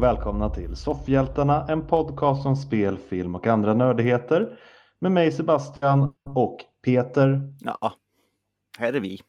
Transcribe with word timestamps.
Och 0.00 0.04
välkomna 0.04 0.50
till 0.50 0.76
Soffhjältarna, 0.76 1.66
en 1.68 1.86
podcast 1.86 2.46
om 2.46 2.56
spel, 2.56 2.98
film 2.98 3.34
och 3.34 3.46
andra 3.46 3.74
nördigheter. 3.74 4.60
Med 4.98 5.12
mig 5.12 5.32
Sebastian 5.32 6.14
och 6.24 6.60
Peter. 6.82 7.54
Ja, 7.60 7.92
här 8.78 8.92
är 8.92 9.00
vi. 9.00 9.20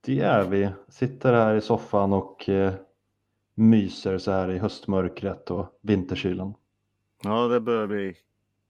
Det 0.00 0.20
är 0.20 0.44
vi. 0.44 0.70
Sitter 0.88 1.32
här 1.32 1.54
i 1.54 1.60
soffan 1.60 2.12
och 2.12 2.48
eh, 2.48 2.72
myser 3.54 4.18
så 4.18 4.30
här 4.30 4.50
i 4.50 4.58
höstmörkret 4.58 5.50
och 5.50 5.78
vinterkylan. 5.82 6.54
Ja, 7.22 7.48
det 7.48 7.60
börjar 7.60 7.86
bli 7.86 8.14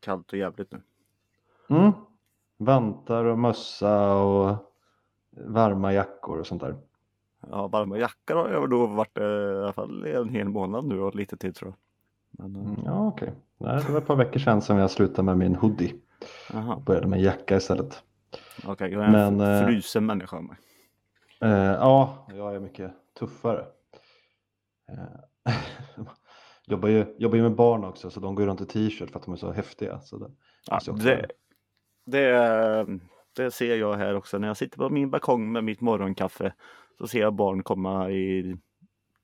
kallt 0.01 0.33
och 0.33 0.39
jävligt 0.39 0.73
nu. 0.73 0.83
Mm. 1.69 1.93
Vantar 2.57 3.25
och 3.25 3.39
mössa 3.39 4.15
och 4.15 4.57
varma 5.31 5.93
jackor 5.93 6.39
och 6.39 6.47
sånt 6.47 6.63
där. 6.63 6.77
Ja, 7.51 7.69
varma 7.69 7.99
jackor 7.99 8.35
har 8.35 8.49
jag 8.51 8.71
då 8.71 8.87
varit 8.87 9.19
eh, 9.19 9.25
i 9.25 9.57
alla 9.63 9.73
fall 9.73 10.07
en 10.07 10.29
hel 10.29 10.49
månad 10.49 10.85
nu 10.85 11.01
och 11.01 11.15
lite 11.15 11.37
till 11.37 11.55
tror 11.55 11.71
jag. 11.71 11.77
Men, 12.51 12.57
eh, 12.63 12.69
Mm, 12.69 12.83
Ja, 12.85 13.07
okej. 13.07 13.33
Nej, 13.59 13.83
Det 13.87 13.93
var 13.93 14.01
ett 14.01 14.07
par 14.07 14.17
veckor 14.17 14.41
sedan 14.41 14.63
som 14.63 14.77
jag 14.77 14.91
slutade 14.91 15.23
med 15.23 15.39
min 15.39 15.55
hoodie. 15.57 15.95
Jaha, 16.53 16.83
Började 16.87 17.07
med 17.07 17.21
jacka 17.23 17.57
istället. 17.57 18.03
okej. 18.67 18.93
jag 18.93 19.03
är 19.03 19.07
en 19.07 19.37
Men, 19.37 19.41
eh, 19.61 19.67
frusen 19.67 20.07
människa. 20.07 20.41
mig. 20.41 20.57
Eh, 21.41 21.51
ja, 21.51 22.27
jag 22.35 22.55
är 22.55 22.61
mycket 22.61 22.93
tuffare. 23.19 23.65
Eh, 24.89 25.55
jobbar, 26.67 26.89
ju, 26.89 27.15
jobbar 27.19 27.37
ju 27.37 27.43
med 27.43 27.55
barn 27.55 27.85
också 27.85 28.11
så 28.11 28.21
de 28.21 28.35
går 28.35 28.47
runt 28.47 28.61
i 28.61 28.67
t-shirt 28.67 29.11
för 29.11 29.19
att 29.19 29.25
de 29.25 29.33
är 29.33 29.37
så 29.39 29.53
häftiga. 29.53 30.01
Så 30.01 30.19
det, 30.19 30.31
Ja, 30.67 30.81
det, 30.93 31.27
det, 32.07 32.87
det 33.37 33.51
ser 33.51 33.77
jag 33.77 33.95
här 33.95 34.15
också 34.17 34.39
när 34.39 34.49
jag 34.49 34.57
sitter 34.57 34.79
på 34.79 34.89
min 34.91 35.11
balkong 35.11 35.53
med 35.53 35.65
mitt 35.65 35.81
morgonkaffe. 35.81 36.53
Så 37.01 37.07
ser 37.07 37.21
jag 37.21 37.35
barn 37.35 37.63
komma 37.63 38.11
i 38.11 38.57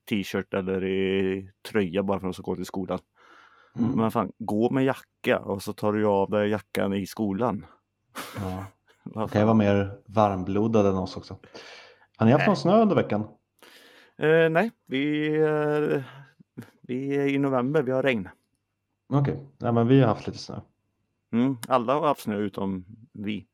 t-shirt 0.08 0.54
eller 0.54 0.84
i 0.84 1.50
tröja 1.68 2.02
bara 2.02 2.20
för 2.20 2.26
att 2.26 2.32
de 2.32 2.34
ska 2.34 2.42
gå 2.42 2.56
till 2.56 2.66
skolan. 2.66 2.98
Mm. 3.78 3.90
Men 3.90 4.10
fan, 4.10 4.32
gå 4.38 4.70
med 4.70 4.84
jacka 4.84 5.38
och 5.38 5.62
så 5.62 5.72
tar 5.72 5.92
du 5.92 6.06
av 6.06 6.30
dig 6.30 6.50
jackan 6.50 6.94
i 6.94 7.06
skolan. 7.06 7.66
ja. 8.40 8.64
Vad 9.14 9.30
kan 9.30 9.40
ju 9.40 9.44
vara 9.44 9.54
mer 9.54 9.98
varmblodad 10.06 10.86
än 10.86 10.94
oss 10.94 11.16
också. 11.16 11.36
Har 12.16 12.26
ni 12.26 12.32
haft 12.32 12.46
någon 12.46 12.56
snö 12.56 12.82
under 12.82 12.96
veckan? 12.96 13.20
Eh, 14.16 14.50
nej, 14.50 14.70
vi, 14.86 15.36
eh, 15.36 16.02
vi 16.80 17.16
är 17.16 17.26
i 17.26 17.38
november, 17.38 17.82
vi 17.82 17.92
har 17.92 18.02
regn. 18.02 18.28
Okej, 19.08 19.46
Nej, 19.58 19.72
men 19.72 19.88
vi 19.88 20.00
har 20.00 20.08
haft 20.08 20.26
lite 20.26 20.38
snö. 20.38 20.60
Mm, 21.32 21.56
alla 21.68 21.94
har 21.94 22.06
haft 22.06 22.20
snö 22.20 22.36
utom 22.36 22.84
vi. 23.12 23.46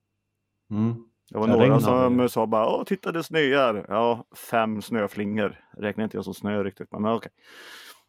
Mm. 0.70 1.04
Det 1.32 1.38
var 1.38 1.48
Ja, 1.48 1.54
regn 1.54 1.68
några 1.68 1.80
som 1.80 2.28
sa 2.28 2.46
bara 2.46 2.66
Åh, 2.66 2.84
titta 2.84 3.12
det 3.12 3.22
snöar. 3.22 3.86
Ja, 3.88 4.24
fem 4.50 4.82
snöflingor. 4.82 5.60
Räknar 5.70 6.04
inte 6.04 6.16
jag 6.16 6.24
som 6.24 6.34
snö 6.34 6.62
riktigt, 6.64 6.92
men 6.92 7.06
okej. 7.06 7.32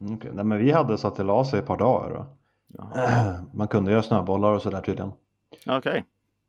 Mm, 0.02 0.16
okej. 0.16 0.32
Nej, 0.34 0.46
men 0.46 0.58
vi 0.58 0.72
hade 0.72 0.98
så 0.98 1.08
att 1.08 1.16
det 1.16 1.24
la 1.24 1.46
sig 1.46 1.60
ett 1.60 1.66
par 1.66 1.78
dagar. 1.78 2.26
Jaha. 2.68 3.46
Man 3.54 3.68
kunde 3.68 3.92
göra 3.92 4.04
snöbollar 4.04 4.52
och 4.52 4.62
sådär 4.62 4.82
tydligen. 4.82 5.12
Okej. 5.68 6.06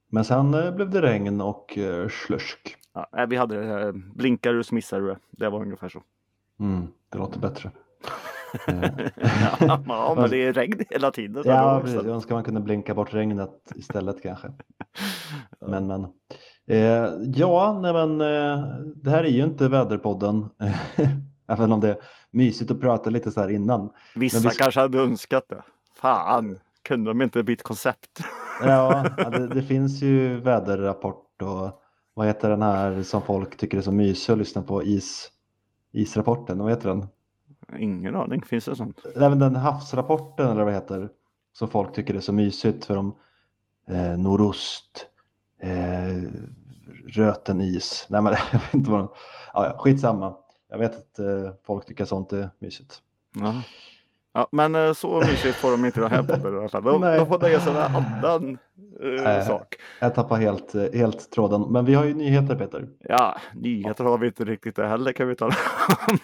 Men 0.08 0.25
sen 0.25 0.55
eh, 0.55 0.75
blev 0.75 0.90
det 0.90 1.02
regn 1.02 1.40
och 1.40 1.79
eh, 1.79 2.08
slusk. 2.08 2.77
Ja, 2.95 3.07
nej, 3.13 3.27
vi 3.27 3.36
hade 3.36 3.80
eh, 3.80 3.92
blinkar 3.92 4.52
du 4.52 4.64
så 4.64 4.74
missar 4.74 5.01
du 5.01 5.07
det. 5.07 5.18
Det 5.30 5.48
var 5.48 5.61
ungefär 5.61 5.89
så. 5.89 6.02
Mm, 6.61 6.86
det 7.08 7.18
låter 7.18 7.40
bättre. 7.40 7.70
Ja, 8.67 9.80
ja, 9.86 10.14
men 10.17 10.30
det 10.30 10.36
är 10.36 10.52
regn 10.52 10.84
hela 10.90 11.11
tiden. 11.11 11.42
Ja, 11.46 11.80
precis. 11.83 11.96
Jag 11.96 12.07
önskar 12.14 12.34
man 12.34 12.45
kunde 12.45 12.61
blinka 12.61 12.95
bort 12.95 13.14
regnet 13.14 13.73
istället 13.74 14.23
kanske. 14.23 14.52
Men, 15.61 15.86
men. 15.86 16.07
Eh, 16.67 17.08
ja, 17.35 17.79
nej 17.83 17.92
men 17.92 18.20
eh, 18.20 18.64
det 18.97 19.11
här 19.11 19.25
är 19.25 19.29
ju 19.29 19.45
inte 19.45 19.69
väderpodden. 19.69 20.48
Även 21.48 21.73
om 21.73 21.80
det 21.80 21.89
är 21.89 21.97
mysigt 22.30 22.70
att 22.70 22.80
prata 22.80 23.11
lite 23.11 23.30
så 23.30 23.41
här 23.41 23.48
innan. 23.51 23.91
Vissa 24.14 24.48
vi- 24.48 24.55
kanske 24.55 24.80
hade 24.80 24.98
önskat 24.98 25.45
det. 25.48 25.63
Fan, 25.97 26.58
kunde 26.83 27.11
de 27.11 27.23
inte 27.23 27.42
bytt 27.42 27.63
koncept? 27.63 28.20
Ja, 28.63 29.07
det, 29.33 29.48
det 29.48 29.63
finns 29.63 30.02
ju 30.02 30.41
väderrapport 30.41 31.42
och 31.42 31.80
vad 32.14 32.27
heter 32.27 32.51
den 32.51 32.63
här 32.63 33.02
som 33.02 33.23
folk 33.23 33.57
tycker 33.57 33.79
är 33.79 33.83
så 33.83 33.92
mysig 33.92 34.33
att 34.33 34.39
lyssna 34.39 34.63
på? 34.63 34.83
Is, 34.83 35.31
israpporten, 35.92 36.58
vad 36.58 36.70
heter 36.70 36.89
den? 36.89 37.07
Ingen 37.79 38.17
aning, 38.17 38.42
finns 38.42 38.64
det 38.64 38.77
sånt? 38.77 39.01
Även 39.17 39.39
den 39.39 39.57
havsrapporten 39.57 40.51
eller 40.51 40.64
vad 40.64 40.73
heter 40.75 41.08
som 41.52 41.69
folk 41.69 41.92
tycker 41.95 42.14
är 42.14 42.20
så 42.20 42.33
mysigt 42.33 42.85
för 42.85 42.95
de 42.95 43.14
eh, 43.89 44.19
nordost, 44.19 45.07
eh, 45.64 46.23
röten 47.07 47.61
is. 47.61 48.07
Nej 48.08 48.23
men 48.23 48.33
jag 48.52 48.58
vet 48.61 48.75
inte 48.75 48.91
vad 48.91 49.01
de, 49.01 49.08
ja, 49.55 49.67
ja, 49.67 49.79
skitsamma. 49.79 50.35
Jag 50.70 50.79
vet 50.79 50.97
att 50.98 51.19
eh, 51.19 51.52
folk 51.67 51.86
tycker 51.86 52.05
sånt 52.05 52.33
är 52.33 52.51
mysigt. 52.58 52.98
Ja. 53.41 53.55
Ja, 54.36 54.48
men 54.52 54.75
eh, 54.75 54.92
så 54.92 55.20
mysigt 55.20 55.57
får 55.57 55.70
de 55.70 55.85
inte 55.85 56.01
det 56.01 56.08
här 56.08 56.23
podden 56.23 56.55
i 56.55 56.58
alla 56.58 56.69
fall. 56.69 56.83
De, 56.85 57.01
de 57.01 57.27
får 57.27 57.39
nöja 57.39 57.61
sig 57.61 57.73
med 57.73 57.83
annan 57.85 58.58
eh, 59.27 59.47
sak. 59.47 59.75
Jag 60.01 60.14
tappar 60.14 60.36
helt, 60.36 60.75
eh, 60.75 60.83
helt 60.95 61.30
tråden. 61.30 61.63
Men 61.63 61.85
vi 61.85 61.95
har 61.95 62.05
ju 62.05 62.14
nyheter 62.14 62.57
Peter. 62.57 62.89
Ja, 63.01 63.36
nyheter 63.55 64.05
har 64.05 64.19
vi 64.19 64.27
inte 64.27 64.45
riktigt 64.45 64.77
det 64.77 64.86
heller 64.86 65.13
kan 65.13 65.29
vi 65.29 65.36
tala 65.36 65.55
om. 66.08 66.19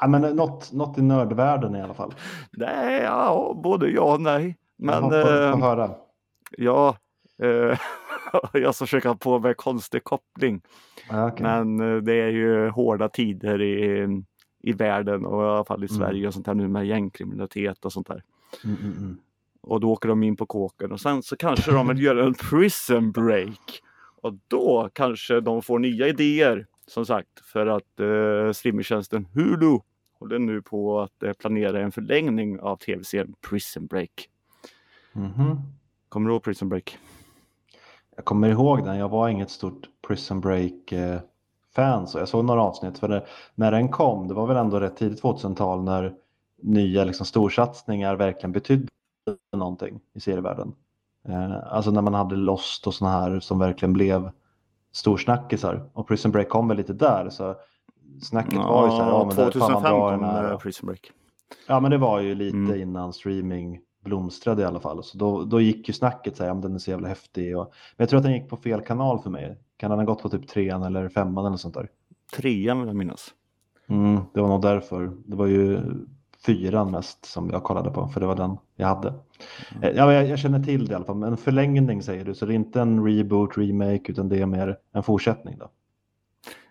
Ja, 0.00 0.06
men 0.06 0.24
eh, 0.24 0.34
något, 0.34 0.72
något 0.72 0.98
i 0.98 1.02
nördvärlden 1.02 1.76
i 1.76 1.82
alla 1.82 1.94
fall. 1.94 2.14
nej, 2.50 3.02
ja, 3.02 3.60
både 3.62 3.88
ja 3.90 4.12
och 4.14 4.20
nej. 4.20 4.56
Men 4.76 4.94
Jaha, 5.10 5.10
få, 5.10 5.44
eh, 5.44 5.52
få 5.52 5.58
höra. 5.58 5.90
ja, 6.58 6.96
eh, 7.42 7.78
jag 8.52 8.74
ska 8.74 8.86
försöka 8.86 9.14
på 9.14 9.38
med 9.38 9.56
konstig 9.56 10.04
koppling. 10.04 10.62
Okej. 11.10 11.42
Men 11.42 11.80
eh, 11.80 12.02
det 12.02 12.14
är 12.14 12.28
ju 12.28 12.68
hårda 12.68 13.08
tider 13.08 13.62
i, 13.62 14.06
i 14.62 14.72
världen 14.72 15.26
och 15.26 15.42
i 15.42 15.46
alla 15.46 15.64
fall 15.64 15.84
i 15.84 15.86
Mm. 15.90 15.98
Sverige 15.98 16.26
och 16.26 16.34
sånt 16.34 16.46
här 16.46 16.54
nu 16.54 16.68
med 16.68 16.86
gängkriminalitet 16.86 17.84
och 17.84 17.92
sånt 17.92 18.06
där. 18.06 18.22
Mm, 18.64 18.76
mm, 18.82 18.96
mm. 18.98 19.18
Och 19.62 19.80
då 19.80 19.90
åker 19.90 20.08
de 20.08 20.22
in 20.22 20.36
på 20.36 20.46
kåken 20.46 20.92
och 20.92 21.00
sen 21.00 21.22
så 21.22 21.36
kanske 21.36 21.72
de 21.72 21.88
vill 21.88 22.02
göra 22.02 22.24
en 22.24 22.34
prison 22.34 23.12
break. 23.12 23.82
Och 24.22 24.34
då 24.48 24.90
kanske 24.92 25.40
de 25.40 25.62
får 25.62 25.78
nya 25.78 26.08
idéer 26.08 26.66
som 26.86 27.06
sagt 27.06 27.40
för 27.52 27.66
att 27.66 28.00
eh, 28.00 28.52
streamingtjänsten 28.52 29.26
Hulu 29.34 29.78
håller 30.18 30.38
nu 30.38 30.62
på 30.62 31.00
att 31.00 31.22
eh, 31.22 31.32
planera 31.32 31.80
en 31.80 31.92
förlängning 31.92 32.60
av 32.60 32.76
tv-serien 32.76 33.34
Prison 33.50 33.86
Break. 33.86 34.28
Mhm. 35.12 35.56
Kommer 36.08 36.28
du 36.28 36.34
ihåg 36.34 36.42
Prison 36.42 36.68
Break? 36.68 36.98
Jag 38.20 38.24
kommer 38.24 38.48
ihåg 38.48 38.84
den. 38.84 38.96
Jag 38.98 39.08
var 39.08 39.28
inget 39.28 39.50
stort 39.50 39.88
Prison 40.08 40.40
Break 40.40 40.92
eh, 40.92 41.20
fan 41.74 42.06
så 42.06 42.18
jag 42.18 42.28
såg 42.28 42.44
några 42.44 42.62
avsnitt. 42.62 42.98
För 42.98 43.08
det, 43.08 43.24
när 43.54 43.70
den 43.72 43.88
kom, 43.88 44.28
det 44.28 44.34
var 44.34 44.46
väl 44.46 44.56
ändå 44.56 44.80
rätt 44.80 44.96
tidigt 44.96 45.22
2000-tal 45.22 45.82
när 45.82 46.14
nya 46.62 47.04
liksom, 47.04 47.26
storsatsningar 47.26 48.16
verkligen 48.16 48.52
betydde 48.52 48.88
någonting 49.56 50.00
i 50.14 50.20
serievärlden. 50.20 50.72
Eh, 51.28 51.72
alltså 51.74 51.90
när 51.90 52.02
man 52.02 52.14
hade 52.14 52.36
Lost 52.36 52.86
och 52.86 52.94
såna 52.94 53.10
här 53.10 53.40
som 53.40 53.58
verkligen 53.58 53.92
blev 53.92 54.30
storsnackisar. 54.92 55.90
Och 55.92 56.08
Prison 56.08 56.32
Break 56.32 56.48
kom 56.48 56.68
väl 56.68 56.76
lite 56.76 56.92
där. 56.92 57.30
Så 57.30 57.54
snacket 58.22 58.54
var 58.58 58.84
ju 58.84 58.90
så 58.90 59.02
här, 59.02 59.10
ja 59.10 59.24
men 59.24 59.36
där, 59.36 59.50
fan 59.50 59.60
vad 59.60 59.82
2005 59.82 59.82
bra 59.82 60.10
kom 60.10 60.20
den 60.22 60.30
är. 60.30 60.52
eh, 60.52 60.58
Prison 60.58 60.86
Break. 60.86 61.10
Ja 61.66 61.80
men 61.80 61.90
det 61.90 61.98
var 61.98 62.20
ju 62.20 62.34
lite 62.34 62.56
Mm. 62.56 62.80
innan 62.80 63.12
streaming 63.12 63.80
blomstrade 64.04 64.62
i 64.62 64.64
alla 64.64 64.80
fall. 64.80 65.04
Så 65.04 65.18
då, 65.18 65.44
då 65.44 65.60
gick 65.60 65.88
ju 65.88 65.94
snacket 65.94 66.36
så 66.36 66.44
här, 66.44 66.52
men 66.54 66.60
den 66.60 66.74
är 66.74 66.78
så 66.78 66.90
jävla 66.90 67.08
häftig. 67.08 67.58
Och, 67.58 67.64
men 67.96 68.02
jag 68.02 68.08
tror 68.08 68.18
att 68.18 68.24
den 68.24 68.32
gick 68.32 68.48
på 68.48 68.56
fel 68.56 68.80
kanal 68.80 69.18
för 69.18 69.30
mig. 69.30 69.58
Kan 69.76 69.90
den 69.90 69.98
ha 69.98 70.06
gått 70.06 70.22
på 70.22 70.28
typ 70.28 70.48
trean 70.48 70.82
eller 70.82 71.08
femman 71.08 71.46
eller 71.46 71.56
sånt 71.56 71.74
där? 71.74 71.88
Trean 72.36 72.78
vill 72.78 72.88
jag 72.88 72.96
minnas. 72.96 73.28
Mm, 73.88 74.20
det 74.34 74.40
var 74.40 74.48
nog 74.48 74.62
därför. 74.62 75.12
Det 75.26 75.36
var 75.36 75.46
ju 75.46 75.80
fyran 76.46 76.90
mest 76.90 77.24
som 77.24 77.50
jag 77.50 77.62
kollade 77.62 77.90
på 77.90 78.08
för 78.08 78.20
det 78.20 78.26
var 78.26 78.36
den 78.36 78.56
jag 78.76 78.86
hade. 78.86 79.08
Eh, 79.82 79.90
Ja, 79.90 80.12
jag, 80.12 80.26
jag 80.28 80.38
känner 80.38 80.62
till 80.62 80.86
det 80.86 80.92
i 80.92 80.94
alla 80.94 81.04
fall. 81.04 81.16
Men 81.16 81.30
en 81.30 81.36
förlängning 81.36 82.02
säger 82.02 82.24
du 82.24 82.34
så 82.34 82.46
det 82.46 82.52
är 82.52 82.54
inte 82.54 82.80
en 82.80 83.06
reboot, 83.06 83.58
remake 83.58 84.12
utan 84.12 84.28
det 84.28 84.38
är 84.38 84.46
mer 84.46 84.78
en 84.92 85.02
fortsättning 85.02 85.58
då? 85.58 85.70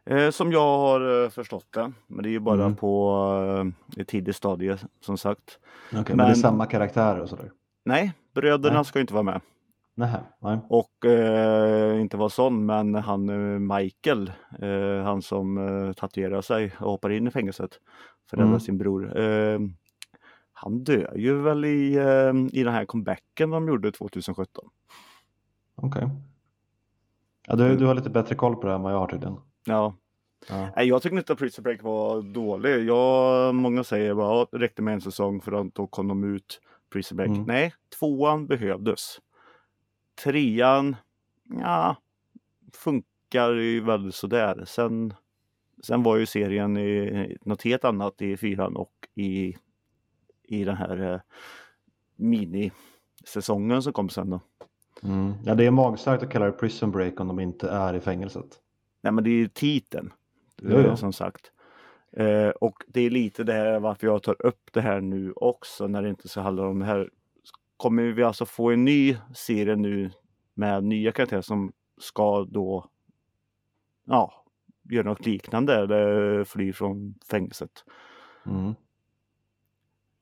Eh, 0.09 0.29
som 0.31 0.51
jag 0.51 0.77
har 0.77 1.23
eh, 1.23 1.29
förstått 1.29 1.65
det. 1.71 1.91
Men 2.07 2.23
det 2.23 2.29
är 2.29 2.31
ju 2.31 2.39
bara 2.39 2.63
Mm. 2.63 2.75
på 2.75 3.73
eh, 3.95 4.01
ett 4.01 4.07
tidigt 4.07 4.35
stadie 4.35 4.77
som 5.01 5.17
sagt. 5.17 5.59
Okej, 5.91 6.03
men, 6.07 6.17
det 6.17 6.23
är 6.23 6.27
Men- 6.27 6.35
samma 6.35 6.65
karaktärer 6.65 7.19
och 7.19 7.29
sådär? 7.29 7.51
Nej, 7.85 8.13
bröderna 8.33 8.75
Nej. 8.75 8.85
ska 8.85 8.99
inte 8.99 9.13
vara 9.13 9.23
med. 9.23 9.41
Nähä, 9.95 10.19
nej. 10.39 10.59
Och 10.69 11.05
eh, 11.05 12.01
inte 12.01 12.17
vara 12.17 12.29
sån, 12.29 12.65
men 12.65 12.95
han 12.95 13.29
eh, 13.29 13.59
Michael, 13.75 14.31
eh, 14.61 15.03
han 15.03 15.21
som 15.21 15.93
tatuerar 15.97 16.41
sig 16.41 16.71
och 16.79 16.91
hoppar 16.91 17.09
in 17.09 17.27
i 17.27 17.31
fängelset 17.31 17.69
för 18.29 18.37
att 18.37 18.39
rädda 18.39 18.47
Mm. 18.49 18.59
sin 18.59 18.77
bror. 18.77 19.13
Han 20.53 20.83
dör 20.83 21.13
ju 21.15 21.41
väl 21.41 21.65
i, 21.65 21.93
i 22.51 22.63
den 22.63 22.73
här 22.73 22.85
comebacken 22.85 23.49
de 23.49 23.67
gjorde 23.67 23.91
2017. 23.91 24.65
Okej. 25.75 26.09
Ja, 27.47 27.55
du, 27.55 27.75
du 27.75 27.85
har 27.85 27.93
lite 27.95 28.09
bättre 28.09 28.35
koll 28.35 28.55
på 28.55 28.61
det 28.61 28.67
här 28.67 28.75
än 28.75 28.81
vad 28.83 28.93
jag 28.93 28.99
har 28.99 29.07
tydligen. 29.07 29.37
Ja, 29.65 29.95
Ja. 30.49 30.69
Nej, 30.75 30.87
jag 30.87 31.01
tycker 31.01 31.17
inte 31.17 31.33
att 31.33 31.39
Prison 31.39 31.63
Break 31.63 31.83
var 31.83 32.21
dålig. 32.21 32.85
Jag, 32.85 33.55
många 33.55 33.83
säger 33.83 34.13
bara 34.13 34.41
att 34.41 34.51
det 34.51 34.57
räckte 34.57 34.81
med 34.81 34.93
en 34.93 35.01
säsong 35.01 35.41
för 35.41 35.51
att 35.51 35.75
då 35.75 35.87
kom 35.87 36.07
de 36.07 36.23
ut 36.35 36.61
Prison 36.89 37.15
Break. 37.17 37.29
Mm. 37.29 37.43
Nej, 37.43 37.73
tvåan 37.99 38.47
behövdes. 38.47 39.19
Trean, 40.23 40.95
ja, 41.43 41.95
funkar 42.73 43.51
ju 43.51 43.81
väldigt 43.81 44.15
sådär. 44.15 44.63
Sen 44.65 45.13
Sen 45.83 46.03
var 46.03 46.17
ju 46.17 46.25
serien 46.25 46.77
i 46.77 47.37
något 47.41 47.61
helt 47.63 47.85
annat 47.85 48.21
i 48.21 48.37
fyran 48.37 48.75
och 48.75 48.93
i, 49.15 49.55
i 50.43 50.63
den 50.63 50.75
här 50.75 51.13
eh, 51.13 51.19
minisäsongen 52.15 53.83
som 53.83 53.93
kom 53.93 54.09
sen 54.09 54.29
då. 54.29 54.39
Mm. 55.03 55.33
Ja, 55.45 55.55
det 55.55 55.65
är 55.65 55.71
magstarkt 55.71 56.23
att 56.23 56.31
kalla 56.31 56.45
det 56.45 56.51
prison 56.51 56.91
break 56.91 57.19
om 57.19 57.27
de 57.27 57.39
inte 57.39 57.69
är 57.69 57.93
i 57.93 57.99
fängelset. 57.99 58.59
Nej 59.01 59.13
men 59.13 59.23
det 59.23 59.29
är 59.29 59.33
ju 59.33 59.47
titeln. 59.47 60.13
Jo. 60.61 60.77
eh, 60.77 60.95
Som 60.95 61.13
sagt. 61.13 61.51
Eh, 62.11 62.49
och 62.49 62.83
det 62.87 63.01
är 63.01 63.09
lite 63.09 63.43
det 63.43 63.53
här 63.53 63.79
varför 63.79 64.07
jag 64.07 64.23
tar 64.23 64.45
upp 64.45 64.69
det 64.73 64.81
här 64.81 65.01
nu 65.01 65.33
också 65.35 65.87
när 65.87 66.01
det 66.01 66.09
inte 66.09 66.27
så 66.27 66.41
handlar 66.41 66.65
om 66.65 66.79
det 66.79 66.85
här. 66.85 67.09
Kommer 67.77 68.03
vi 68.03 68.23
alltså 68.23 68.45
få 68.45 68.71
en 68.71 68.85
ny 68.85 69.17
serie 69.35 69.75
nu 69.75 70.11
med 70.53 70.83
nya 70.83 71.11
karaktärer 71.11 71.41
som 71.41 71.71
ska 71.97 72.43
då 72.45 72.85
ja, 74.05 74.45
göra 74.89 75.09
något 75.09 75.25
liknande 75.25 75.75
eller 75.75 76.43
fly 76.43 76.73
från 76.73 77.15
fängelset. 77.29 77.83
Mm. 78.45 78.75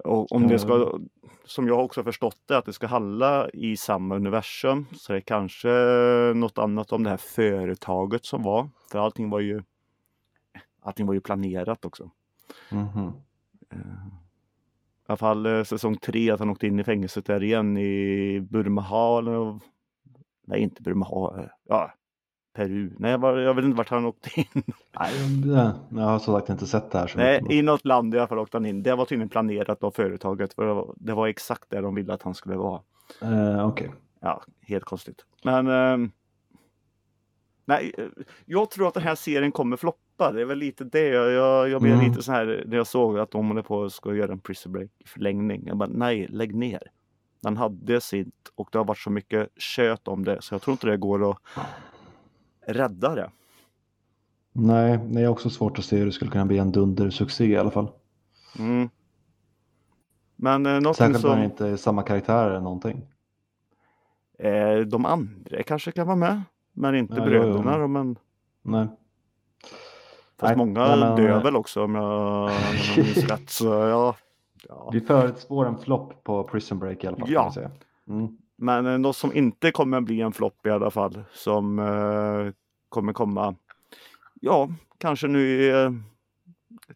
Och 0.03 0.31
om 0.31 0.47
det 0.47 0.59
ska, 0.59 0.99
som 1.45 1.67
jag 1.67 1.85
också 1.85 2.03
förstått 2.03 2.37
det, 2.45 2.57
att 2.57 2.65
det 2.65 2.73
ska 2.73 2.87
handla 2.87 3.49
i 3.49 3.77
samma 3.77 4.15
universum 4.15 4.85
så 4.91 5.13
är 5.13 5.15
det 5.15 5.21
kanske 5.21 5.69
något 6.35 6.57
annat 6.57 6.91
om 6.91 7.03
det 7.03 7.09
här 7.09 7.17
företaget 7.17 8.25
som 8.25 8.43
var. 8.43 8.69
För 8.91 8.99
allting 8.99 9.29
var 9.29 9.39
ju 9.39 9.63
allting 10.81 11.05
var 11.05 11.13
ju 11.13 11.21
planerat 11.21 11.85
också. 11.85 12.11
Mhm. 12.71 13.11
I 13.71 15.09
alla 15.09 15.17
fall 15.17 15.45
eh, 15.45 15.63
säsong 15.63 15.97
tre 15.97 16.31
att 16.31 16.39
han 16.39 16.49
åkte 16.49 16.67
in 16.67 16.79
i 16.79 16.83
fängelset 16.83 17.25
där 17.25 17.43
igen 17.43 17.77
i 17.77 18.39
Burma 18.41 19.19
eller 19.19 19.59
Nej 20.47 20.61
inte 20.61 20.81
Burma 20.81 21.05
eh, 21.37 21.49
ja 21.63 21.93
Peru. 22.57 22.89
Nej 22.99 23.11
jag, 23.11 23.17
var, 23.17 23.37
jag 23.37 23.53
vet 23.53 23.65
inte 23.65 23.77
vart 23.77 23.89
han 23.89 24.05
åkte 24.05 24.39
in. 24.39 24.45
Nej, 24.99 25.71
jag 25.89 26.01
har 26.01 26.19
som 26.19 26.33
sagt 26.35 26.49
inte 26.49 26.67
sett 26.67 26.91
det 26.91 26.97
här 26.99 27.13
Nej, 27.15 27.41
i 27.49 27.61
något 27.61 27.85
land 27.85 28.15
i 28.15 28.17
alla 28.17 28.27
fall 28.27 28.39
åkte 28.39 28.57
han 28.57 28.65
in. 28.65 28.83
Det 28.83 28.95
var 28.95 29.05
tydligen 29.05 29.29
planerat 29.29 29.83
av 29.83 29.91
företaget. 29.91 30.53
För 30.53 30.65
det 30.65 30.73
var, 30.73 30.93
det 30.97 31.13
var 31.13 31.27
exakt 31.27 31.69
där 31.69 31.81
de 31.81 31.95
ville 31.95 32.13
att 32.13 32.23
han 32.23 32.33
skulle 32.35 32.55
vara. 32.55 32.81
Eh, 33.21 33.67
Okej. 33.67 33.91
Ja, 34.19 34.43
helt 34.61 34.83
konstigt. 34.85 35.25
Men 35.43 35.67
ehm, 35.67 36.11
Nej, 37.65 37.93
eh, 37.97 38.05
jag 38.45 38.71
tror 38.71 38.87
att 38.87 38.93
den 38.93 39.03
här 39.03 39.15
serien 39.15 39.51
kommer 39.51 39.77
floppa. 39.77 40.31
Det 40.31 40.41
är 40.41 40.45
väl 40.45 40.57
lite 40.57 40.83
det. 40.83 41.07
Jag, 41.07 41.31
jag, 41.31 41.69
jag 41.69 41.81
blev 41.81 41.93
Mm. 41.93 42.09
lite 42.09 42.23
så 42.23 42.31
här 42.31 42.63
när 42.67 42.77
jag 42.77 42.87
såg 42.87 43.19
att 43.19 43.31
de 43.31 43.47
håller 43.47 43.61
på 43.61 43.83
att 43.83 43.93
ska 43.93 44.13
göra 44.13 44.31
en 44.31 44.39
prison 44.39 44.71
break 44.71 44.89
förlängning. 45.05 45.63
Jag 45.65 45.77
bara, 45.77 45.89
nej, 45.93 46.27
lägg 46.29 46.55
ner. 46.55 46.81
Den 47.41 47.57
hade 47.57 48.01
sitt 48.01 48.33
och 48.55 48.69
det 48.71 48.77
har 48.77 48.85
varit 48.85 48.97
så 48.97 49.09
mycket 49.09 49.49
kött 49.57 50.07
om 50.07 50.23
det 50.23 50.41
så 50.41 50.53
jag 50.53 50.61
tror 50.61 50.71
inte 50.71 50.87
det 50.87 50.97
går 50.97 51.31
att 51.31 51.37
rädda 52.67 53.15
det. 53.15 53.29
Nej, 54.53 54.97
det 54.97 55.21
är 55.21 55.27
också 55.27 55.49
svårt 55.49 55.79
att 55.79 55.85
se 55.85 55.97
hur 55.97 56.05
det 56.05 56.11
skulle 56.11 56.31
kunna 56.31 56.45
bli 56.45 56.57
en 56.57 56.71
dundersuccé 56.71 57.45
i 57.45 57.57
alla 57.57 57.71
fall. 57.71 57.87
Mm. 58.59 58.89
Men 60.35 60.65
eh, 60.65 60.71
någonting 60.71 60.93
Särskilt 60.93 61.23
när 61.23 61.29
som 61.31 61.39
det 61.39 61.45
inte 61.45 61.67
är 61.67 61.75
samma 61.75 62.03
karaktärer 62.03 62.49
eller 62.49 62.61
någonting. 62.61 63.07
eh, 64.39 64.77
de 64.87 65.05
andra 65.05 65.63
kanske 65.63 65.91
kan 65.91 66.07
vara 66.07 66.15
med. 66.17 66.41
Men 66.73 66.95
inte 66.95 67.13
Ja, 67.13 67.19
jo, 67.27 67.33
jo. 67.33 67.39
bröderna. 67.41 67.77
då, 67.77 67.87
Men 67.87 68.17
Nej. 68.61 68.87
Fast 70.39 70.49
Nej, 70.49 70.57
många 70.57 70.79
nej, 70.87 70.99
men- 70.99 71.15
dör 71.15 71.43
väl 71.43 71.55
också 71.55 71.83
om 71.83 71.95
jag 71.95 72.51
minns 72.97 73.17
rätt. 73.17 73.49
Så 73.49 73.65
ja, 73.65 74.15
ja. 74.69 74.89
Vi 74.93 75.01
förutspår 75.01 75.65
en 75.65 75.77
flopp 75.77 76.23
på 76.23 76.43
Prison 76.43 76.79
Break 76.79 77.03
i 77.03 77.07
alla 77.07 77.17
fall. 77.17 77.29
Ja. 77.31 77.51
Mm. 78.07 78.37
Men 78.57 78.85
eh, 78.85 78.97
något 78.97 79.15
som 79.15 79.33
inte 79.33 79.71
kommer 79.71 80.01
bli 80.01 80.21
en 80.21 80.31
flopp 80.31 80.65
i 80.65 80.69
alla 80.69 80.91
fall. 80.91 81.23
Som 81.31 81.79
eh, 81.79 82.53
kommer 82.89 83.13
komma. 83.13 83.55
Ja, 84.33 84.69
kanske 84.97 85.27
nu 85.27 85.71
eh, 85.71 85.91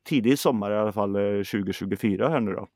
tidig 0.04 0.40
sommar 0.40 0.72
i 0.72 0.78
alla 0.78 0.92
fall 0.92 1.16
eh, 1.16 1.44
2024 1.44 2.30
här 2.30 2.40
nu 2.40 2.54
då. 2.54 2.68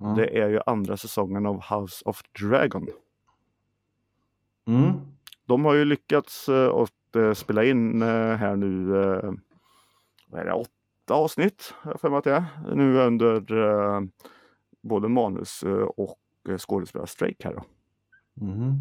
Mm. 0.00 0.16
Det 0.16 0.38
är 0.38 0.48
ju 0.48 0.60
andra 0.66 0.96
säsongen 0.96 1.46
av 1.46 1.62
House 1.62 2.02
of 2.04 2.22
Dragon. 2.40 2.88
Mm. 4.66 4.92
De 5.46 5.64
har 5.64 5.74
ju 5.74 5.84
lyckats 5.84 6.48
eh, 6.48 6.74
att 6.74 7.16
eh, 7.16 7.32
spela 7.32 7.64
in 7.64 8.02
eh, 8.02 8.36
här 8.36 8.56
nu. 8.56 9.02
Eh, 9.02 9.32
vad 10.28 10.40
är 10.40 10.44
det, 10.44 10.52
åtta 10.52 11.14
avsnitt 11.14 11.74
för 11.98 12.10
mig 12.10 12.18
att 12.18 12.24
det 12.24 12.34
är. 12.34 12.44
Nu 12.74 12.98
under 12.98 13.52
eh, 13.52 14.00
både 14.82 15.08
manus 15.08 15.62
eh, 15.62 15.72
och 15.72 16.18
eh, 16.48 16.58
skådespelarstrejk 16.58 17.44
här 17.44 17.54
då. 17.54 17.64
Mhm. 18.40 18.80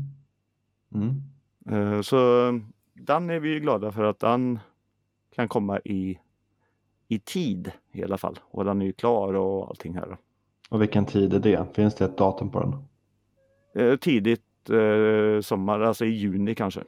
Mm. 0.95 1.21
Eh, 1.69 2.01
Så 2.01 2.15
den 2.93 3.29
är 3.29 3.39
vi 3.39 3.49
ju 3.53 3.59
glada 3.59 3.91
för 3.91 4.03
att 4.03 4.19
den 4.19 4.59
kan 5.35 5.47
komma 5.47 5.79
i, 5.79 6.19
i 7.07 7.19
tid 7.19 7.71
i 7.91 8.03
alla 8.03 8.17
fall. 8.17 8.39
Och 8.43 8.65
den 8.65 8.81
är 8.81 8.85
ju 8.85 8.93
klar 8.93 9.33
och 9.33 9.67
allting 9.67 9.95
här. 9.95 10.17
Och 10.69 10.81
vilken 10.81 11.05
tid 11.05 11.33
är 11.33 11.39
det? 11.39 11.65
Finns 11.73 11.95
det 11.95 12.05
ett 12.05 12.17
datum 12.17 12.49
på 12.49 12.59
den? 12.59 12.75
Eh, 13.85 13.97
Tidigt 13.97 14.69
eh, 14.69 15.41
sommar, 15.41 15.79
alltså 15.79 16.05
i 16.05 16.09
juni 16.09 16.55
kanske. 16.55 16.83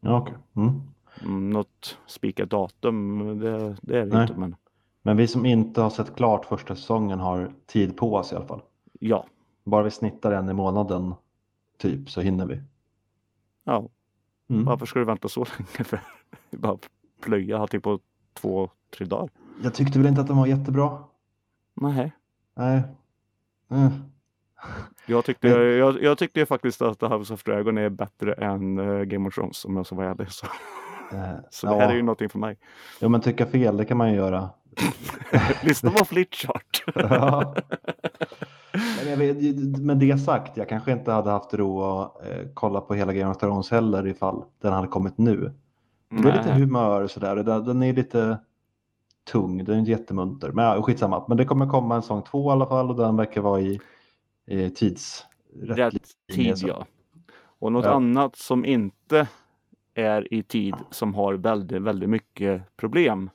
Ja, 0.00 0.18
okej. 0.20 0.34
Mm. 0.56 0.80
Mm, 1.22 1.50
Något 1.50 1.98
spikat 2.06 2.50
datum, 2.50 3.18
det, 3.38 3.76
det 3.82 3.98
är 3.98 4.06
det 4.06 4.12
Nej. 4.14 4.22
inte. 4.22 4.34
Men 4.40 4.56
Men 5.02 5.16
vi 5.16 5.26
som 5.26 5.46
inte 5.46 5.80
har 5.80 5.90
sett 5.90 6.16
klart 6.16 6.44
första 6.44 6.76
säsongen 6.76 7.18
har 7.18 7.50
tid 7.66 7.96
på 7.96 8.14
oss 8.14 8.32
i 8.32 8.36
alla 8.36 8.46
fall. 8.46 8.62
ja, 9.00 9.26
Bara 9.64 9.82
vi 9.82 9.90
snittar 9.90 10.32
en 10.32 10.48
i 10.48 10.52
månaden 10.52 11.14
typ 11.78 12.10
så 12.10 12.20
hinner 12.20 12.46
vi. 12.46 12.62
ja. 13.64 13.88
Mm. 14.50 14.64
varför 14.64 14.86
ska 14.86 14.98
du 14.98 15.04
vänta 15.04 15.28
så 15.28 15.40
länge? 15.44 15.84
för? 15.84 16.00
Bara 16.50 16.78
plöja 17.22 17.58
allting 17.58 17.80
på 17.80 18.00
två, 18.34 18.70
tre 18.96 19.06
dagar. 19.06 19.28
Jag 19.62 19.74
tyckte 19.74 19.98
väl 19.98 20.08
inte 20.08 20.20
att 20.20 20.26
de 20.26 20.36
var 20.36 20.46
jättebra. 20.46 20.98
Nej. 21.74 22.12
Nej. 22.54 22.82
Mm. 23.70 23.90
Jag 25.06 25.24
tyckte, 25.24 25.48
Men- 25.48 25.78
jag, 25.78 26.02
jag 26.02 26.18
tyckte 26.18 26.46
faktiskt 26.46 26.82
att 26.82 26.98
The 27.00 27.06
House 27.06 27.34
of 27.34 27.44
Dragon 27.44 27.78
är 27.78 27.88
bättre 27.88 28.32
än 28.32 28.78
eh, 28.78 29.02
Game 29.04 29.28
of 29.28 29.34
Thrones 29.34 29.64
om 29.64 29.76
jag 29.76 29.86
ska 29.86 29.94
vara 29.96 30.10
ärlig. 30.10 30.30
Så, 30.32 30.46
Eh, 31.12 31.34
så 31.50 31.66
det 31.66 31.74
här 31.74 31.88
är 31.90 31.94
ju 31.94 32.02
någonting 32.02 32.28
för 32.28 32.38
mig. 32.38 32.58
Ja 33.00 33.08
men 33.08 33.20
tycka 33.20 33.46
fel, 33.46 33.76
det 33.76 33.84
kan 33.84 33.96
man 33.96 34.10
ju 34.10 34.16
göra. 34.16 34.50
Lyssna 35.62 35.90
på 35.90 36.04
Flipchart. 36.04 36.84
Ja. 36.94 37.54
Med 39.80 39.98
det 39.98 40.18
sagt, 40.18 40.56
jag 40.56 40.68
kanske 40.68 40.92
inte 40.92 41.12
hade 41.12 41.30
haft 41.30 41.54
ro 41.54 41.82
att 41.82 42.26
eh, 42.26 42.46
kolla 42.54 42.80
på 42.80 42.94
hela 42.94 43.12
Game 43.12 43.30
of 43.30 43.38
Thrones 43.38 43.70
heller 43.70 44.06
ifall 44.06 44.44
den 44.62 44.72
hade 44.72 44.88
kommit 44.88 45.18
nu. 45.18 45.52
Det 46.08 46.28
är 46.28 46.36
lite 46.36 46.48
Nej. 46.50 46.60
humör 46.60 47.02
och 47.02 47.10
sådär. 47.10 47.36
Den, 47.36 47.82
är 47.82 47.92
lite 47.92 48.38
tung, 49.32 49.64
den 49.64 49.74
är 49.74 49.78
inte 49.78 49.90
jättemunter. 49.90 50.52
Men 50.52 50.64
ja, 50.64 50.82
skitsamma. 50.82 51.24
Men 51.28 51.36
det 51.36 51.44
kommer 51.44 51.66
komma 51.68 51.96
en 51.96 52.02
säsong 52.02 52.22
två 52.22 52.50
i 52.50 52.52
alla 52.52 52.66
fall 52.66 52.90
och 52.90 52.96
den 52.96 53.16
verkar 53.16 53.40
vara 53.40 53.60
i, 53.60 53.80
i 54.46 54.70
tids... 54.70 55.26
Rätt 55.62 55.94
linje, 56.28 56.54
tid 56.54 56.58
så. 56.58 56.68
ja. 56.68 56.86
Och 57.58 57.72
något 57.72 57.84
Ja. 57.84 57.90
annat 57.90 58.36
som 58.36 58.64
inte 58.64 59.28
är 59.94 60.34
i 60.34 60.42
tid 60.42 60.74
som 60.90 61.14
har 61.14 61.34
väldigt, 61.34 61.82
väldigt 61.82 62.08
mycket 62.10 62.76
problem. 62.76 63.30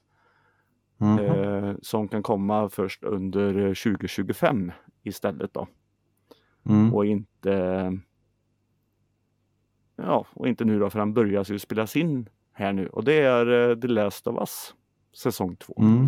Mhm. 0.97 1.19
Eh, 1.19 1.73
som 1.81 2.07
kan 2.07 2.23
komma 2.23 2.69
först 2.69 3.03
under 3.03 3.57
eh, 3.57 3.73
2025 3.73 4.71
istället 5.03 5.53
då. 5.53 5.67
Mm. 6.63 6.93
Och 6.93 7.05
inte 7.05 7.99
Ja, 9.95 10.25
och 10.33 10.47
inte 10.47 10.65
nu 10.65 10.79
då 10.79 10.89
för 10.89 10.99
han 10.99 11.13
börjar 11.13 11.51
ju 11.51 11.59
spelas 11.59 11.95
in 11.95 12.29
här 12.51 12.73
nu 12.73 12.87
och 12.87 13.03
det 13.03 13.13
är 13.13 13.69
eh, 13.69 13.75
The 13.79 13.87
Last 13.87 14.27
of 14.27 14.39
Us 14.39 14.75
säsong 15.13 15.55
2. 15.55 15.73
Mm. 15.77 16.07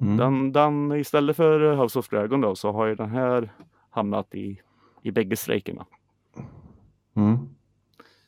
Mm. 0.00 0.16
Den, 0.16 0.52
den 0.52 1.00
istället 1.00 1.36
för 1.36 1.76
House 1.76 1.98
of 1.98 2.08
Dragon 2.08 2.40
då 2.40 2.54
så 2.54 2.72
har 2.72 2.86
ju 2.86 2.94
den 2.94 3.10
här 3.10 3.52
hamnat 3.90 4.34
i, 4.34 4.60
i 5.02 5.10
bägge 5.10 5.36
strejkerna. 5.36 5.86
Mm. 7.14 7.38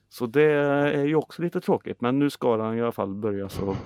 Så 0.09 0.27
det 0.27 0.53
är 0.53 1.05
ju 1.05 1.15
också 1.15 1.43
lite 1.43 1.61
tråkigt 1.61 2.01
men 2.01 2.19
nu 2.19 2.31
ska 2.31 2.57
den 2.57 2.79
i 2.79 2.83
alla 2.83 2.93
fall 2.93 3.15
börja 3.15 3.49
så 3.49 3.77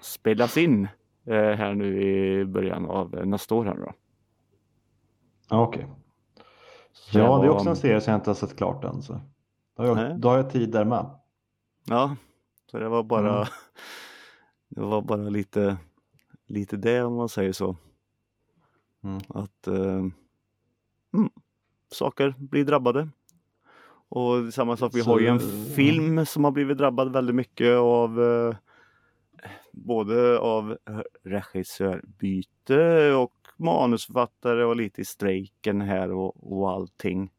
spelas 0.00 0.56
in 0.56 0.88
eh, 1.24 1.34
här 1.34 1.74
nu 1.74 2.02
i 2.02 2.44
början 2.44 2.86
av 2.86 3.18
eh, 3.18 3.26
nästa 3.26 3.54
år 3.54 3.64
här 3.64 3.74
då. 3.74 3.92
Okej. 5.50 5.86
Så 6.92 7.18
Ja, 7.18 7.38
det 7.38 7.46
är 7.46 7.50
också 7.50 7.68
en 7.68 7.76
serie 7.76 8.00
som 8.00 8.10
jag 8.10 8.18
inte 8.18 8.30
har 8.30 8.34
sett 8.34 8.56
klart 8.56 8.84
än. 8.84 9.02
Så. 9.02 9.20
Då, 9.76 9.82
har 9.82 9.94
Nej. 9.94 10.04
jag, 10.04 10.18
då 10.18 10.28
har 10.28 10.36
jag 10.36 10.50
tid 10.50 10.70
där 10.70 10.84
med. 10.84 11.10
Ja, 11.84 12.16
så 12.70 12.78
det 12.78 12.88
var 12.88 13.02
bara 13.02 13.36
Mm. 13.36 13.46
Det 14.68 14.80
var 14.80 15.02
bara 15.02 15.22
lite 15.22 15.76
lite 16.50 16.76
det 16.76 17.02
om 17.02 17.14
man 17.14 17.28
säger 17.28 17.52
så. 17.52 17.76
Mm. 19.04 19.20
Att 19.28 19.66
eh, 19.66 20.04
mm, 21.14 21.30
saker 21.92 22.34
blir 22.38 22.64
drabbade. 22.64 23.08
Och 24.08 24.54
samma 24.54 24.76
sak, 24.76 24.94
vi 24.94 25.02
Så, 25.02 25.10
har 25.10 25.20
ju 25.20 25.26
en 25.26 25.40
film 25.74 26.26
som 26.26 26.44
har 26.44 26.50
blivit 26.50 26.78
drabbad 26.78 27.12
väldigt 27.12 27.36
mycket 27.36 27.76
av 27.76 28.22
eh, 28.22 28.56
både 29.72 30.38
av 30.38 30.78
regissörbyte 31.24 33.12
och 33.12 33.39
manusförfattare 33.60 34.64
och 34.64 34.76
lite 34.76 35.00
i 35.00 35.04
strejken 35.04 35.80
här 35.80 36.12
och, 36.12 36.52
och 36.60 36.70
allting. 36.70 37.30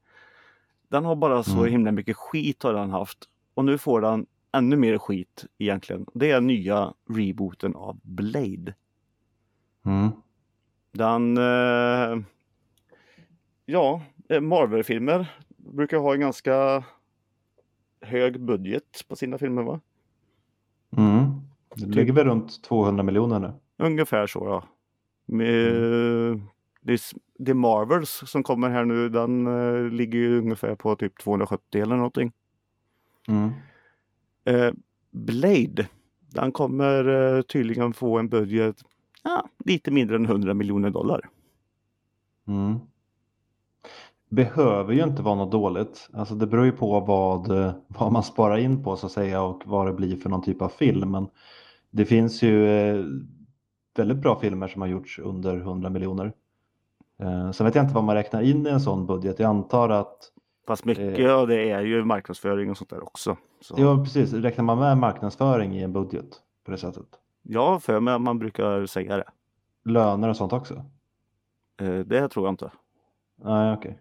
Den 0.90 1.06
har 1.06 1.16
bara 1.16 1.44
så 1.44 1.58
Mm. 1.60 1.72
himla 1.72 1.92
mycket 1.92 2.18
skit 2.18 2.64
har 2.64 2.74
den 2.74 2.90
haft 2.90 3.18
och 3.54 3.66
nu 3.66 3.78
får 3.78 4.02
den 4.02 4.26
ännu 4.52 4.76
mer 4.76 4.98
skit 4.98 5.46
egentligen. 5.58 6.06
Det 6.14 6.32
är 6.32 6.42
nya 6.42 6.94
rebooten 7.10 7.76
av 7.76 8.00
Blade. 8.04 8.74
Mm. 9.86 10.10
Den... 10.92 11.38
Eh, 11.38 12.18
ja, 13.66 14.02
eh, 14.30 14.42
Marvel-filmer 14.42 15.28
brukar 15.58 15.98
ha 15.98 16.14
en 16.14 16.20
ganska 16.20 16.84
hög 18.02 18.40
budget 18.42 19.06
på 19.08 19.16
sina 19.16 19.38
filmer 19.38 19.64
va? 19.64 19.80
Mm. 20.98 21.26
Det 21.76 21.86
Typ. 21.86 21.96
ligger 21.96 22.14
väl 22.14 22.26
runt 22.26 22.64
200 22.64 23.04
miljoner 23.04 23.40
nu. 23.40 23.54
Ungefär 23.78 24.28
så 24.28 24.40
ja. 24.46 24.64
Med, 25.32 26.42
det 27.38 27.52
är 27.52 27.54
Marvels 27.54 28.24
som 28.26 28.44
kommer 28.44 28.70
här 28.70 28.86
nu. 28.86 29.10
Den 29.10 29.48
eh, 29.48 29.92
ligger 29.92 30.20
ju 30.20 30.38
ungefär 30.38 30.76
på 30.76 30.96
typ 30.96 31.20
270 31.20 31.82
eller 31.82 31.96
någonting. 31.96 32.32
Mm. 33.28 33.52
Eh, 34.46 34.74
Blade. 35.12 35.88
Den 36.34 36.52
kommer 36.52 37.08
eh, 37.08 37.42
tydligen 37.42 37.94
få 37.94 38.20
en 38.20 38.30
budget 38.30 38.76
ja, 39.24 39.50
lite 39.66 39.92
mindre 39.92 40.16
än 40.16 40.26
100 40.26 40.54
miljoner 40.54 40.90
dollar. 40.90 41.30
Mm. 42.48 42.80
Behöver 44.30 44.94
ju 44.94 45.04
inte 45.04 45.22
vara 45.22 45.36
något 45.36 45.52
dåligt. 45.52 46.10
Alltså 46.14 46.36
det 46.36 46.48
beror 46.48 46.66
ju 46.66 46.72
på 46.72 47.00
vad, 47.00 47.48
vad 47.88 48.12
man 48.12 48.24
sparar 48.24 48.58
in 48.58 48.84
på 48.84 48.96
så 48.96 49.06
att 49.06 49.12
säga 49.12 49.42
och 49.42 49.62
vad 49.66 49.88
det 49.88 49.94
blir 49.94 50.16
för 50.16 50.30
någon 50.30 50.44
typ 50.44 50.62
av 50.62 50.70
film. 50.70 51.12
Men 51.12 51.28
det 51.92 52.06
finns 52.06 52.42
ju 52.42 52.68
väldigt 53.96 54.18
bra 54.18 54.40
filmer 54.40 54.68
som 54.68 54.82
har 54.82 54.90
gjorts 54.90 55.20
under 55.20 55.58
100 55.58 55.90
miljoner. 55.90 56.34
Eh, 57.20 57.52
Sen 57.52 57.66
vet 57.66 57.76
jag 57.76 57.84
inte 57.86 57.96
vad 57.96 58.04
man 58.04 58.16
räknar 58.16 58.42
in 58.42 58.68
i 58.68 58.70
en 58.70 58.82
sån 58.82 59.06
budget. 59.06 59.40
Jag 59.40 59.50
antar 59.50 59.90
att, 59.90 60.32
Fast 60.68 60.86
mycket 60.86 61.20
Eh. 61.20 61.36
av 61.36 61.48
det 61.48 61.70
är 61.72 61.82
ju 61.82 62.04
marknadsföring 62.06 62.70
och 62.72 62.78
sånt 62.78 62.90
där 62.90 63.04
också. 63.04 63.38
Så. 63.62 63.76
ja 63.78 63.98
precis, 64.04 64.34
räknar 64.34 64.64
man 64.64 64.80
med 64.80 64.98
marknadsföring 64.98 65.76
i 65.78 65.84
en 65.84 65.94
budget 65.94 66.26
på 66.66 66.72
det 66.72 66.78
sättet? 66.78 67.06
Har 67.56 67.80
för 67.80 68.00
mig 68.00 68.14
att 68.14 68.22
man 68.22 68.40
brukar 68.40 68.86
säga 68.86 69.18
det. 69.18 69.24
Löner 69.86 70.30
och 70.30 70.38
sånt 70.38 70.54
också? 70.54 70.86
Eh, 71.82 72.00
det 72.00 72.30
tror 72.30 72.46
jag 72.46 72.54
inte. 72.54 72.72
Nej, 73.44 73.74
okej. 73.74 74.00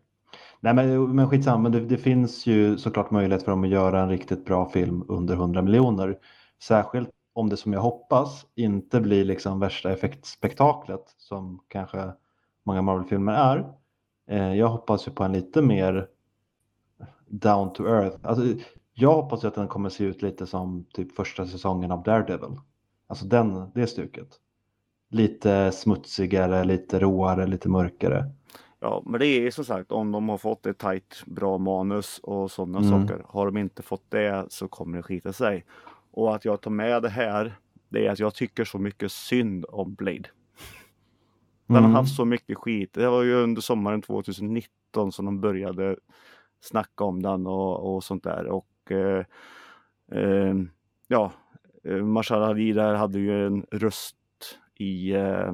Nej, 0.61 0.75
men, 0.75 1.16
men 1.16 1.30
skitsamma, 1.30 1.59
men 1.59 1.73
det, 1.73 1.80
det 1.80 1.97
finns 1.99 2.47
ju 2.47 2.78
såklart 2.78 3.11
möjlighet 3.11 3.42
för 3.42 3.52
dem 3.52 3.64
att 3.64 3.70
göra 3.70 4.00
en 4.00 4.09
riktigt 4.09 4.44
bra 4.44 4.68
film 4.68 5.04
under 5.09 5.35
100 5.35 5.62
miljoner. 5.62 6.18
Särskilt 6.62 7.11
om 7.32 7.49
det 7.49 7.56
som 7.56 7.72
jag 7.72 7.80
hoppas 7.80 8.46
inte 8.54 9.00
blir 9.00 9.25
liksom 9.25 9.60
värsta 9.60 9.92
effektspektaklet 9.92 11.14
som 11.16 11.60
kanske 11.68 12.12
många 12.64 12.82
Marvel-filmer 12.82 13.32
är. 13.32 13.72
Eh, 14.30 14.54
jag 14.54 14.68
hoppas 14.68 15.08
ju 15.08 15.12
på 15.12 15.25
en 15.25 15.32
lite 15.32 15.62
mer 15.62 16.08
down 17.28 17.72
to 17.72 17.87
earth. 17.87 18.16
Alltså, 18.22 18.44
jag 18.92 19.14
hoppas 19.14 19.44
ju 19.44 19.49
att 19.49 19.54
den 19.54 19.68
kommer 19.68 19.88
se 19.88 20.04
ut 20.04 20.22
lite 20.22 20.46
som 20.46 20.84
typ 20.92 21.12
första 21.12 21.46
säsongen 21.46 21.90
av 21.92 22.02
Daredevil. 22.02 22.58
Alltså 23.06 23.25
den, 23.26 23.70
det 23.75 23.87
stuket. 23.87 24.28
Lite 25.10 25.72
smutsigare, 25.72 26.64
lite 26.64 26.99
råare, 26.99 27.46
lite 27.46 27.68
mörkare. 27.68 28.25
Ja, 28.80 29.02
men 29.06 29.20
det 29.20 29.26
är 29.26 29.50
som 29.50 29.64
sagt 29.64 29.92
om 29.92 30.12
de 30.12 30.28
har 30.28 30.38
fått 30.38 30.66
ett 30.66 30.78
tajt 30.78 31.22
bra 31.26 31.58
manus 31.58 32.20
och 32.22 32.50
sådana 32.50 32.78
Mm. 32.78 32.90
saker. 33.08 33.25
Har 33.28 33.46
de 33.46 33.56
inte 33.56 33.82
fått 33.82 34.04
det 34.10 34.46
så 34.49 34.68
kommer 34.68 34.96
det 34.96 35.02
skita 35.02 35.32
sig. 35.32 35.64
Och 36.11 36.35
att 36.35 36.45
jag 36.45 36.61
tar 36.61 36.71
med 36.71 37.02
det 37.02 37.09
här, 37.09 37.55
det 37.88 38.07
är 38.07 38.11
att 38.11 38.19
jag 38.19 38.35
tycker 38.35 38.64
så 38.64 38.79
mycket 38.79 39.12
synd 39.12 39.64
om 39.69 39.95
Blade. 39.95 40.29
Den 41.67 41.76
Mm. 41.76 41.90
har 41.90 42.00
haft 42.00 42.14
så 42.17 42.25
mycket 42.25 42.59
skit. 42.59 42.93
Det 42.93 43.09
var 43.09 43.23
ju 43.23 43.35
under 43.35 43.61
sommaren 43.62 44.02
2019 44.02 45.12
som 45.12 45.25
de 45.25 45.40
började 45.40 45.97
snacka 46.61 47.05
om 47.05 47.23
den 47.23 47.47
och, 47.47 47.95
och 47.97 48.05
sånt 48.05 48.25
där. 48.25 48.47
Och 48.47 48.90
eh, 48.90 49.25
eh, 50.12 50.55
ja, 51.09 51.33
eh, 51.85 51.97
Marshall 51.97 52.43
Ali 52.43 52.73
där 52.73 52.95
hade 52.95 53.19
ju 53.19 53.47
en 53.47 53.67
röst 53.71 54.17
i, 54.75 55.11
eh, 55.12 55.52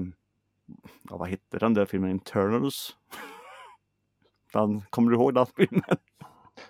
ja, 1.03 1.17
vad 1.17 1.29
hette 1.29 1.59
den 1.59 1.75
där 1.75 1.85
filmen, 1.85 2.11
Internals? 2.11 2.97
Den, 4.53 4.83
kommer 4.91 5.11
du 5.11 5.17
ihåg 5.17 5.35
den 5.35 5.47
filmen? 5.47 5.83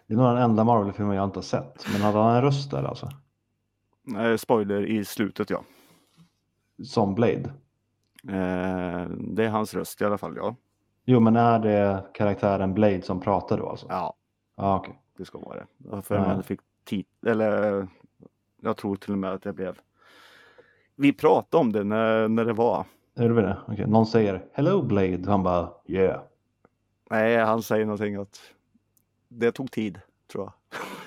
Det 0.06 0.14
är 0.14 0.16
nog 0.16 0.26
den 0.26 0.36
enda 0.42 0.64
Marvel-filmen 0.64 1.16
jag 1.16 1.24
inte 1.24 1.36
har 1.38 1.42
sett. 1.42 1.86
Men 1.92 2.00
hade 2.02 2.18
han 2.18 2.36
en 2.36 2.42
röst 2.42 2.70
där 2.70 2.82
alltså? 2.84 3.08
Eh, 4.18 4.36
spoiler 4.36 4.86
i 4.86 5.04
slutet 5.04 5.50
ja. 5.50 5.62
Som 6.84 7.14
Blade? 7.14 7.50
Eh, 8.28 9.08
det 9.10 9.44
är 9.44 9.48
hans 9.48 9.74
röst 9.74 10.00
i 10.00 10.04
alla 10.04 10.18
fall 10.18 10.36
ja. 10.36 10.56
Jo, 11.04 11.20
men 11.20 11.36
är 11.36 11.58
det 11.58 12.06
karaktären 12.14 12.74
Blade 12.74 13.02
som 13.02 13.20
pratar 13.20 13.58
då 13.58 13.68
alltså? 13.68 13.86
Ja, 13.90 14.14
Ja, 14.56 14.76
okej. 14.76 15.00
det 15.18 15.24
ska 15.24 15.38
vara 15.38 15.56
det. 15.90 16.02
För 16.02 16.14
Ja. 16.14 16.42
fick 16.42 16.60
tit 16.84 17.08
eller 17.26 17.86
jag 18.62 18.76
tror 18.76 18.96
till 18.96 19.12
och 19.12 19.18
med 19.18 19.32
att 19.32 19.44
jag 19.44 19.54
blev 19.54 19.78
Vi 20.96 21.12
pratade 21.12 21.60
om 21.60 21.72
det 21.72 21.84
när, 21.84 22.28
när 22.28 22.44
det 22.44 22.52
var. 22.52 22.84
Är 23.14 23.28
det 23.28 23.42
det? 23.42 23.58
Okej. 23.68 23.86
Någon 23.86 24.06
säger 24.06 24.44
Hello 24.52 24.82
Blade. 24.82 25.22
Han 25.30 25.42
bara 25.42 25.68
Yeah. 25.86 26.20
Nej, 27.10 27.36
han 27.36 27.62
säger 27.62 27.84
någonting 27.86 28.16
att 28.16 28.40
det 29.28 29.52
tog 29.52 29.70
tid, 29.70 30.00
tror 30.32 30.44
jag. 30.44 30.52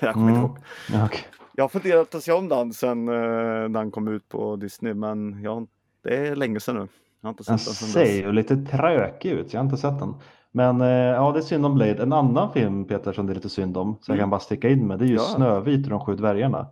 jag 0.08 0.14
kommer 0.14 0.28
inte 0.28 0.38
Mm. 0.40 0.50
ihåg. 0.50 0.58
Ja, 0.92 1.06
okej. 1.06 1.20
Jag 1.60 1.64
har 1.64 1.68
funderat 1.68 2.14
att 2.14 2.22
se 2.22 2.32
om 2.32 2.48
den 2.48 2.72
sen 2.72 3.08
eh, 3.08 3.68
den 3.68 3.90
kom 3.90 4.08
ut 4.08 4.28
på 4.28 4.56
Disney, 4.56 4.94
men 4.94 5.42
jag, 5.42 5.66
det 6.04 6.16
är 6.28 6.36
länge 6.36 6.60
sedan 6.60 6.74
nu. 6.76 6.88
Jag 7.20 7.28
har 7.28 7.30
inte 7.30 7.42
Den 7.46 7.58
sett 7.58 7.66
den 7.66 7.74
sen 7.74 7.88
ser 7.88 8.00
dess. 8.00 8.10
ju 8.24 8.32
lite 8.32 8.56
trökig 8.56 9.30
ut. 9.30 9.52
Jag 9.52 9.60
har 9.60 9.64
inte 9.64 9.76
sett 9.76 9.98
den. 9.98 10.14
Men 10.52 10.80
eh, 10.80 10.88
ja, 10.88 11.32
det 11.32 11.38
är 11.38 11.42
synd 11.42 11.66
om 11.66 11.74
Blade. 11.74 12.02
En 12.02 12.12
annan 12.12 12.52
film 12.52 12.84
Peter 12.84 13.12
som 13.12 13.26
det 13.26 13.32
är 13.32 13.34
lite 13.34 13.48
synd 13.48 13.76
om. 13.76 13.96
Så 14.00 14.10
jag 14.10 14.14
Mm. 14.14 14.22
kan 14.22 14.30
bara 14.30 14.40
sticka 14.40 14.68
in 14.68 14.86
med. 14.86 14.98
Det 14.98 15.04
är 15.04 15.08
ju 15.08 15.14
Ja. 15.14 15.20
Snövit 15.20 15.84
och 15.86 15.90
de 15.90 16.00
sju 16.00 16.14
dvärgarna. 16.16 16.66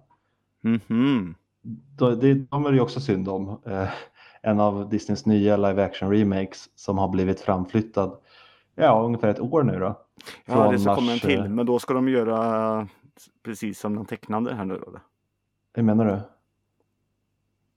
Mhm. 0.63 1.35
De, 1.99 2.21
de, 2.21 2.35
de 2.51 2.67
är 2.67 2.71
det 2.71 2.77
ju 2.77 2.83
också 2.83 3.01
synd 3.01 3.29
om. 3.29 3.49
Eh, 3.67 3.89
en 4.43 4.61
av 4.61 4.89
Disneys 4.89 5.27
nya 5.27 5.57
live 5.57 5.85
action 5.85 6.11
remakes 6.11 6.69
som 6.75 6.99
har 6.99 7.09
blivit 7.09 7.41
framflyttad. 7.41 8.13
Ja, 8.75 9.03
ungefär 9.05 9.29
ett 9.29 9.41
år 9.41 9.63
nu 9.63 9.79
då. 9.79 9.95
Ja, 10.47 10.71
det 10.73 10.79
ska 10.79 10.95
komma 10.95 11.07
en 11.07 11.13
mars, 11.15 11.21
till, 11.23 11.39
eh, 11.41 11.49
men 11.49 11.67
då 11.67 11.79
ska 11.79 11.95
de 11.95 12.09
göra 12.09 12.89
precis 13.43 13.79
som 13.79 13.95
den 13.95 14.05
tecknade 14.05 14.55
här 14.55 14.65
nu 14.65 14.79
då. 14.79 15.01
Hur 15.75 15.83
menar 15.83 16.05
du? 16.05 16.21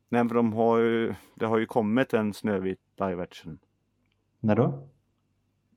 Nej, 0.10 0.28
för 0.28 0.36
de 0.36 0.54
har 0.54 0.78
ju, 0.78 1.16
det 1.36 1.46
har 1.46 1.58
ju 1.58 1.66
kommit 1.66 2.14
en 2.14 2.34
Snövit 2.34 2.80
live 3.00 3.24
action. 3.24 3.60
När 4.40 4.56
då? 4.56 4.88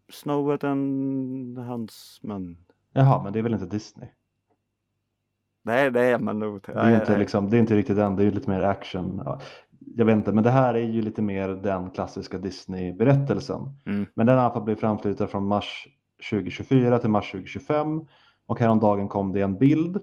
Snowet 0.09 0.65
and 0.65 1.59
Huntsman. 1.59 2.57
Jaha, 2.93 3.23
men 3.23 3.33
det 3.33 3.39
är 3.39 3.43
väl 3.43 3.55
inte 3.55 3.67
Disney? 3.67 4.09
Nej, 5.63 5.91
det 5.91 6.01
är 6.01 6.19
man 6.19 6.39
nog. 6.39 6.63
Det 6.67 6.73
är, 6.73 7.01
inte, 7.01 7.19
liksom, 7.19 7.51
det 7.51 7.57
är 7.57 7.61
inte 7.61 7.77
riktigt 7.77 7.97
den, 7.97 8.17
det 8.17 8.23
är 8.23 8.25
ju 8.25 8.31
lite 8.31 8.51
mer 8.51 8.63
action. 8.63 9.23
Ja, 9.25 9.41
jag 9.97 10.05
vet 10.05 10.17
inte, 10.17 10.33
men 10.33 10.45
det 10.45 10.51
här 10.51 10.75
är 10.75 10.89
ju 10.89 11.03
lite 11.03 11.23
mer 11.23 11.49
den 11.49 11.91
klassiska 11.91 12.39
Disney-berättelsen. 12.39 13.61
Mm. 13.87 14.07
Men 14.15 14.27
den 14.27 14.37
har 14.37 14.43
i 14.43 14.45
alla 14.45 14.55
fall 14.55 14.65
blivit 14.65 14.81
framflyttad 14.81 15.31
från 15.31 15.47
mars 15.47 15.89
2024 16.31 16.99
till 16.99 17.11
mars 17.11 17.31
2025. 17.31 18.07
Och 18.47 18.61
häromdagen 18.61 19.09
kom 19.09 19.33
det 19.33 19.41
en 19.41 19.59
bild 19.59 19.99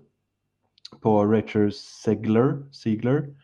på 1.01 1.25
Rachel 1.25 1.71
Segler, 1.74 2.63
Segler 2.71 3.36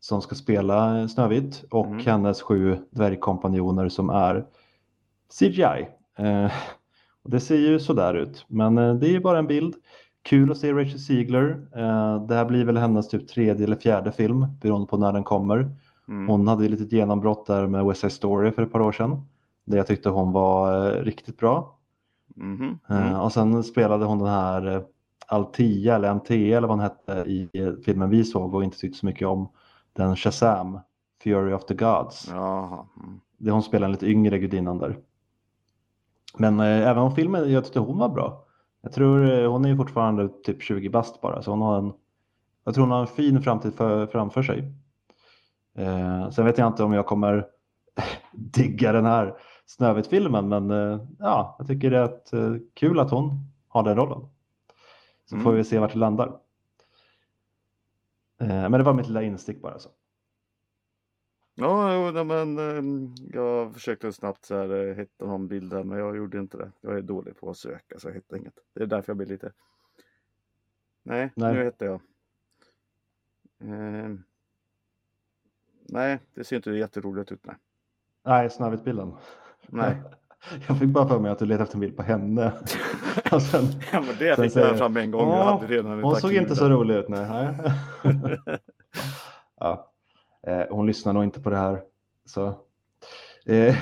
som 0.00 0.22
ska 0.22 0.34
spela 0.34 1.08
Snövit 1.08 1.64
och 1.70 1.86
Mm. 1.86 1.98
hennes 2.06 2.42
sju 2.42 2.78
dvärgkompanjoner 2.90 3.88
som 3.88 4.10
är 4.10 4.46
CGI. 5.38 5.88
Eh, 6.18 6.52
och 7.22 7.30
det 7.30 7.40
ser 7.40 7.56
ju 7.56 7.80
sådär 7.80 8.14
ut, 8.14 8.44
men 8.48 8.78
eh, 8.78 8.94
det 8.94 9.06
är 9.06 9.10
ju 9.10 9.20
bara 9.20 9.38
en 9.38 9.46
bild. 9.46 9.74
Kul 10.22 10.50
att 10.50 10.58
se 10.58 10.72
Rachel 10.72 10.98
Ziegler. 10.98 11.66
Eh, 11.76 12.26
det 12.26 12.34
här 12.34 12.44
blir 12.44 12.64
väl 12.64 12.76
hennes 12.76 13.08
typ 13.08 13.28
tredje 13.28 13.64
eller 13.64 13.76
fjärde 13.76 14.12
film 14.12 14.46
beroende 14.60 14.86
på 14.86 14.96
när 14.96 15.12
den 15.12 15.24
kommer. 15.24 15.70
Mm. 16.08 16.28
Hon 16.28 16.48
hade 16.48 16.62
ju 16.62 16.68
lite 16.68 16.96
genombrott 16.96 17.46
där 17.46 17.66
med 17.66 17.84
West 17.84 18.00
Side 18.00 18.12
Story 18.12 18.52
för 18.52 18.62
ett 18.62 18.72
par 18.72 18.80
år 18.80 18.92
sedan. 18.92 19.22
Där 19.64 19.76
jag 19.76 19.86
tyckte 19.86 20.08
hon 20.08 20.32
var 20.32 20.86
eh, 20.96 21.02
riktigt 21.02 21.38
bra. 21.38 21.73
Mm. 22.40 23.20
och 23.20 23.32
sen 23.32 23.64
spelade 23.64 24.04
hon 24.04 24.18
den 24.18 24.28
här 24.28 24.66
eh, 24.66 24.82
Altia 25.26 25.94
eller 25.94 26.14
MT 26.14 26.30
eller 26.30 26.68
vad 26.68 26.76
hon 26.76 26.80
hette 26.80 27.12
i 27.12 27.48
eh, 27.52 27.72
filmen 27.84 28.10
vi 28.10 28.24
såg 28.24 28.54
och 28.54 28.64
inte 28.64 28.78
tyckte 28.78 28.98
så 28.98 29.06
mycket 29.06 29.28
om. 29.28 29.48
Den 29.92 30.16
Shazam, 30.16 30.80
Fury 31.22 31.52
of 31.52 31.64
the 31.64 31.74
Gods. 31.74 32.28
Jaha. 32.28 32.86
Mm. 32.96 33.20
Det 33.38 33.50
hon 33.50 33.62
spelar 33.62 33.84
en 33.84 33.92
lite 33.92 34.06
yngre 34.06 34.38
gudinnan 34.38 34.78
där. 34.78 34.98
Men 36.38 36.60
eh, 36.60 36.88
även 36.88 37.02
om 37.02 37.14
filmen, 37.14 37.52
jag 37.52 37.64
tyckte 37.64 37.80
hon 37.80 37.98
var 37.98 38.08
bra. 38.08 38.44
Jag 38.82 38.92
tror 38.92 39.32
eh, 39.32 39.50
hon 39.50 39.64
är 39.64 39.68
ju 39.68 39.76
fortfarande 39.76 40.28
typ 40.28 40.62
20 40.62 40.88
bast 40.88 41.20
bara 41.20 41.42
så 41.42 41.50
hon 41.50 41.62
har 41.62 41.78
en, 41.78 41.92
jag 42.64 42.74
tror 42.74 42.84
hon 42.84 42.92
har 42.92 43.00
en 43.00 43.06
fin 43.06 43.42
framtid 43.42 43.74
för, 43.74 44.06
framför 44.06 44.42
sig. 44.42 44.72
Eh, 45.78 46.30
sen 46.30 46.44
vet 46.44 46.58
jag 46.58 46.66
inte 46.66 46.82
om 46.82 46.92
jag 46.92 47.06
kommer 47.06 47.46
digga 48.32 48.92
den 48.92 49.06
här 49.06 49.34
Snövit-filmen 49.66 50.48
men 50.48 50.70
eh, 50.70 51.00
ja, 51.18 51.56
jag 51.58 51.66
tycker 51.66 51.90
det 51.90 51.98
är 51.98 52.52
eh, 52.54 52.60
kul 52.74 52.98
att 52.98 53.10
hon 53.10 53.30
har 53.68 53.82
den 53.82 53.96
rollen. 53.96 54.28
Så 55.24 55.34
Mm. 55.34 55.44
får 55.44 55.52
vi 55.52 55.64
se 55.64 55.78
vart 55.78 55.92
det 55.92 55.98
landar. 55.98 56.40
Eh, 58.40 58.48
men 58.48 58.72
det 58.72 58.82
var 58.82 58.94
mitt 58.94 59.06
lilla 59.06 59.22
instick 59.22 59.60
bara. 59.62 59.78
Så. 59.78 59.88
Ja, 61.54 61.94
jo, 61.94 62.24
men 62.24 62.58
ehm, 62.58 63.14
jag 63.32 63.74
försökte 63.74 64.12
snabbt 64.12 64.44
så 64.44 64.54
här, 64.56 64.94
hitta 64.94 65.26
någon 65.26 65.48
bild 65.48 65.70
där, 65.70 65.84
men 65.84 65.98
jag 65.98 66.16
gjorde 66.16 66.38
inte 66.38 66.56
det. 66.56 66.72
Jag 66.80 66.98
är 66.98 67.02
dålig 67.02 67.36
på 67.40 67.50
att 67.50 67.56
söka 67.56 67.98
så 67.98 68.08
jag 68.08 68.14
hittade 68.14 68.40
inget. 68.40 68.58
Det 68.72 68.82
är 68.82 68.86
därför 68.86 69.10
jag 69.10 69.16
blir 69.16 69.26
lite... 69.26 69.52
Nej, 71.02 71.30
Nej. 71.36 71.54
nu 71.54 71.64
hittar 71.64 71.86
jag. 71.86 72.00
Eh, 73.60 74.14
nej, 75.88 76.18
det 76.34 76.44
ser 76.44 76.56
inte 76.56 76.70
jätteroligt 76.70 77.32
ut. 77.32 77.46
Nej. 77.46 77.56
Nej, 78.24 78.50
Snövit-bilden. 78.50 79.12
Nej. 79.68 80.02
Jag 80.68 80.78
fick 80.78 80.88
bara 80.88 81.08
för 81.08 81.18
mig 81.18 81.30
att 81.30 81.38
du 81.38 81.46
letade 81.46 81.62
efter 81.62 81.76
en 81.76 81.80
bild 81.80 81.96
på 81.96 82.02
henne. 82.02 82.52
Och 83.32 83.42
sen, 83.42 83.64
Ja, 83.92 84.00
men 84.00 84.16
det 84.18 84.36
Sen 84.36 84.44
fick 84.50 84.56
jag 84.56 84.78
fram 84.78 84.96
en 84.96 85.10
gång. 85.10 85.30
Ja, 85.30 85.44
hade 85.60 85.66
redan 85.66 86.02
hon 86.02 86.16
såg 86.16 86.32
inte 86.32 86.56
så 86.56 86.68
rolig 86.68 86.94
ut. 86.94 87.08
Nej. 87.08 87.48
ja. 89.60 89.90
eh, 90.46 90.62
hon 90.70 90.86
lyssnar 90.86 91.12
nog 91.12 91.24
inte 91.24 91.40
på 91.40 91.50
det 91.50 91.56
här. 91.56 91.82
Så. 92.26 92.46
Eh, 93.46 93.76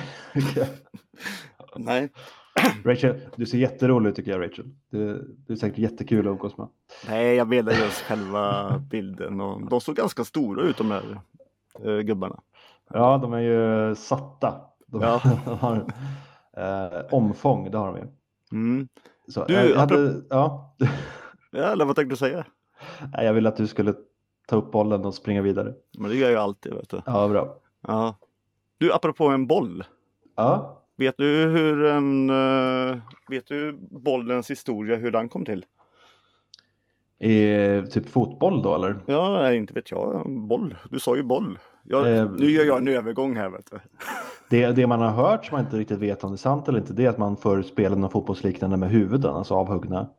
Nej. 1.75 2.09
Rachel, 2.85 3.21
du 3.35 3.45
ser 3.45 3.57
jätterolig 3.57 4.09
ut 4.09 4.15
tycker 4.15 4.31
jag 4.31 4.41
Rachel. 4.41 4.65
Du, 4.89 5.35
du 5.47 5.53
är 5.53 5.57
säkert 5.57 5.77
jättekul 5.77 6.27
att 6.27 6.31
umgås 6.31 6.57
med. 6.57 6.67
nej, 7.09 7.35
jag 7.35 7.47
menar 7.47 7.71
just 7.71 8.01
själva 8.01 8.77
bilden. 8.89 9.41
Och 9.41 9.69
de 9.69 9.81
såg 9.81 9.95
ganska 9.95 10.23
stora 10.23 10.63
ut 10.63 10.77
de 10.77 10.89
där 10.89 11.19
eh, 11.85 11.99
gubbarna. 11.99 12.39
Ja, 12.89 13.17
de 13.17 13.33
är 13.33 13.39
ju 13.39 13.95
satta. 13.95 14.61
De, 14.93 15.01
Ja. 15.01 15.17
har 15.59 15.85
eh, 16.57 17.05
omfång, 17.11 17.71
det 17.71 17.77
har 17.77 17.87
de 17.87 17.97
ju. 17.97 18.07
Mm. 18.51 18.87
Så, 19.27 19.45
Du, 19.45 19.53
jag, 19.53 19.77
hade, 19.77 20.21
ja, 20.29 20.75
Ja, 21.51 21.63
eller 21.63 21.85
vad 21.85 21.95
tänkte 21.95 22.13
du 22.13 22.17
säga? 22.17 22.45
Jag 23.13 23.33
ville 23.33 23.49
att 23.49 23.57
du 23.57 23.67
skulle 23.67 23.93
ta 24.47 24.55
upp 24.55 24.71
bollen 24.71 25.05
och 25.05 25.13
springa 25.15 25.41
vidare. 25.41 25.73
Men 25.97 26.09
det 26.09 26.15
gör 26.17 26.29
jag 26.31 26.41
alltid. 26.41 26.73
Vet 26.73 26.89
du. 26.89 27.01
Ja, 27.05 27.27
bra. 27.27 27.57
Ja. 27.87 28.15
Du, 28.77 28.93
apropå 28.93 29.27
en 29.27 29.47
boll. 29.47 29.83
Ja, 30.35 30.79
Vet 30.95 31.17
du 31.17 31.25
hur 31.45 31.85
en... 31.85 32.29
eh, 32.29 32.97
vet 33.29 33.47
du 33.47 33.77
bollens 33.91 34.51
historia, 34.51 34.95
hur 34.95 35.11
den 35.11 35.29
kom 35.29 35.45
till? 35.45 35.65
i 37.19 37.81
typ 37.91 38.09
fotboll 38.09 38.61
då 38.61 38.75
eller? 38.75 38.95
Ja, 39.05 39.41
nej, 39.41 39.57
inte 39.57 39.73
vet 39.73 39.91
jag. 39.91 40.23
Boll. 40.47 40.75
Du 40.89 40.99
sa 40.99 41.15
ju 41.15 41.23
boll. 41.23 41.59
Jag, 41.83 42.17
Eh, 42.17 42.31
nu 42.31 42.51
gör 42.51 42.63
jag 42.65 42.77
en 42.77 42.87
övergång 42.87 43.35
här 43.35 43.49
vet 43.49 43.71
du. 43.71 43.79
Det, 44.53 44.71
det 44.71 44.87
man 44.87 45.01
har 45.01 45.09
hört 45.09 45.45
som 45.45 45.55
man 45.55 45.65
inte 45.65 45.77
riktigt 45.77 45.99
vet 45.99 46.23
om 46.23 46.31
det 46.31 46.35
är 46.35 46.37
sant 46.37 46.67
eller 46.67 46.79
inte, 46.79 46.93
det 46.93 47.05
är 47.05 47.09
att 47.09 47.17
man 47.17 47.37
förr 47.37 47.61
spelade 47.61 48.01
något 48.01 48.11
fotbollsliknande 48.11 48.77
med 48.77 48.89
huvuden, 48.89 49.33
alltså 49.33 49.53
avhuggna 49.53 50.09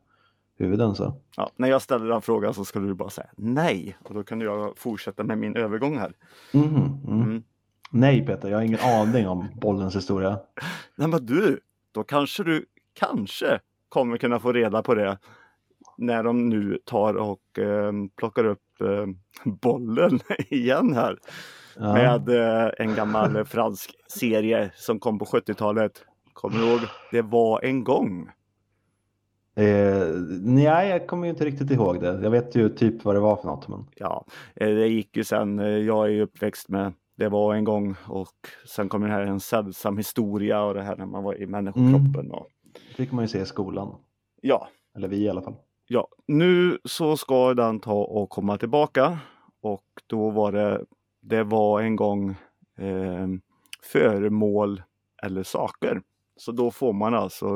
huvuden. 0.57 0.95
Så. 0.95 1.13
Ja, 1.37 1.51
när 1.55 1.69
jag 1.69 1.81
ställer 1.81 2.05
den 2.05 2.21
frågan 2.21 2.53
så 2.53 2.65
ska 2.65 2.79
du 2.79 2.93
bara 2.93 3.09
säga 3.09 3.27
nej. 3.35 3.97
Och 4.03 4.13
då 4.13 4.23
kan 4.23 4.41
jag 4.41 4.77
fortsätta 4.77 5.23
med 5.23 5.37
min 5.37 5.55
övergång 5.55 5.97
här. 5.97 6.13
Mhm, 6.51 6.75
mm. 7.07 7.21
Mm. 7.21 7.43
Nej 7.91 8.25
Peter, 8.25 8.49
jag 8.49 8.57
har 8.57 8.63
ingen 8.63 8.79
aning 8.79 9.27
om 9.27 9.47
bollens 9.61 9.95
historia. 9.95 10.39
Nej 10.95 11.07
men 11.07 11.25
du, 11.25 11.59
då 11.91 12.03
kanske 12.03 12.43
du 12.43 12.65
kanske 12.93 13.59
kommer 13.89 14.17
kunna 14.17 14.39
få 14.39 14.51
reda 14.51 14.83
på 14.83 14.95
det 14.95 15.17
när 15.97 16.23
de 16.23 16.49
nu 16.49 16.79
tar 16.85 17.13
och 17.13 17.59
eh, 17.59 17.91
plockar 18.15 18.45
upp 18.45 18.81
eh, 18.81 19.05
bollen 19.43 20.19
igen 20.49 20.93
här 20.93 21.19
Ja. 21.79 21.93
med 21.93 22.29
eh, 22.65 22.71
en 22.77 22.95
gammal 22.95 23.45
fransk 23.45 23.95
serie 24.07 24.71
som 24.75 24.99
kom 24.99 25.19
på 25.19 25.25
70-talet. 25.25 26.05
Kommer 26.33 26.57
du 26.59 26.65
ihåg? 26.67 26.79
Det 27.11 27.21
var 27.21 27.61
en 27.65 27.83
gång. 27.83 28.29
Eh, 29.55 30.07
nej, 30.41 30.89
jag 30.89 31.07
kommer 31.07 31.23
ju 31.25 31.29
inte 31.29 31.45
riktigt 31.45 31.71
ihåg 31.71 32.01
det. 32.01 32.19
Jag 32.23 32.29
vet 32.31 32.55
ju 32.55 32.69
typ 32.69 33.05
vad 33.05 33.15
det 33.15 33.19
var 33.19 33.35
för 33.35 33.47
något. 33.47 33.67
Men... 33.67 33.85
Ja, 33.95 34.25
eh, 34.55 34.67
det 34.69 34.87
gick 34.87 35.17
ju 35.17 35.23
sen. 35.23 35.59
eh, 35.59 35.65
Jag 35.67 36.05
är 36.05 36.09
ju 36.09 36.21
uppväxt 36.21 36.69
med 36.69 36.93
Det 37.17 37.29
var 37.29 37.55
en 37.55 37.63
gång 37.63 37.95
och 38.07 38.33
sen 38.75 38.89
kom 38.89 39.01
den 39.01 39.11
här 39.11 39.21
en 39.21 39.39
sällsam 39.39 39.97
historia 39.97 40.63
och 40.63 40.73
det 40.73 40.81
här 40.81 40.95
när 40.95 41.05
man 41.05 41.23
var 41.23 41.41
i 41.41 41.45
människokroppen. 41.47 42.31
Och, 42.31 42.47
Det 42.89 42.95
fick 42.95 43.11
man 43.11 43.23
ju 43.23 43.27
se 43.27 43.39
i 43.39 43.45
skolan. 43.45 43.95
ja, 44.41 44.67
Eller 44.95 45.07
vi 45.07 45.17
i 45.17 45.29
alla 45.29 45.41
fall. 45.41 45.55
Ja, 45.87 46.07
nu 46.27 46.77
så 46.83 47.17
ska 47.17 47.53
den 47.53 47.79
ta 47.79 47.93
och 47.93 48.29
komma 48.29 48.57
tillbaka 48.57 49.19
och 49.61 49.83
då 50.07 50.29
var 50.29 50.51
det, 50.51 50.81
det 51.25 51.43
var 51.43 51.81
en 51.81 51.95
gång 51.95 52.29
eh, 52.77 53.27
föremål 53.83 54.81
eller 55.23 55.43
saker. 55.43 56.01
Så 56.37 56.51
då 56.51 56.71
får 56.71 56.93
man 56.93 57.13
alltså 57.13 57.47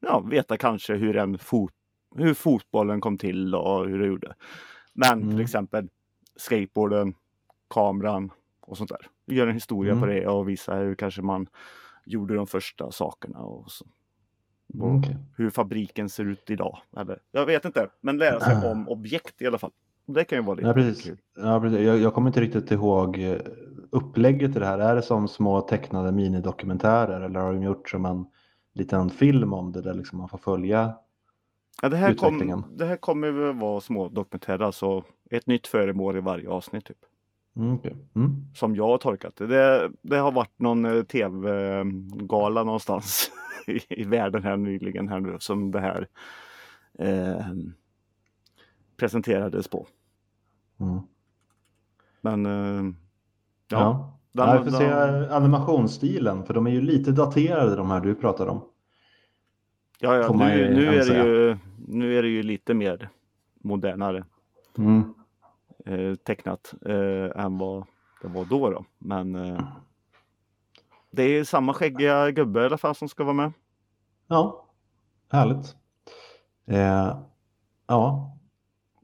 ja, 0.00 0.20
veta 0.20 0.56
kanske 0.56 0.94
hur, 0.94 1.16
en 1.16 1.38
fot, 1.38 1.72
hur 2.16 2.34
fotbollen 2.34 3.00
kom 3.00 3.18
till 3.18 3.54
och 3.54 3.88
hur 3.88 3.98
det 3.98 4.06
gjorde. 4.06 4.34
Men 4.92 5.22
Mm. 5.22 5.30
till 5.30 5.40
exempel 5.40 5.88
skateboarden, 6.36 7.14
kameran 7.70 8.30
och 8.60 8.76
sånt 8.76 8.90
där. 8.90 9.06
Vi 9.26 9.34
gör 9.36 9.46
en 9.46 9.54
historia 9.54 9.92
Mm. 9.92 10.00
på 10.02 10.06
det 10.06 10.26
och 10.26 10.48
visar 10.48 10.84
hur 10.84 10.94
kanske 10.94 11.22
man 11.22 11.46
gjorde 12.06 12.34
de 12.34 12.46
första 12.46 12.90
sakerna. 12.92 13.38
Och 13.38 13.70
så 13.70 13.86
och 14.80 14.88
Mm, 14.90 15.02
hur 15.36 15.50
fabriken 15.50 16.08
ser 16.08 16.24
ut 16.24 16.50
idag. 16.50 16.78
Eller, 16.96 17.22
jag 17.30 17.46
vet 17.46 17.64
inte, 17.64 17.88
men 18.00 18.18
lära 18.18 18.40
sig 18.40 18.70
om 18.70 18.88
objekt 18.88 19.42
i 19.42 19.46
alla 19.46 19.58
fall. 19.58 19.70
Det 20.06 20.24
kan 20.24 20.38
ju 20.38 20.44
vara 20.44 20.54
lite 20.56 20.68
Ja, 20.68 20.74
precis. 20.74 21.04
kul. 21.04 21.16
Ja, 21.36 21.60
precis. 21.60 21.80
Jag, 21.80 21.98
jag 21.98 22.14
kommer 22.14 22.28
inte 22.28 22.40
riktigt 22.40 22.70
ihåg 22.70 23.18
eh, 23.18 23.36
upplägget 23.90 24.56
i 24.56 24.58
det 24.58 24.66
här. 24.66 24.78
Är 24.78 24.94
det 24.94 25.02
som 25.02 25.28
små 25.28 25.60
tecknade 25.60 26.12
minidokumentärer 26.12 27.20
eller 27.20 27.40
har 27.40 27.52
de 27.52 27.62
gjort 27.62 27.90
som 27.90 28.04
en 28.06 28.26
liten 28.74 29.10
film 29.10 29.52
om 29.52 29.72
det 29.72 29.82
där 29.82 29.94
liksom 29.94 30.18
man 30.18 30.28
får 30.28 30.38
följa? 30.38 30.94
Ja, 31.82 31.88
det, 31.88 31.96
här 31.96 32.14
kom, 32.14 32.34
Utvecklingen. 32.34 32.64
det 32.76 32.84
här 32.86 32.96
kommer 32.96 33.30
väl 33.30 33.54
vara 33.54 33.80
små 33.80 34.08
dokumentärer, 34.08 34.62
alltså 34.62 35.04
ett 35.30 35.46
nytt 35.46 35.66
föremål 35.66 36.16
i 36.16 36.20
varje 36.20 36.48
avsnitt. 36.48 36.84
Typ. 36.84 36.96
Mm, 37.56 37.74
okej. 37.74 37.96
mm. 38.16 38.44
Som 38.54 38.76
jag 38.76 38.86
har 38.86 38.98
tolkat 38.98 39.36
det. 39.36 39.46
det. 39.46 39.90
Det 40.02 40.16
har 40.16 40.32
varit 40.32 40.58
någon 40.58 40.84
eh, 40.84 41.02
tv-gala 41.02 42.64
någonstans 42.64 43.30
i, 43.66 43.80
i 44.00 44.04
världen 44.04 44.42
här 44.42 44.56
nyligen 44.56 45.08
här 45.08 45.20
nu 45.20 45.36
som 45.40 45.70
det 45.70 45.80
här 45.80 46.08
eh, 46.98 47.46
presenterades 48.96 49.68
på. 49.68 49.86
Mm. 50.80 51.00
Men 52.20 52.46
eh, 52.46 52.94
Ja. 53.68 53.78
ja, 53.78 54.18
Ja. 54.32 54.46
den- 54.54 54.64
vi 54.64 54.70
får 54.70 54.78
den- 54.80 55.28
se 55.28 55.34
animationsstilen 55.34 56.44
för 56.44 56.54
de 56.54 56.66
är 56.66 56.70
ju 56.70 56.80
lite 56.80 57.12
daterade 57.12 57.76
de 57.76 57.90
här 57.90 58.00
du 58.00 58.14
pratar 58.14 58.46
om. 58.46 58.64
Ja, 59.98 60.16
ja 60.16 60.32
nu, 60.32 60.74
nu, 60.74 60.86
är 60.86 61.04
det 61.10 61.24
ju, 61.28 61.58
nu 61.88 62.18
är 62.18 62.22
det 62.22 62.28
ju 62.28 62.42
lite 62.42 62.74
mer 62.74 63.08
modernare 63.60 64.24
Mm. 64.78 65.14
eh, 65.86 66.14
tecknat 66.14 66.74
eh, 66.86 67.44
än 67.44 67.58
vad 67.58 67.86
det 68.22 68.28
var 68.28 68.44
då. 68.44 68.70
då. 68.70 68.84
Men 68.98 69.34
eh, 69.34 69.68
det 71.10 71.22
är 71.22 71.44
samma 71.44 71.74
skäggiga 71.74 72.30
gubbe 72.30 72.62
i 72.62 72.64
alla 72.66 72.78
fall 72.78 72.94
som 72.94 73.08
ska 73.08 73.24
vara 73.24 73.34
med. 73.34 73.52
Ja, 74.26 74.66
härligt. 75.32 75.76
Eh, 76.66 77.18
ja, 77.86 78.36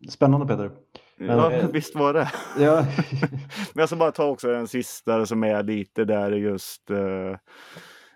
spännande 0.08 0.46
Peter. 0.46 0.70
Ja, 1.16 1.52
eh, 1.52 1.68
visst 1.72 1.94
var 1.94 2.14
det. 2.14 2.30
Ja. 2.58 2.86
Men 3.74 3.80
jag 3.80 3.88
ska 3.88 3.96
bara 3.96 4.12
ta 4.12 4.24
också 4.24 4.54
en 4.54 4.68
sista 4.68 5.26
som 5.26 5.44
är 5.44 5.62
lite 5.62 6.04
där 6.04 6.32
just 6.32 6.90
eh, 6.90 7.36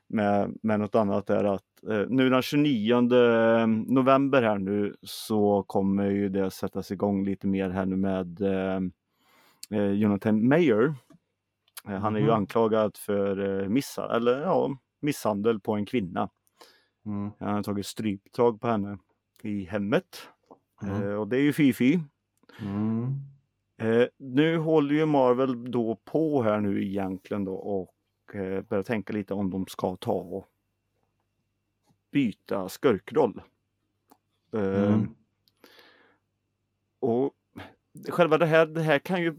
med, 0.08 0.54
med 0.62 0.80
något 0.80 0.94
annat 0.94 1.30
är 1.30 1.44
att 1.44 1.62
eh, 1.90 2.04
nu 2.08 2.30
den 2.30 2.42
29 2.42 3.00
november 3.66 4.42
här 4.42 4.58
nu 4.58 4.94
så 5.02 5.62
kommer 5.66 6.10
ju 6.10 6.28
det 6.28 6.50
sättas 6.50 6.90
igång 6.90 7.24
lite 7.24 7.46
mer 7.46 7.70
här 7.70 7.86
nu 7.86 7.96
med 7.96 8.40
eh, 8.40 8.80
eh, 9.80 9.90
Jonathan 9.92 10.48
Mayer. 10.48 10.94
Eh, 11.88 11.98
han 11.98 12.14
är 12.16 12.20
ju 12.20 12.26
Mhm. 12.26 12.34
anklagad 12.34 12.96
för 12.96 13.62
eh, 13.62 13.68
misshandel, 13.68 14.16
eller, 14.16 14.40
ja, 14.42 14.76
misshandel 15.02 15.60
på 15.60 15.72
en 15.74 15.86
kvinna. 15.86 16.28
Mm. 17.06 17.30
Han 17.40 17.54
har 17.54 17.62
tagit 17.62 17.86
stryptag 17.86 18.60
på 18.60 18.68
henne 18.68 18.98
i 19.42 19.64
hemmet. 19.64 20.28
Mm. 20.88 21.02
Eh, 21.02 21.14
och 21.14 21.28
det 21.28 21.36
är 21.36 21.40
ju 21.40 21.52
fy-fy. 21.52 21.98
Mm. 22.60 23.14
Eh, 23.76 24.06
nu 24.16 24.56
håller 24.56 24.94
ju 24.94 25.06
Marvel 25.06 25.70
då 25.70 25.96
på 26.04 26.42
här 26.42 26.60
nu 26.60 26.84
egentligen 26.84 27.44
då 27.44 27.54
och 27.54 27.94
eh, 28.34 28.62
börjar 28.62 28.82
tänka 28.82 29.12
lite 29.12 29.34
om 29.34 29.50
de 29.50 29.66
ska 29.66 29.96
ta 29.96 30.12
och 30.12 30.48
byta 32.10 32.68
skurkroll. 32.68 33.42
Eh, 34.52 34.84
Mm. 34.94 35.14
Och 37.00 37.32
själva 38.08 38.38
det 38.38 38.46
här, 38.46 38.66
det 38.66 38.82
här 38.82 38.98
kan 38.98 39.22
ju 39.22 39.36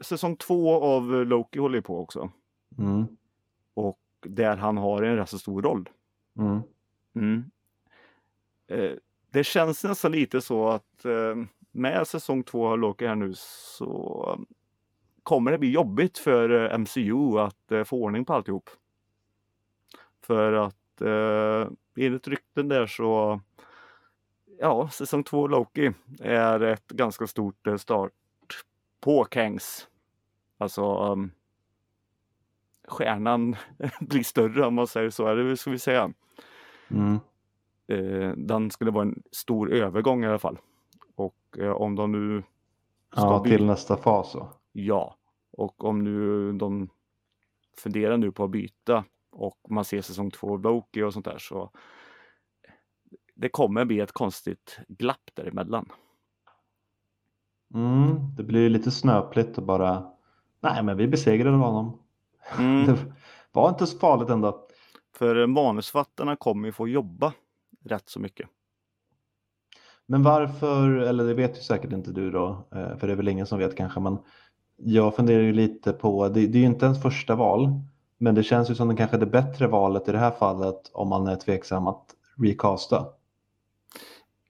säsong 0.00 0.36
två 0.36 0.74
av 0.74 1.26
Loki 1.26 1.58
håller 1.58 1.76
ju 1.76 1.82
på 1.82 1.98
också. 2.00 2.30
Mm. 2.78 3.06
Och 3.74 3.98
där 4.20 4.56
han 4.56 4.76
har 4.76 5.02
en 5.02 5.16
rätt 5.16 5.28
så 5.28 5.38
stor 5.38 5.62
roll. 5.62 5.88
Mm. 6.38 6.60
Mm. 7.14 7.50
Eh, 8.66 8.92
det 9.30 9.44
känns 9.44 9.84
nästan 9.84 10.12
lite 10.12 10.40
så 10.40 10.68
att 10.68 11.04
eh, 11.04 11.36
med 11.72 12.06
säsong 12.06 12.42
två 12.42 12.68
av 12.68 12.78
Loki 12.78 13.06
här 13.06 13.14
nu 13.14 13.32
så 13.36 14.38
kommer 15.22 15.52
det 15.52 15.58
bli 15.58 15.70
jobbigt 15.70 16.18
för 16.18 16.72
eh, 16.72 16.78
MCU 16.78 17.38
att 17.38 17.72
eh, 17.72 17.84
få 17.84 18.02
ordning 18.02 18.24
på 18.24 18.34
alltihop. 18.34 18.70
För 20.22 20.52
att 20.52 21.00
eh, 21.00 21.70
enligt 21.96 22.28
rykten 22.28 22.68
där 22.68 22.86
så 22.86 23.40
ja, 24.58 24.88
säsong 24.88 25.24
två 25.24 25.42
av 25.42 25.50
Loki 25.50 25.92
är 26.20 26.60
ett 26.60 26.88
ganska 26.88 27.26
stort 27.26 27.66
eh, 27.66 27.76
start 27.76 28.12
på 29.00 29.24
Kangs. 29.24 29.88
Alltså 30.58 31.12
um, 31.12 31.30
stjärnan 32.88 33.56
blir 34.00 34.22
större 34.22 34.66
om 34.66 34.74
man 34.74 34.86
säger 34.86 35.10
så, 35.10 35.28
eller 35.28 35.42
hur 35.42 35.56
ska 35.56 35.70
vi 35.70 35.78
säga? 35.78 36.12
Mm 36.90 37.18
eh, 37.88 38.32
den 38.36 38.70
skulle 38.70 38.90
vara 38.90 39.04
en 39.04 39.22
stor 39.32 39.72
övergång 39.72 40.24
i 40.24 40.26
alla 40.26 40.38
fall. 40.38 40.58
Och 41.14 41.58
eh, 41.58 41.70
om 41.70 41.94
de 41.94 42.12
nu 42.12 42.42
ska 43.12 43.20
Ja, 43.20 43.44
till 43.44 43.66
nästa 43.66 43.96
fas 43.96 44.30
så. 44.30 44.48
Ja, 44.72 45.16
och 45.52 45.84
om 45.84 46.04
nu 46.04 46.52
de 46.52 46.88
funderar 47.78 48.16
nu 48.16 48.32
på 48.32 48.44
att 48.44 48.50
byta 48.50 49.04
och 49.30 49.58
man 49.68 49.84
ser 49.84 50.02
säsong 50.02 50.30
två 50.30 50.56
Loki 50.56 51.02
och 51.02 51.12
sånt 51.12 51.24
där 51.24 51.38
så 51.38 51.70
det 53.34 53.48
kommer 53.48 53.84
bli 53.84 54.00
ett 54.00 54.12
konstigt 54.12 54.78
glapp 54.88 55.30
däremellan. 55.34 55.88
Mm, 57.74 58.34
det 58.36 58.42
blir 58.42 58.70
lite 58.70 58.90
snöpligt 58.90 59.58
och 59.58 59.64
bara, 59.64 60.12
nej 60.60 60.82
men 60.82 60.96
vi 60.96 61.08
besegrade 61.08 61.56
honom. 61.56 61.98
Mm, 62.58 62.86
Det 62.86 62.98
var 63.52 63.68
inte 63.68 63.86
så 63.86 63.98
farligt 63.98 64.30
ändå. 64.30 64.66
för 65.14 65.46
manusfattarna 65.46 66.36
kommer 66.36 66.68
ju 66.68 66.72
få 66.72 66.88
jobba 66.88 67.32
rätt 67.88 68.08
så 68.08 68.20
mycket. 68.20 68.48
Men 70.06 70.22
varför, 70.22 70.90
eller 70.90 71.24
det 71.24 71.34
vet 71.34 71.56
ju 71.56 71.60
säkert 71.60 71.92
inte 71.92 72.10
du 72.10 72.30
då, 72.30 72.66
eh, 72.72 72.96
för 72.96 73.06
det 73.06 73.12
är 73.12 73.16
väl 73.16 73.28
ingen 73.28 73.46
som 73.46 73.58
vet 73.58 73.76
kanske, 73.76 74.00
men 74.00 74.18
jag 74.76 75.16
funderar 75.16 75.42
ju 75.42 75.52
lite 75.52 75.92
på, 75.92 76.28
det, 76.28 76.46
det 76.46 76.58
är 76.58 76.60
ju 76.60 76.66
inte 76.66 76.86
ens 76.86 77.02
första 77.02 77.34
val, 77.34 77.80
men 78.18 78.34
det 78.34 78.42
känns 78.42 78.70
ju 78.70 78.74
som 78.74 78.88
det 78.88 78.96
kanske 78.96 79.16
det 79.16 79.26
bättre 79.26 79.66
valet 79.66 80.08
i 80.08 80.12
det 80.12 80.18
här 80.18 80.30
fallet 80.30 80.90
om 80.92 81.08
man 81.08 81.26
är 81.26 81.36
tveksam 81.36 81.86
att 81.86 82.14
recasta. 82.36 83.06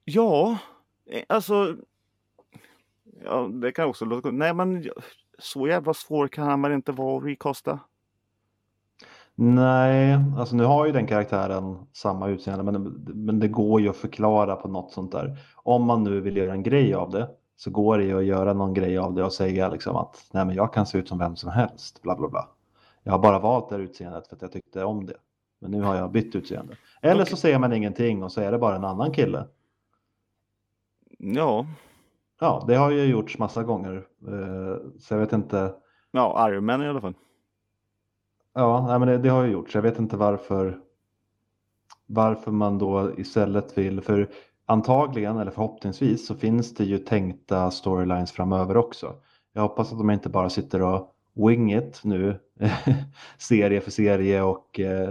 Ja, 0.05 0.57
eh, 1.09 1.23
alltså. 1.29 1.77
Ja, 3.23 3.49
det 3.53 3.71
kan 3.71 3.89
också 3.89 4.05
låta 4.05 4.31
Nej, 4.31 4.53
men 4.53 4.89
så 5.39 5.67
jävla 5.67 5.93
svår 5.93 6.27
kan 6.27 6.59
man 6.59 6.73
inte 6.73 6.91
vara 6.91 7.17
att 7.17 7.25
recasta. 7.25 7.79
Nej, 9.41 10.19
alltså 10.37 10.55
nu 10.55 10.63
har 10.63 10.85
ju 10.85 10.91
den 10.91 11.07
karaktären 11.07 11.77
samma 11.93 12.27
utseende, 12.27 12.63
men, 12.71 12.83
men 13.25 13.39
det 13.39 13.47
går 13.47 13.81
ju 13.81 13.89
att 13.89 13.95
förklara 13.95 14.55
på 14.55 14.67
något 14.67 14.91
sånt 14.91 15.11
där. 15.11 15.37
Om 15.55 15.85
man 15.85 16.03
nu 16.03 16.21
vill 16.21 16.37
göra 16.37 16.53
en 16.53 16.63
grej 16.63 16.93
av 16.93 17.09
det 17.09 17.29
så 17.55 17.71
går 17.71 17.97
det 17.97 18.03
ju 18.03 18.17
att 18.17 18.25
göra 18.25 18.53
någon 18.53 18.73
grej 18.73 18.97
av 18.97 19.13
det 19.13 19.23
och 19.23 19.33
säga 19.33 19.69
liksom 19.69 19.95
att 19.95 20.29
nej 20.33 20.45
men 20.45 20.55
jag 20.55 20.73
kan 20.73 20.85
se 20.85 20.97
ut 20.97 21.07
som 21.07 21.17
vem 21.17 21.35
som 21.35 21.49
helst, 21.51 22.01
bla 22.01 22.15
bla 22.15 22.29
bla. 22.29 22.49
Jag 23.03 23.11
har 23.11 23.19
bara 23.19 23.39
valt 23.39 23.69
det 23.69 23.75
här 23.75 23.81
utseendet 23.83 24.27
för 24.27 24.35
att 24.35 24.41
jag 24.41 24.51
tyckte 24.51 24.83
om 24.83 25.05
det. 25.05 25.17
Men 25.61 25.71
nu 25.71 25.81
har 25.81 25.95
jag 25.95 26.11
bytt 26.11 26.35
utseende. 26.35 26.75
Eller 27.01 27.25
så 27.25 27.35
säger 27.35 27.59
man 27.59 27.73
ingenting 27.73 28.23
och 28.23 28.31
så 28.31 28.41
är 28.41 28.51
det 28.51 28.57
bara 28.57 28.75
en 28.75 28.85
annan 28.85 29.11
kille. 29.11 29.45
Ja, 31.17 31.65
Ja, 32.39 32.63
det 32.67 32.75
har 32.75 32.91
ju 32.91 33.03
gjorts 33.03 33.37
massa 33.37 33.63
gånger. 33.63 33.95
eh, 34.27 34.77
Så 34.99 35.13
jag 35.13 35.19
vet 35.19 35.33
inte. 35.33 35.73
ja, 36.11 36.49
Iron 36.49 36.65
Man 36.65 36.81
i 36.83 36.87
alla 36.87 37.01
fall. 37.01 37.13
Ja, 38.53 38.85
nej, 38.87 38.99
men 38.99 39.07
det, 39.07 39.17
det 39.17 39.29
har 39.29 39.43
ju 39.43 39.51
gjorts. 39.51 39.75
Jag 39.75 39.81
vet 39.81 39.99
inte 39.99 40.17
varför. 40.17 40.79
Varför 42.05 42.51
man 42.51 42.77
då 42.77 43.11
istället 43.17 43.77
vill. 43.77 44.01
För 44.01 44.29
antagligen 44.65 45.37
eller 45.37 45.51
förhoppningsvis 45.51 46.27
så 46.27 46.35
finns 46.35 46.73
det 46.73 46.83
ju 46.83 46.97
tänkta 46.97 47.71
storylines 47.71 48.31
framöver 48.31 48.77
också. 48.77 49.13
Jag 49.53 49.61
hoppas 49.61 49.91
att 49.91 49.97
de 49.97 50.09
inte 50.11 50.29
bara 50.29 50.49
sitter 50.49 50.81
och 50.81 51.13
wing 51.47 51.73
it 51.73 52.01
nu. 52.03 52.39
serie 53.37 53.81
för 53.81 53.91
serie 53.91 54.41
och 54.41 54.79
eh, 54.79 55.09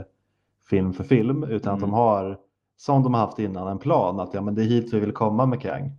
film 0.70 0.92
för 0.92 1.04
film. 1.04 1.44
Utan 1.44 1.74
att 1.74 1.80
de 1.80 1.84
Mm. 1.90 1.94
har 1.98 2.38
som 2.76 3.02
de 3.02 3.14
har 3.14 3.20
haft 3.20 3.38
innan 3.38 3.68
en 3.68 3.78
plan. 3.78 4.20
Att 4.20 4.34
ja, 4.34 4.40
men 4.40 4.54
det 4.54 4.62
är 4.62 4.66
hit 4.66 4.92
vi 4.94 5.00
vill 5.00 5.12
komma 5.12 5.46
med 5.46 5.60
Kang. 5.60 5.92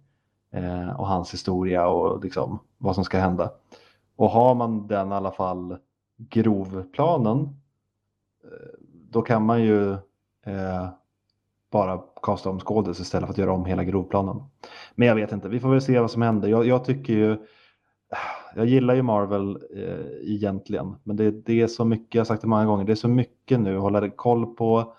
Eh, 0.54 0.99
och 0.99 1.08
hans 1.08 1.34
historia 1.34 1.88
och 1.88 2.23
liksom 2.23 2.60
vad 2.78 2.95
som 2.95 3.04
ska 3.06 3.17
hända. 3.19 3.52
Och 4.15 4.30
har 4.30 4.56
man 4.56 4.88
den 4.88 5.12
i 5.12 5.15
alla 5.15 5.32
fall 5.32 5.78
grovplanen 6.19 7.39
eh, 8.43 8.79
då 9.12 9.21
kan 9.21 9.45
man 9.45 9.63
ju 9.63 9.91
eh, 10.45 10.89
bara 11.71 12.01
kasta 12.21 12.49
om 12.49 12.60
skådis 12.60 12.99
istället 12.99 13.27
för 13.27 13.34
att 13.34 13.38
göra 13.38 13.51
om 13.51 13.65
hela 13.65 13.84
grovplanen. 13.84 14.43
Men 14.95 15.08
jag 15.08 15.15
vet 15.15 15.32
inte, 15.32 15.49
vi 15.49 15.60
får 15.60 15.69
väl 15.69 15.82
se 15.82 15.99
vad 15.99 16.12
som 16.12 16.21
händer. 16.21 16.47
Jag, 16.47 16.67
jag 16.67 16.86
tycker 16.86 17.13
ju, 17.13 17.38
jag 18.55 18.65
gillar 18.65 18.95
ju 18.95 19.01
Marvel 19.01 19.58
eh, 19.75 20.34
egentligen, 20.34 20.95
men 21.03 21.15
det, 21.15 21.32
det 21.32 21.62
är 21.62 21.67
så 21.67 21.86
mycket, 21.86 22.15
jag 22.15 22.21
har 22.21 22.25
sagt 22.25 22.41
det 22.41 22.47
många 22.47 22.65
gånger, 22.65 22.86
det 22.86 22.93
är 22.93 22.95
så 22.95 23.08
mycket 23.08 23.60
nu 23.60 23.75
att 23.75 23.82
hålla 23.82 24.10
koll 24.10 24.55
på. 24.55 24.93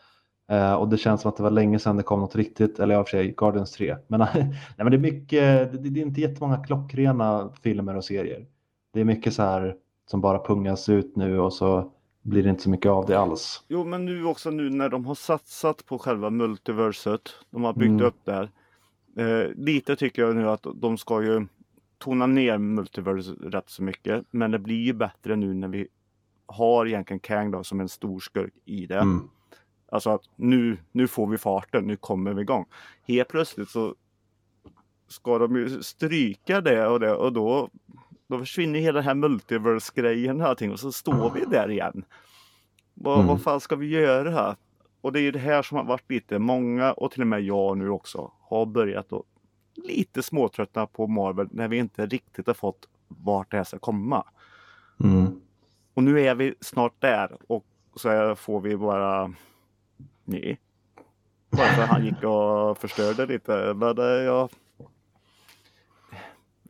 Eh, 0.50 0.74
och 0.74 0.88
det 0.88 0.98
känns 0.98 1.20
som 1.20 1.28
att 1.28 1.36
det 1.36 1.42
var 1.42 1.50
länge 1.50 1.78
sedan 1.78 1.96
det 1.96 2.02
kom 2.02 2.20
något 2.20 2.36
riktigt, 2.36 2.78
eller 2.78 2.94
ja, 2.94 3.04
för 3.04 3.10
sig 3.10 3.34
Guardians 3.36 3.72
3. 3.72 3.96
Men, 4.08 4.20
nej, 4.34 4.54
men 4.76 4.90
det 4.90 4.96
är 4.96 4.98
mycket, 4.98 5.72
det, 5.72 5.90
det 5.90 6.00
är 6.00 6.06
inte 6.06 6.20
jättemånga 6.20 6.64
klockrena 6.64 7.52
filmer 7.62 7.96
och 7.96 8.04
serier. 8.04 8.46
Det 8.92 9.00
är 9.00 9.04
mycket 9.04 9.34
så 9.34 9.42
här 9.42 9.76
som 10.10 10.20
bara 10.20 10.38
pungas 10.38 10.88
ut 10.88 11.16
nu 11.16 11.38
och 11.38 11.52
så 11.52 11.92
blir 12.22 12.42
det 12.42 12.50
inte 12.50 12.62
så 12.62 12.70
mycket 12.70 12.90
av 12.90 13.06
det 13.06 13.18
alls. 13.18 13.64
Jo, 13.68 13.84
men 13.84 14.04
nu 14.04 14.24
också 14.24 14.50
nu 14.50 14.70
när 14.70 14.88
de 14.88 15.06
har 15.06 15.14
satsat 15.14 15.86
på 15.86 15.98
själva 15.98 16.30
multiverset. 16.30 17.20
De 17.50 17.64
har 17.64 17.72
byggt 17.72 17.90
Mm. 17.90 18.06
upp 18.06 18.16
det 18.24 18.32
här. 18.32 18.50
Eh, 19.16 19.48
lite 19.54 19.96
tycker 19.96 20.22
jag 20.22 20.36
nu 20.36 20.48
att 20.48 20.66
de 20.74 20.98
ska 20.98 21.22
ju 21.22 21.46
tona 21.98 22.26
ner 22.26 22.58
multiverse 22.58 23.30
rätt 23.32 23.70
så 23.70 23.82
mycket. 23.82 24.24
Men 24.30 24.50
det 24.50 24.58
blir 24.58 24.82
ju 24.84 24.92
bättre 24.92 25.36
nu 25.36 25.54
när 25.54 25.68
vi 25.68 25.88
har 26.46 26.86
egentligen 26.86 27.20
Kang 27.20 27.50
då 27.50 27.64
som 27.64 27.80
en 27.80 27.88
stor 27.88 28.20
skurk 28.20 28.54
i 28.64 28.86
det. 28.86 28.98
Mm. 28.98 29.28
Alltså 29.92 30.10
att 30.10 30.22
nu, 30.36 30.78
nu 30.92 31.08
får 31.08 31.26
vi 31.26 31.38
farten, 31.38 31.84
nu 31.86 31.96
kommer 31.96 32.34
vi 32.34 32.42
igång. 32.42 32.64
Helt 33.06 33.28
plötsligt 33.28 33.68
så 33.68 33.94
ska 35.08 35.38
de 35.38 35.56
ju 35.56 35.82
stryka 35.82 36.60
det 36.60 36.86
och 36.86 37.00
det 37.00 37.14
och 37.14 37.32
då, 37.32 37.70
då 38.30 38.38
försvinner 38.38 38.78
hela 38.80 38.96
den 38.98 39.04
här 39.04 39.14
multiverse-grejen 39.14 40.40
och 40.40 40.46
allting 40.46 40.72
och 40.72 40.80
så 40.80 40.92
står 40.92 41.30
vi 41.30 41.44
där 41.44 41.70
igen. 41.70 42.04
Vad, 42.94 43.14
Mm. 43.14 43.26
vad 43.26 43.42
fan 43.42 43.60
ska 43.60 43.76
vi 43.76 43.86
göra? 43.86 44.56
Och 45.00 45.12
det 45.12 45.20
är 45.20 45.22
ju 45.22 45.30
det 45.30 45.38
här 45.38 45.62
som 45.62 45.76
har 45.76 45.84
varit 45.84 46.10
lite, 46.10 46.38
många 46.38 46.92
och 46.92 47.10
till 47.10 47.20
och 47.20 47.26
med 47.26 47.40
jag 47.40 47.78
nu 47.78 47.88
också 47.90 48.32
har 48.40 48.66
börjat 48.66 49.12
att 49.12 49.22
lite 49.74 50.22
småtröttna 50.22 50.86
på 50.86 51.06
Marvel 51.06 51.48
när 51.50 51.68
vi 51.68 51.76
inte 51.76 52.06
riktigt 52.06 52.46
har 52.46 52.54
fått 52.54 52.88
vart 53.08 53.50
det 53.50 53.56
här 53.56 53.64
ska 53.64 53.78
komma. 53.78 54.24
Mm. 55.04 55.40
Och 55.94 56.02
nu 56.02 56.20
är 56.20 56.34
vi 56.34 56.54
snart 56.60 56.94
där 56.98 57.36
och 57.48 57.64
så 57.96 58.34
får 58.36 58.60
vi 58.60 58.76
bara 58.76 59.32
nej. 60.24 60.58
Bara 61.50 61.66
för 61.66 61.82
att 61.82 61.88
han 61.88 62.04
gick 62.04 62.22
och 62.24 62.78
förstörde 62.78 63.26
lite. 63.26 63.74
Men 63.74 63.96
jag... 64.24 64.50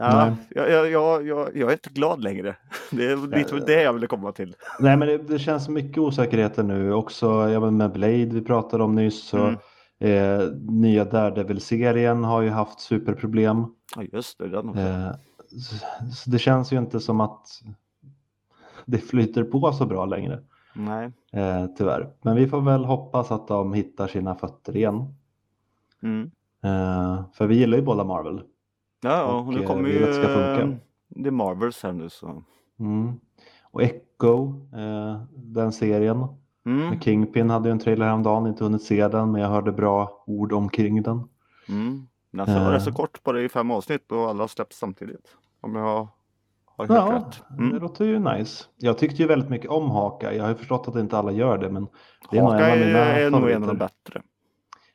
Ja, 0.01 0.37
jag, 0.51 0.71
jag, 0.91 1.27
jag, 1.27 1.57
jag, 1.57 1.69
är 1.69 1.73
inte 1.73 1.91
glad 1.91 2.23
längre. 2.23 2.57
Det 2.91 3.05
är 3.05 3.37
lite 3.39 3.57
det 3.57 3.83
jag 3.83 3.93
ville 3.93 4.07
komma 4.07 4.33
till. 4.33 4.55
Nej, 4.79 4.97
men 4.97 5.09
det, 5.09 5.19
det 5.19 5.39
känns 5.39 5.69
mycket 5.69 5.99
osäkerheter 5.99 6.63
nu 6.63 6.93
också. 6.93 7.27
Ja, 7.51 7.71
med 7.71 7.93
Blade 7.93 8.25
vi 8.27 8.41
pratade 8.43 8.85
om 8.85 8.95
nyss. 8.95 9.23
Så, 9.25 9.39
Mm. 9.39 10.41
eh, 10.41 10.47
nya 10.61 11.05
Daredevil-serien 11.05 12.25
har 12.25 12.43
ju 12.43 12.51
haft 12.51 12.81
superproblem. 12.81 13.67
Ja 13.97 14.03
just 14.13 14.39
det, 14.39 14.49
den 14.49 14.69
också. 14.69 14.81
Eh, 14.81 15.11
så, 15.49 15.77
så 16.15 16.31
det 16.31 16.39
känns 16.39 16.73
ju 16.73 16.79
inte 16.79 17.01
som 17.01 17.21
att 17.21 17.47
det 18.87 18.99
flyter 18.99 19.45
på 19.45 19.73
så 19.73 19.87
bra 19.87 20.07
längre. 20.07 20.41
Nej. 20.75 21.13
Eh, 21.33 21.67
tyvärr. 21.79 22.13
Men 22.23 22.37
vi 22.37 22.49
får 22.49 22.61
väl 22.61 22.85
hoppas 22.85 23.31
att 23.31 23.49
de 23.49 23.73
hittar 23.73 24.07
sina 24.07 24.35
fötter 24.35 24.77
igen. 24.77 25.15
Mm. 26.03 26.31
Eh, 26.65 27.23
för 27.33 27.47
vi 27.47 27.55
gillar 27.59 27.79
ju 27.79 27.85
båda 27.85 28.05
Marvel. 28.05 28.43
Ja, 29.01 29.25
och, 29.25 29.39
Och, 29.47 29.55
nu 29.55 29.61
eh, 29.63 29.67
kommer 29.67 29.89
ju 29.89 29.99
det 30.07 30.13
ska 30.15 30.23
funka. 30.27 30.61
eh, 30.63 31.25
The 31.25 31.31
Marvels 31.31 31.83
här 31.83 31.93
nu 31.93 32.09
så. 32.11 32.43
Mm. 32.81 33.13
Och 33.71 33.83
Echo, 33.83 34.55
eh, 34.77 35.23
den 35.35 35.73
serien. 35.73 36.27
Mm. 36.67 37.01
Kingpin 37.01 37.51
hade 37.51 37.69
ju 37.69 37.73
en 37.73 37.79
trailer 37.79 38.07
häromdagen, 38.07 38.47
inte 38.47 38.65
hunnit 38.65 38.83
se 38.83 39.09
den 39.09 39.33
men 39.33 39.41
jag 39.43 39.49
hörde 39.49 39.73
bra 39.73 40.25
ord 40.27 40.53
omkring 40.53 41.03
den. 41.03 41.29
Mm. 41.69 42.07
Den 42.33 42.47
ska 42.47 42.55
vara 42.65 42.75
Eh. 42.77 42.81
så 42.83 42.93
kort, 42.93 43.23
bara 43.23 43.41
i 43.41 43.49
fem 43.49 43.71
avsnitt 43.71 44.13
och 44.13 44.29
alla 44.31 44.49
släpps 44.49 44.79
samtidigt. 44.79 45.37
Om 45.61 45.75
jag 45.75 45.83
har 45.85 46.87
hört 46.87 46.89
Ja, 46.91 47.13
rätt. 47.27 47.43
det 47.59 47.65
Mm. 47.65 47.83
låter 47.83 48.05
ju 48.05 48.19
nice. 48.19 48.65
Jag 48.77 48.99
tyckte 48.99 49.23
ju 49.23 49.29
väldigt 49.29 49.51
mycket 49.51 49.71
om 49.71 49.91
Haka. 49.91 50.35
Jag 50.35 50.43
har 50.43 50.49
ju 50.51 50.55
förstått 50.57 50.89
att 50.89 50.97
inte 50.97 51.19
alla 51.19 51.33
gör 51.33 51.59
det 51.59 51.71
men 51.71 51.87
det 52.31 52.39
är 52.39 52.43
nog 52.43 52.51
Haka 52.53 52.67
en 52.69 52.73
av 52.73 52.87
mina 52.87 52.99
är 52.99 53.31
nog 53.31 53.51
en 53.51 53.63
av 53.63 53.69
de 53.69 53.79
bättre. 53.79 54.23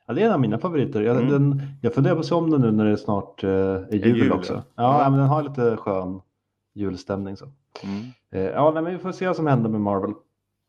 Ja, 0.06 0.13
det 0.13 0.22
är 0.22 0.26
en 0.26 0.32
av 0.34 0.39
mina 0.39 0.58
favoriter. 0.60 1.02
Jag, 1.02 1.18
Mm. 1.18 1.30
den, 1.30 1.62
jag 1.82 1.94
funderar 1.94 2.15
på 2.15 2.20
att 2.20 2.26
se 2.26 2.36
om 2.36 2.50
den 2.52 2.62
nu 2.62 2.72
när 2.72 2.86
det 2.86 2.98
snart 2.98 3.44
eh, 3.44 3.50
är 3.52 3.94
jul, 3.94 4.18
jul, 4.18 4.32
också. 4.32 4.54
ja. 4.76 5.04
Ja, 5.04 5.10
men 5.10 5.20
den 5.20 5.28
har 5.28 5.44
lite 5.44 5.78
skön 5.78 6.22
julstämning. 6.74 7.38
Så. 7.38 7.46
Mm. 7.84 8.02
Eh, 8.32 8.41
ja, 8.54 8.72
nej, 8.74 8.84
men 8.84 8.94
vi 8.94 9.00
får 9.00 9.12
se 9.12 9.28
vad 9.28 9.36
som 9.36 9.48
händer 9.48 9.70
med 9.70 9.82
Marvel. 9.82 10.13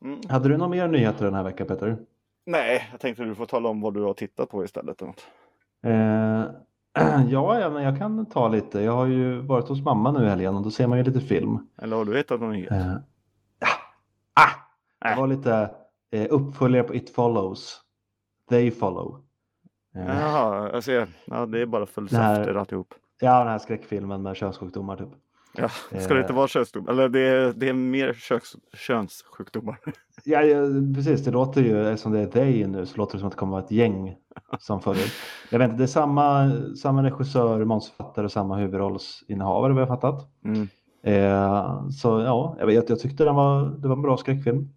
Mm. 0.03 0.19
Hade 0.29 0.49
du 0.49 0.57
några 0.57 0.69
mer 0.69 0.87
nyheter 0.87 1.25
den 1.25 1.33
här 1.33 1.43
veckan 1.43 1.67
Peter? 1.67 1.97
Nej, 2.45 2.87
jag 2.91 2.99
tänkte 2.99 3.23
du 3.23 3.35
får 3.35 3.45
tala 3.45 3.69
om 3.69 3.81
vad 3.81 3.93
du 3.93 4.03
har 4.03 4.13
tittat 4.13 4.49
på 4.49 4.63
istället. 4.63 5.01
eller 5.01 5.07
något. 5.09 5.25
Eh, 5.83 7.23
ja, 7.31 7.59
ja, 7.59 7.69
men 7.69 7.83
jag 7.83 7.97
kan 7.97 8.25
ta 8.25 8.47
lite. 8.47 8.81
Jag 8.81 8.91
har 8.91 9.05
ju 9.05 9.39
varit 9.41 9.67
hos 9.67 9.81
mamma 9.81 10.11
nu 10.11 10.25
i 10.25 10.29
helgen 10.29 10.55
och 10.55 10.63
då 10.63 10.71
ser 10.71 10.87
man 10.87 10.97
ju 10.97 11.03
lite 11.03 11.21
film. 11.21 11.67
Eller 11.81 11.97
har 11.97 12.05
du 12.05 12.17
hittat 12.17 12.39
någon 12.41 12.51
nyhet? 12.51 12.71
Eh, 12.71 12.93
ja. 13.59 13.67
ah, 14.33 15.09
det 15.09 15.21
var 15.21 15.27
lite 15.27 15.71
eh, 16.11 16.27
uppföljare 16.29 16.83
på 16.83 16.95
It 16.95 17.09
Follows. 17.15 17.81
They 18.49 18.71
Follow. 18.71 19.21
Eh, 19.97 20.19
Jaha, 20.21 20.69
jag 20.73 20.83
ser. 20.83 21.07
Ja, 21.25 21.45
det 21.45 21.61
är 21.61 21.65
bara 21.65 21.79
Det 21.79 21.85
här- 21.85 21.93
följsafter 21.93 22.55
alltihop. 22.55 22.93
Ja, 23.21 23.39
den 23.39 23.47
här 23.47 23.57
skräckfilmen 23.59 24.21
med 24.21 24.35
könssjukdomar 24.35 24.95
typ. 24.97 25.09
Ja, 25.57 25.69
ska 25.99 26.13
det 26.13 26.21
inte 26.21 26.33
vara 26.33 26.47
könssjukdom? 26.47 26.89
Eller 26.89 27.09
det 27.09 27.19
är, 27.19 27.53
det 27.55 27.69
är 27.69 27.73
mer 27.73 28.13
köns, 28.13 28.55
könssjukdomar. 28.73 29.79
Ja, 30.23 30.41
ja, 30.41 30.57
precis. 30.95 31.25
Det 31.25 31.31
låter 31.31 31.61
ju, 31.61 31.87
eftersom 31.87 32.11
det 32.11 32.19
är 32.19 32.31
dig 32.31 32.67
nu, 32.67 32.85
så 32.85 32.97
låter 32.97 33.13
det 33.13 33.19
som 33.19 33.27
att 33.27 33.33
det 33.33 33.37
kommer 33.39 33.51
vara 33.51 33.63
ett 33.63 33.71
gäng 33.71 34.15
som 34.59 34.81
följer. 34.81 35.05
Jag 35.51 35.59
vet 35.59 35.65
inte, 35.65 35.77
det 35.77 35.83
är 35.85 35.87
samma, 35.87 36.51
samma 36.81 37.03
regissör, 37.03 37.65
manusförfattare 37.65 38.25
och 38.25 38.31
samma 38.31 38.57
huvudrollsinnehavare 38.57 39.73
vad 39.73 39.81
jag 39.81 39.87
fattat. 39.87 40.27
Mm. 40.45 40.67
Eh, 41.03 41.87
så 41.89 42.19
ja, 42.21 42.55
jag, 42.59 42.67
vet, 42.67 42.89
jag 42.89 42.99
tyckte 42.99 43.23
den 43.23 43.35
var, 43.35 43.65
det 43.65 43.87
var 43.87 43.95
en 43.95 44.01
bra 44.01 44.17
skräckfilm. 44.17 44.69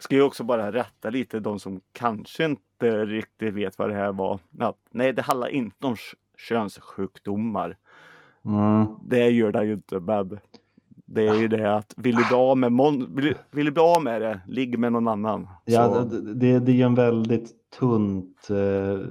Ska 0.00 0.14
ju 0.14 0.22
också 0.22 0.44
bara 0.44 0.72
rätta 0.72 1.10
lite 1.10 1.40
de 1.40 1.58
som 1.58 1.80
kanske 1.92 2.44
inte 2.44 3.04
riktigt 3.06 3.54
vet 3.54 3.78
vad 3.78 3.90
det 3.90 3.94
här 3.94 4.12
var. 4.12 4.38
Ja, 4.58 4.74
nej, 4.90 5.12
det 5.12 5.22
handlar 5.22 5.48
inte 5.48 5.86
om 5.86 5.96
könssjukdomar. 6.36 7.76
Mm. 8.44 8.86
Det 9.02 9.30
gör 9.30 9.52
det 9.52 9.64
ju 9.64 9.72
inte, 9.72 10.00
men 10.00 10.38
det 11.06 11.28
är 11.28 11.34
ju 11.34 11.48
det 11.48 11.76
att 11.76 11.94
vill 11.96 12.16
du 12.16 12.24
bli 12.28 12.36
av 12.36 12.58
med, 12.58 12.72
mon- 12.72 13.16
vill, 13.16 13.34
vill 13.50 13.66
du 13.66 13.72
bli 13.72 13.82
av 13.82 14.02
med 14.02 14.22
det, 14.22 14.40
ligg 14.46 14.78
med 14.78 14.92
någon 14.92 15.08
annan. 15.08 15.48
Ja, 15.64 15.88
det, 15.88 16.34
det, 16.34 16.58
det 16.58 16.72
är 16.72 16.76
ju 16.76 16.82
en 16.82 16.94
väldigt 16.94 17.70
tunt, 17.78 18.50
eh, 18.50 19.06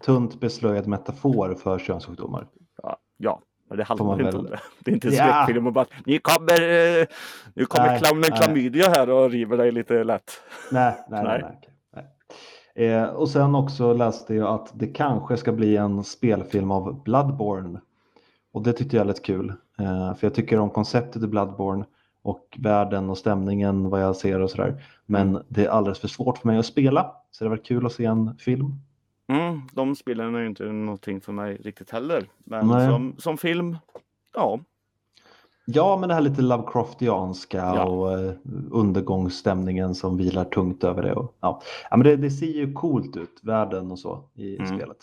tunt 0.00 0.40
beslöjad 0.40 0.86
metafor 0.86 1.54
för 1.54 1.78
könssjukdomar. 1.78 2.46
Ja, 2.82 2.96
ja, 3.16 3.42
men 3.70 3.78
det 3.78 3.84
handlar 3.84 4.12
inte 4.26 4.36
om 4.38 4.44
väl- 4.44 4.50
det. 4.52 4.60
Det 4.84 4.90
är 4.90 4.94
inte 4.94 5.08
en 5.08 5.14
Ja. 5.14 5.22
skräckfilm 5.44 5.66
och 5.66 5.72
bara 5.72 5.86
ni 6.06 6.18
kommer, 6.18 6.52
eh, 7.00 7.06
nu 7.54 7.64
kommer 7.64 7.86
Nej, 7.86 8.00
clownen 8.00 8.30
klamydia 8.30 8.88
här 8.88 9.10
och 9.10 9.30
river 9.30 9.56
dig 9.56 9.72
lite 9.72 10.04
lätt. 10.04 10.30
Nej, 10.72 10.94
nej, 11.10 11.24
nej. 11.24 11.40
Nej. 11.42 11.58
nej, 11.96 12.04
nej. 12.76 12.88
Eh, 12.88 13.04
och 13.08 13.28
sen 13.28 13.54
också 13.54 13.92
läste 13.92 14.34
jag 14.34 14.48
att 14.48 14.70
det 14.74 14.86
kanske 14.86 15.36
ska 15.36 15.52
bli 15.52 15.76
en 15.76 16.04
spelfilm 16.04 16.70
av 16.70 17.02
Bloodborne. 17.02 17.80
Och 18.52 18.62
det 18.62 18.72
tyckte 18.72 18.96
jag 18.96 19.06
lät 19.06 19.24
kul. 19.24 19.48
Eh, 19.78 20.14
för 20.14 20.26
jag 20.26 20.34
tycker 20.34 20.58
om 20.58 20.70
konceptet 20.70 21.22
i 21.22 21.26
Bloodborne 21.26 21.84
och 22.22 22.58
världen 22.58 23.10
och 23.10 23.18
stämningen 23.18 23.90
vad 23.90 24.02
jag 24.02 24.16
ser 24.16 24.40
och 24.40 24.50
sådär. 24.50 24.82
Men 25.06 25.42
det 25.48 25.64
är 25.66 25.70
alldeles 25.70 25.98
för 25.98 26.08
svårt 26.08 26.38
för 26.38 26.46
mig 26.48 26.58
att 26.58 26.66
spela. 26.66 27.12
Så 27.30 27.44
det 27.44 27.50
var 27.50 27.56
kul 27.56 27.86
att 27.86 27.92
se 27.92 28.04
en 28.04 28.36
film. 28.38 28.74
Mm, 29.30 29.60
de 29.72 29.96
spelen 29.96 30.34
är 30.34 30.40
ju 30.40 30.46
inte 30.46 30.64
någonting 30.64 31.20
för 31.20 31.32
mig 31.32 31.56
riktigt 31.56 31.90
heller. 31.90 32.24
Men 32.44 32.66
Nej. 32.68 32.88
som, 32.88 33.14
som 33.18 33.36
film, 33.38 33.76
ja. 34.34 34.60
Ja, 35.64 35.96
men 36.00 36.08
det 36.08 36.14
här 36.14 36.20
lite 36.20 36.42
Lovecraftianska 36.42 37.56
Ja. 37.58 37.84
och 37.84 38.18
eh, 38.18 38.32
undergångsstämningen 38.70 39.94
som 39.94 40.16
vilar 40.16 40.44
tungt 40.44 40.84
över 40.84 41.02
det. 41.02 41.12
Och, 41.14 41.36
ja. 41.40 41.62
Ja, 41.90 41.96
men 41.96 42.04
det, 42.06 42.16
det 42.16 42.30
ser 42.30 42.46
ju 42.46 42.72
coolt 42.72 43.16
ut, 43.16 43.40
världen 43.42 43.90
och 43.90 43.98
så 43.98 44.24
i 44.34 44.56
Mm. 44.56 44.66
spelet. 44.78 44.96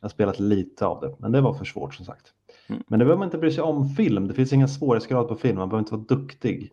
Jag 0.00 0.04
har 0.04 0.10
spelat 0.10 0.38
lite 0.40 0.86
av 0.86 1.00
det, 1.00 1.14
men 1.18 1.32
det 1.32 1.40
var 1.40 1.54
för 1.54 1.64
svårt 1.64 1.94
som 1.94 2.04
sagt. 2.06 2.26
Mm. 2.68 2.82
Men 2.88 2.98
det 2.98 3.04
behöver 3.04 3.18
man 3.18 3.26
inte 3.28 3.38
bry 3.38 3.50
sig 3.50 3.62
om 3.64 3.88
film. 3.88 4.28
Det 4.28 4.34
finns 4.34 4.52
ingen 4.52 4.68
svårighetsgrad 4.68 5.28
på 5.28 5.34
film, 5.34 5.58
man 5.58 5.68
behöver 5.68 5.82
inte 5.82 5.94
vara 5.94 6.20
duktig. 6.22 6.72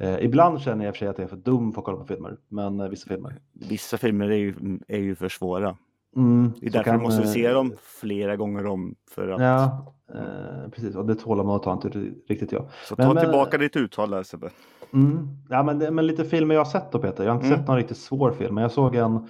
Eh, 0.00 0.24
ibland 0.24 0.60
känner 0.60 0.84
jag 0.84 0.90
i 0.90 0.92
och 0.92 0.96
för 0.96 0.98
sig 0.98 1.08
att 1.08 1.18
jag 1.18 1.24
är 1.24 1.28
för 1.28 1.36
dum 1.36 1.72
för 1.72 1.80
att 1.80 1.84
kolla 1.84 1.98
på 1.98 2.04
filmer, 2.06 2.36
men 2.48 2.80
eh, 2.80 2.88
vissa 2.88 3.08
filmer. 3.08 3.40
Vissa 3.52 3.98
filmer 3.98 4.30
är 4.30 4.36
ju, 4.36 4.54
är 4.88 4.98
ju 4.98 5.14
för 5.14 5.28
svåra. 5.28 5.76
Mm, 6.16 6.52
Det 6.60 6.66
är 6.66 6.70
därför 6.70 6.84
kan, 6.90 6.98
du 6.98 7.04
måste 7.04 7.22
eh, 7.22 7.28
se 7.28 7.52
dem 7.52 7.72
flera 8.00 8.36
gånger 8.36 8.66
om. 8.66 8.94
För 9.10 9.28
att, 9.28 9.40
Ja, 9.40 9.94
eh, 10.14 10.70
precis. 10.70 10.94
Och 10.96 11.06
det 11.06 11.14
tålamodet 11.14 11.64
har 11.66 11.72
inte 11.72 11.88
riktigt 12.28 12.52
jag. 12.52 12.68
Så 12.84 12.94
men- 12.98 13.06
ta 13.08 13.14
men- 13.14 13.22
tillbaka 13.24 13.58
ditt 13.58 13.76
uttal 13.76 14.10
där 14.10 14.22
Sebbe. 14.22 14.50
Mm. 14.92 15.28
Ja, 15.48 15.62
men, 15.62 15.78
det- 15.78 15.90
men 15.90 16.06
lite 16.06 16.24
filmer 16.24 16.54
jag 16.54 16.60
har 16.64 16.70
sett 16.70 16.92
då 16.92 16.98
Peter. 16.98 17.24
Jag 17.24 17.30
har 17.30 17.34
inte 17.36 17.46
Mm. 17.46 17.58
sett 17.58 17.68
någon 17.68 17.76
riktigt 17.76 17.96
svår 17.98 18.32
film. 18.32 18.54
Men 18.54 18.62
jag 18.62 18.70
såg 18.72 18.94
en, 18.96 19.28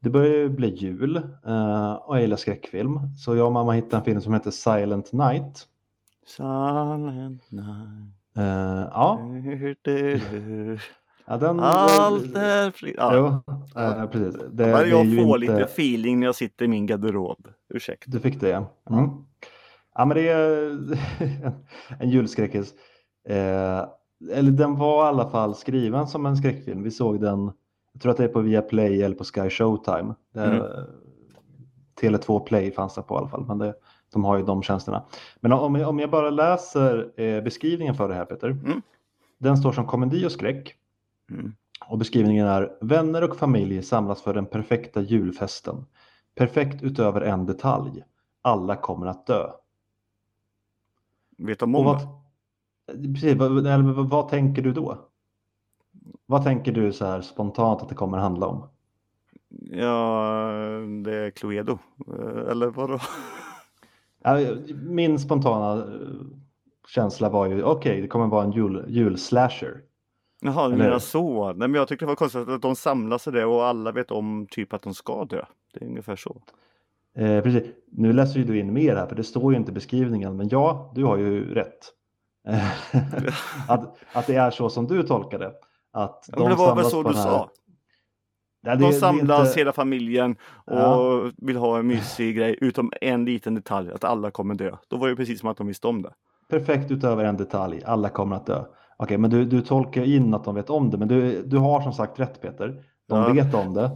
det 0.00 0.10
börjar 0.10 0.34
ju 0.34 0.48
bli 0.48 0.68
jul 0.74 1.16
eh, 1.46 1.92
och 1.92 2.14
jag 2.16 2.20
gillar 2.20 2.36
skräckfilm. 2.36 3.00
Så 3.16 3.36
jag 3.36 3.46
och 3.46 3.52
mamma 3.52 3.72
hittade 3.72 3.96
en 3.96 4.04
film 4.04 4.20
som 4.20 4.34
heter 4.34 4.50
Silent 4.50 5.12
Night. 5.12 5.66
Silent 6.26 7.50
night. 7.50 8.12
Eh, 8.36 8.88
ja, 8.92 9.20
ja, 11.26 11.36
den... 11.36 11.60
Allt 11.60 12.36
är 12.36 12.70
fritt. 12.70 12.94
Ja. 12.98 13.42
Jo, 13.46 13.54
eh, 13.82 14.06
precis. 14.06 14.34
Det, 14.34 14.48
det 14.50 14.64
är 14.64 14.86
jag 14.86 14.98
får 15.06 15.08
inte- 15.08 15.38
lite 15.38 15.62
feeling 15.62 16.20
när 16.20 16.26
jag 16.26 16.34
sitter 16.34 16.64
i 16.64 16.68
min 16.68 16.86
garderob. 16.86 17.48
Ursäkta. 17.74 18.10
Du 18.10 18.20
fick 18.20 18.40
det 18.40 18.48
ja. 18.48 18.66
Mm. 18.90 19.10
Ja 19.94 20.04
men 20.04 20.16
det 20.16 20.28
är 20.28 20.70
en 22.00 22.10
julskräckis. 22.10 22.74
Eh, 23.28 23.84
eller 24.32 24.50
den 24.50 24.76
var 24.76 25.04
i 25.04 25.08
alla 25.08 25.30
fall 25.30 25.54
skriven 25.54 26.06
som 26.06 26.26
en 26.26 26.36
skräckfilm. 26.36 26.82
Vi 26.82 26.90
såg 26.90 27.20
den, 27.20 27.52
jag 27.92 28.02
tror 28.02 28.10
att 28.12 28.18
det 28.18 28.24
är 28.24 28.28
på 28.28 28.40
Viaplay 28.40 29.02
eller 29.02 29.16
på 29.16 29.24
Sky 29.24 29.50
Showtime. 29.50 30.14
Mm. 30.36 30.62
Tele2 32.00 32.40
Play 32.40 32.70
fanns 32.72 32.94
det 32.94 33.02
på 33.02 33.14
i 33.14 33.18
alla 33.18 33.28
fall, 33.28 33.44
men 33.46 33.58
det, 33.58 33.74
de 34.12 34.24
har 34.24 34.36
ju 34.36 34.42
de 34.44 34.62
tjänsterna. 34.62 35.04
Men 35.40 35.52
om 35.52 35.74
jag, 35.74 35.88
om 35.88 35.98
jag 35.98 36.10
bara 36.10 36.30
läser 36.30 37.20
eh, 37.20 37.42
beskrivningen 37.42 37.94
för 37.94 38.08
det 38.08 38.14
här 38.14 38.24
Peter. 38.24 38.48
Mm. 38.48 38.82
Den 39.38 39.56
står 39.56 39.72
som 39.72 39.86
komedi 39.86 40.26
och 40.26 40.32
skräck. 40.32 40.74
Mm. 41.30 41.52
Och 41.88 41.98
beskrivningen 41.98 42.46
är 42.46 42.78
vänner 42.80 43.30
och 43.30 43.36
familj 43.36 43.82
samlas 43.82 44.22
för 44.22 44.34
den 44.34 44.46
perfekta 44.46 45.00
julfesten. 45.00 45.86
Perfekt 46.34 46.82
utöver 46.82 47.20
en 47.20 47.46
detalj. 47.46 48.04
Alla 48.42 48.76
kommer 48.76 49.06
att 49.06 49.26
dö. 49.26 49.50
Vet 51.38 51.58
de 51.58 51.74
om 51.74 51.84
vad, 51.84 52.00
precis, 53.14 53.34
vad, 53.34 53.66
eller, 53.66 54.02
vad, 54.02 54.28
tänker 54.28 54.62
du 54.62 54.72
då? 54.72 54.98
Vad 56.26 56.44
tänker 56.44 56.72
du 56.72 56.92
så 56.92 57.06
här 57.06 57.20
spontant 57.20 57.82
att 57.82 57.88
det 57.88 57.94
kommer 57.94 58.18
handla 58.18 58.46
om? 58.46 58.68
Ja, 59.70 60.50
det 61.04 61.14
är 61.14 61.30
Cluedo. 61.30 61.78
Eh, 62.08 62.50
Eller 62.50 62.66
vadå? 62.66 62.98
Min 64.74 65.18
spontana 65.18 65.82
eh, 65.82 66.10
känsla 66.88 67.28
var 67.28 67.46
ju 67.46 67.62
okej, 67.62 68.00
det 68.00 68.08
kommer 68.08 68.26
vara 68.26 68.44
en 68.44 68.52
jul, 68.52 68.84
julslasher. 68.88 69.82
Jaha, 70.40 70.68
du 70.68 70.76
menar 70.76 70.98
så. 70.98 71.46
Nej, 71.52 71.68
men 71.68 71.74
jag 71.74 71.88
tyckte 71.88 72.04
det 72.04 72.08
var 72.08 72.16
konstigt 72.16 72.48
att 72.48 72.62
de 72.62 72.76
samlas 72.76 73.24
det 73.24 73.44
och 73.44 73.64
alla 73.66 73.92
vet 73.92 74.10
om 74.10 74.46
typ 74.50 74.72
att 74.72 74.82
de 74.82 74.94
ska 74.94 75.24
dö. 75.24 75.44
Det 75.74 75.84
är 75.84 75.88
ungefär 75.88 76.16
så. 76.16 76.42
Eh, 77.16 77.42
precis. 77.42 77.62
Nu 77.92 78.12
läser 78.12 78.38
ju 78.38 78.44
du 78.44 78.58
in 78.58 78.72
mer 78.72 78.96
här, 78.96 79.06
för 79.06 79.16
det 79.16 79.24
står 79.24 79.52
ju 79.52 79.58
inte 79.58 79.70
i 79.70 79.74
beskrivningen, 79.74 80.36
men 80.36 80.48
ja, 80.48 80.92
du 80.94 81.04
har 81.04 81.16
ju 81.16 81.54
rätt. 81.54 81.92
Att, 83.68 83.96
att 84.12 84.26
det 84.26 84.34
är 84.36 84.50
så 84.50 84.70
som 84.70 84.86
du 84.86 85.02
tolkar 85.02 85.38
det. 85.38 85.52
Att 85.92 86.24
Ja, 86.32 86.38
men 86.38 86.48
det 86.50 86.54
var 86.56 86.76
väl 86.76 86.84
så 86.84 87.02
du 87.02 87.08
här- 87.14 87.22
sa. 87.22 87.50
Ja, 88.62 88.74
det- 88.76 88.80
De 88.86 88.92
samlas 88.92 89.48
inte- 89.48 89.60
hela 89.60 89.72
familjen 89.72 90.36
och 90.64 90.78
Ja. 90.78 91.30
vill 91.36 91.56
ha 91.56 91.78
en 91.78 91.86
mysig 91.86 92.36
grej 92.36 92.58
utom 92.60 92.92
en 93.00 93.24
liten 93.24 93.54
detalj 93.54 93.90
att 93.92 94.04
alla 94.04 94.30
kommer 94.30 94.54
dö. 94.54 94.76
Då 94.88 94.96
var 94.96 95.08
det 95.08 95.16
precis 95.16 95.40
som 95.40 95.48
att 95.48 95.56
de 95.56 95.66
visste 95.66 95.86
om 95.86 96.02
det. 96.02 96.12
Perfekt 96.48 96.90
utöver 96.90 97.24
en 97.24 97.36
detalj, 97.36 97.82
alla 97.86 98.08
kommer 98.08 98.36
att 98.36 98.46
dö. 98.46 98.64
Okej, 98.96 99.18
men 99.18 99.30
du, 99.30 99.44
du 99.44 99.60
tolkar 99.60 100.02
in 100.02 100.34
att 100.34 100.44
de 100.44 100.54
vet 100.54 100.70
om 100.70 100.90
det, 100.90 100.98
men 100.98 101.08
du, 101.08 101.42
du 101.42 101.58
har 101.58 101.80
som 101.80 101.92
sagt 101.92 102.20
rätt 102.20 102.40
Peter. 102.40 102.82
De 103.08 103.18
Ja. 103.22 103.32
vet 103.32 103.54
om 103.54 103.74
det. 103.74 103.90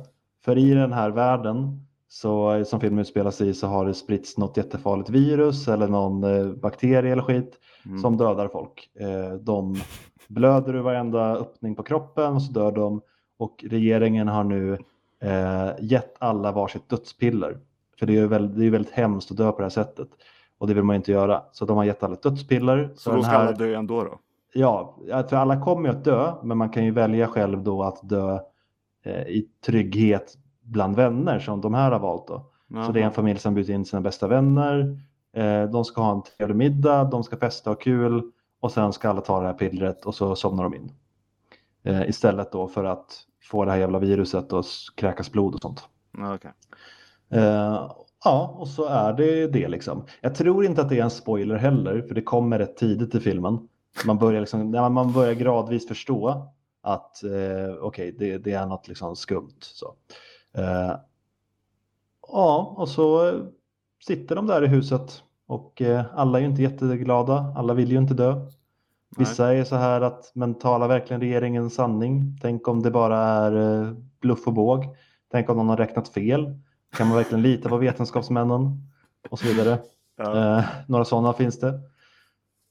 För 0.45 0.59
i 0.59 0.71
den 0.71 0.93
här 0.93 1.11
världen 1.11 1.87
så, 2.09 2.65
som 2.65 2.81
filmen 2.81 2.99
utspelar 2.99 3.31
sig 3.31 3.49
i 3.49 3.55
så 3.55 3.67
har 3.67 3.87
det 3.87 3.95
spritts 3.95 4.39
något 4.39 4.57
jättefarligt 4.57 5.11
virus 5.11 5.69
eller 5.69 5.89
någon 5.89 6.25
eh, 6.25 6.47
bakterie 6.53 7.13
eller 7.13 7.23
skit 7.23 7.57
Mm. 7.87 7.99
som 7.99 8.17
dödar 8.17 8.49
folk. 8.49 8.91
Eh, 9.01 9.35
de 9.35 9.77
blöder 10.29 10.75
ur 10.75 10.81
varenda 10.81 11.37
öppning 11.37 11.75
på 11.75 11.83
kroppen 11.83 12.35
och 12.35 12.43
så 12.43 12.53
dör 12.53 12.73
de. 12.73 13.01
Och 13.39 13.65
regeringen 13.71 14.29
har 14.29 14.45
nu 14.45 14.79
eh, 15.23 15.69
gett 15.81 16.15
alla 16.19 16.53
varsitt 16.53 16.89
dödspiller. 16.89 17.59
För 17.99 18.07
det 18.07 18.13
är 18.13 18.21
ju 18.21 18.27
väldigt, 18.27 18.59
det 18.59 18.67
är 18.67 18.71
väldigt 18.71 18.93
hemskt 18.93 19.31
att 19.31 19.37
dö 19.37 19.53
på 19.53 19.59
det 19.59 19.65
här 19.65 19.69
sättet. 19.71 20.09
Och 20.59 20.67
det 20.67 20.75
vill 20.75 20.85
man 20.85 20.97
inte 20.97 21.13
göra. 21.13 21.43
Så 21.53 21.65
de 21.65 21.77
har 21.77 21.85
gett 21.85 22.03
alla 22.03 22.15
ett 22.15 22.23
dödspiller. 22.23 22.91
Så 22.97 23.11
den 23.11 23.19
då 23.19 23.25
ska 23.25 23.33
alla 23.37 23.53
dö 23.53 23.75
ändå 23.79 24.05
då? 24.05 24.19
Ja, 24.53 24.99
för 25.29 25.35
alla 25.37 25.61
kommer 25.61 25.89
att 25.89 26.05
dö, 26.05 26.35
men 26.43 26.59
man 26.59 26.71
kan 26.71 26.85
ju 26.85 26.91
välja 26.91 27.27
själv 27.27 27.63
då 27.63 27.83
att 27.83 28.09
dö 28.09 28.39
eh, 29.05 29.23
i 29.23 29.49
trygghet 29.67 30.35
bland 30.63 30.97
vänner 30.97 31.39
som 31.39 31.61
de 31.61 31.75
här 31.75 31.91
har 31.91 31.99
valt 31.99 32.27
då. 32.29 32.51
Så 32.87 32.93
det 32.93 33.01
är 33.01 33.05
en 33.05 33.13
familj 33.13 33.39
som 33.39 33.55
bjudit 33.55 33.71
in 33.71 33.85
sina 33.85 34.01
bästa 34.01 34.29
vänner. 34.29 35.01
Eh, 35.37 35.63
de 35.63 35.85
ska 35.85 36.03
ha 36.03 36.13
en 36.13 36.23
trevlig 36.23 36.57
middag, 36.57 37.05
de 37.05 37.25
ska 37.25 37.37
festa 37.37 37.71
och 37.71 37.83
kul 37.83 38.23
och 38.61 38.73
sen 38.73 38.93
ska 38.93 39.09
alla 39.09 39.21
ta 39.21 39.41
det 39.41 39.47
här 39.47 39.55
pillret 39.55 40.05
och 40.05 40.15
så 40.15 40.37
somnar 40.37 40.65
de 40.65 40.75
in. 40.75 40.93
Eh, 41.83 42.09
istället 42.09 42.53
då 42.53 42.69
för 42.69 42.85
att 42.85 43.27
få 43.43 43.65
det 43.65 43.71
här 43.71 43.79
jävla 43.79 43.99
viruset 43.99 44.53
och 44.53 44.65
kräkas 44.97 45.33
blod 45.33 45.55
och 45.55 45.61
sånt. 45.61 45.89
Eh, 47.31 47.91
ja, 48.25 48.57
och 48.59 48.69
så 48.69 48.85
är 48.85 49.13
det 49.13 49.47
det 49.47 49.69
liksom. 49.69 50.05
Jag 50.21 50.35
tror 50.35 50.65
inte 50.65 50.81
att 50.81 50.89
det 50.89 50.99
är 50.99 51.03
en 51.05 51.11
spoiler 51.11 51.57
heller, 51.57 52.03
för 52.03 52.15
det 52.15 52.23
kommer 52.23 52.59
rätt 52.59 52.77
tidigt 52.77 53.15
i 53.15 53.21
filmen. 53.21 53.69
Man 54.07 54.18
börjar, 54.18 54.40
liksom, 54.40 54.70
man 54.70 55.12
börjar 55.12 55.35
gradvis 55.35 55.88
förstå 55.88 56.46
att 56.83 57.22
eh, 57.24 57.74
okej, 57.81 58.16
det, 58.18 58.38
det 58.38 58.53
är 58.53 58.66
något 58.66 58.88
liksom 58.88 59.16
skumt. 59.16 59.59
Så. 59.61 59.94
Eh, 60.55 60.92
ja, 62.29 62.74
och 62.76 62.88
så 62.88 63.33
sitter 64.07 64.37
de 64.37 64.46
där 64.46 64.64
i 64.64 64.66
huset 64.66 65.22
och 65.46 65.83
eh, 65.83 66.05
alla 66.14 66.38
är 66.38 66.42
ju 66.42 66.48
inte 66.48 66.62
jätteglada. 66.62 67.55
Alla 67.57 67.74
vill 67.74 67.90
ju 67.90 67.98
inte 67.98 68.14
dö. 68.14 68.46
Vissa 69.16 69.55
är 69.55 69.64
så 69.64 69.76
här 69.76 70.00
att, 70.00 70.31
men 70.35 70.55
talar 70.55 70.88
verkligen 70.88 71.20
regeringen 71.20 71.70
sanning? 71.70 72.38
Tänk 72.42 72.68
om 72.68 72.83
det 72.83 72.90
bara 72.90 73.18
är 73.18 73.83
eh, 73.83 73.92
bluff 74.20 74.46
och 74.46 74.53
båg? 74.53 74.85
Tänk 75.31 75.50
om 75.50 75.57
någon 75.57 75.68
har 75.68 75.76
räknat 75.76 76.09
fel? 76.09 76.59
Kan 76.96 77.09
man 77.09 77.16
verkligen 77.16 77.42
lita 77.42 77.68
på 77.68 77.76
vetenskapsmännen? 77.76 78.88
Och 79.31 79.38
så 79.38 79.46
vidare. 79.46 79.79
Ja. 80.16 80.59
Eh, 80.59 80.64
några 80.87 81.05
sådana 81.05 81.33
finns 81.33 81.59
det. 81.59 81.81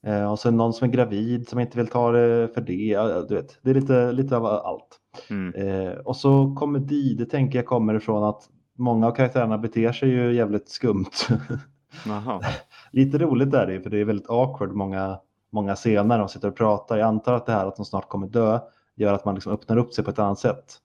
Eh, 0.03 0.31
och 0.31 0.39
sen 0.39 0.57
någon 0.57 0.73
som 0.73 0.89
är 0.89 0.91
gravid 0.91 1.49
som 1.49 1.59
inte 1.59 1.77
vill 1.77 1.87
ta 1.87 2.11
det 2.11 2.49
för 2.53 2.61
det. 2.61 2.97
Du 3.29 3.35
vet, 3.35 3.57
det 3.61 3.69
är 3.69 3.73
lite, 3.73 4.11
lite 4.11 4.37
av 4.37 4.45
allt. 4.45 4.99
Mm. 5.29 5.53
Eh, 5.55 5.93
och 5.93 6.15
så 6.15 6.55
komedi, 6.55 7.15
det 7.19 7.25
tänker 7.25 7.59
jag 7.59 7.65
kommer 7.65 7.93
ifrån 7.93 8.23
att 8.23 8.49
många 8.77 9.07
av 9.07 9.11
karaktärerna 9.11 9.57
beter 9.57 9.91
sig 9.91 10.09
ju 10.09 10.33
jävligt 10.33 10.69
skumt. 10.69 11.11
Lite 12.91 13.17
roligt 13.17 13.53
är 13.53 13.67
det 13.67 13.73
ju, 13.73 13.81
för 13.81 13.89
det 13.89 13.97
är 13.97 14.05
väldigt 14.05 14.29
awkward 14.29 14.71
många, 14.71 15.19
många 15.51 15.75
scener 15.75 16.19
de 16.19 16.29
sitter 16.29 16.47
och 16.47 16.55
pratar. 16.55 16.97
Jag 16.97 17.07
antar 17.07 17.33
att 17.33 17.45
det 17.45 17.51
här 17.51 17.65
att 17.65 17.75
de 17.75 17.85
snart 17.85 18.09
kommer 18.09 18.27
dö 18.27 18.59
gör 18.95 19.13
att 19.13 19.25
man 19.25 19.35
liksom 19.35 19.53
öppnar 19.53 19.77
upp 19.77 19.93
sig 19.93 20.03
på 20.03 20.11
ett 20.11 20.19
annat 20.19 20.39
sätt. 20.39 20.75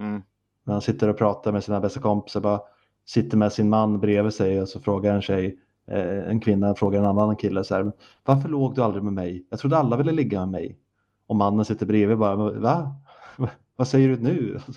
Mm. 0.00 0.22
När 0.64 0.74
han 0.74 0.82
sitter 0.82 1.08
och 1.08 1.18
pratar 1.18 1.52
med 1.52 1.64
sina 1.64 1.80
bästa 1.80 2.00
kompisar, 2.00 2.40
bara 2.40 2.60
sitter 3.06 3.36
med 3.36 3.52
sin 3.52 3.68
man 3.68 4.00
bredvid 4.00 4.34
sig 4.34 4.62
och 4.62 4.68
så 4.68 4.80
frågar 4.80 5.14
en 5.14 5.22
tjej, 5.22 5.58
en 5.86 6.40
kvinna 6.40 6.74
frågar 6.74 7.00
en 7.00 7.06
annan 7.06 7.36
kille 7.36 7.64
så 7.64 7.74
här, 7.74 7.92
varför 8.24 8.48
låg 8.48 8.74
du 8.74 8.82
aldrig 8.82 9.04
med 9.04 9.12
mig? 9.12 9.46
Jag 9.50 9.58
trodde 9.58 9.78
alla 9.78 9.96
ville 9.96 10.12
ligga 10.12 10.40
med 10.40 10.48
mig. 10.48 10.78
Och 11.26 11.36
mannen 11.36 11.64
sitter 11.64 11.86
bredvid 11.86 12.18
bara, 12.18 12.36
va? 12.36 12.96
Vad 13.76 13.88
säger 13.88 14.08
du 14.08 14.16
nu? 14.16 14.60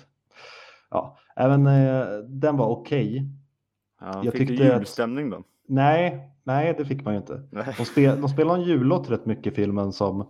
Ja, 0.90 1.16
även 1.36 1.66
eh, 1.66 2.06
den 2.28 2.56
var 2.56 2.66
okej. 2.66 3.28
Ja, 4.00 4.24
Jag 4.24 4.32
fick 4.32 4.40
du 4.40 4.46
tyckte 4.46 4.64
julstämning 4.64 5.30
då? 5.30 5.42
Nej, 5.68 6.30
nej, 6.44 6.74
det 6.78 6.84
fick 6.84 7.04
man 7.04 7.14
ju 7.14 7.20
inte. 7.20 7.42
Nej. 7.50 7.74
De, 7.78 7.84
spel, 7.84 8.20
de 8.20 8.28
spelar 8.28 8.54
en 8.54 8.62
jullåt 8.62 9.10
rätt 9.10 9.26
mycket 9.26 9.52
i 9.52 9.56
filmen 9.56 9.92
som 9.92 10.20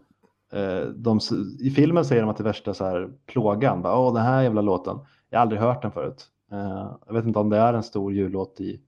eh, 0.53 0.89
de, 0.97 1.21
I 1.61 1.71
filmen 1.71 2.05
säger 2.05 2.23
de 2.23 2.31
att 2.31 2.37
det 2.37 2.43
är 2.43 2.45
värsta 2.45 2.75
så 2.75 2.85
här, 2.85 3.11
plågan. 3.27 3.83
Bara, 3.83 3.99
Åh, 3.99 4.15
den 4.15 4.23
här 4.23 4.43
jävla 4.43 4.61
låten. 4.61 4.99
Jag 5.31 5.39
har 5.39 5.43
aldrig 5.43 5.61
hört 5.61 5.83
den 5.83 5.93
förut. 5.93 6.27
Eh, 6.53 6.93
jag 7.07 7.15
vet 7.15 7.25
inte 7.25 7.39
om 7.39 7.51
det 7.51 7.59
är 7.59 7.75
en 7.75 7.83
stor 7.83 8.13
jullåt 8.13 8.61
i 8.61 8.81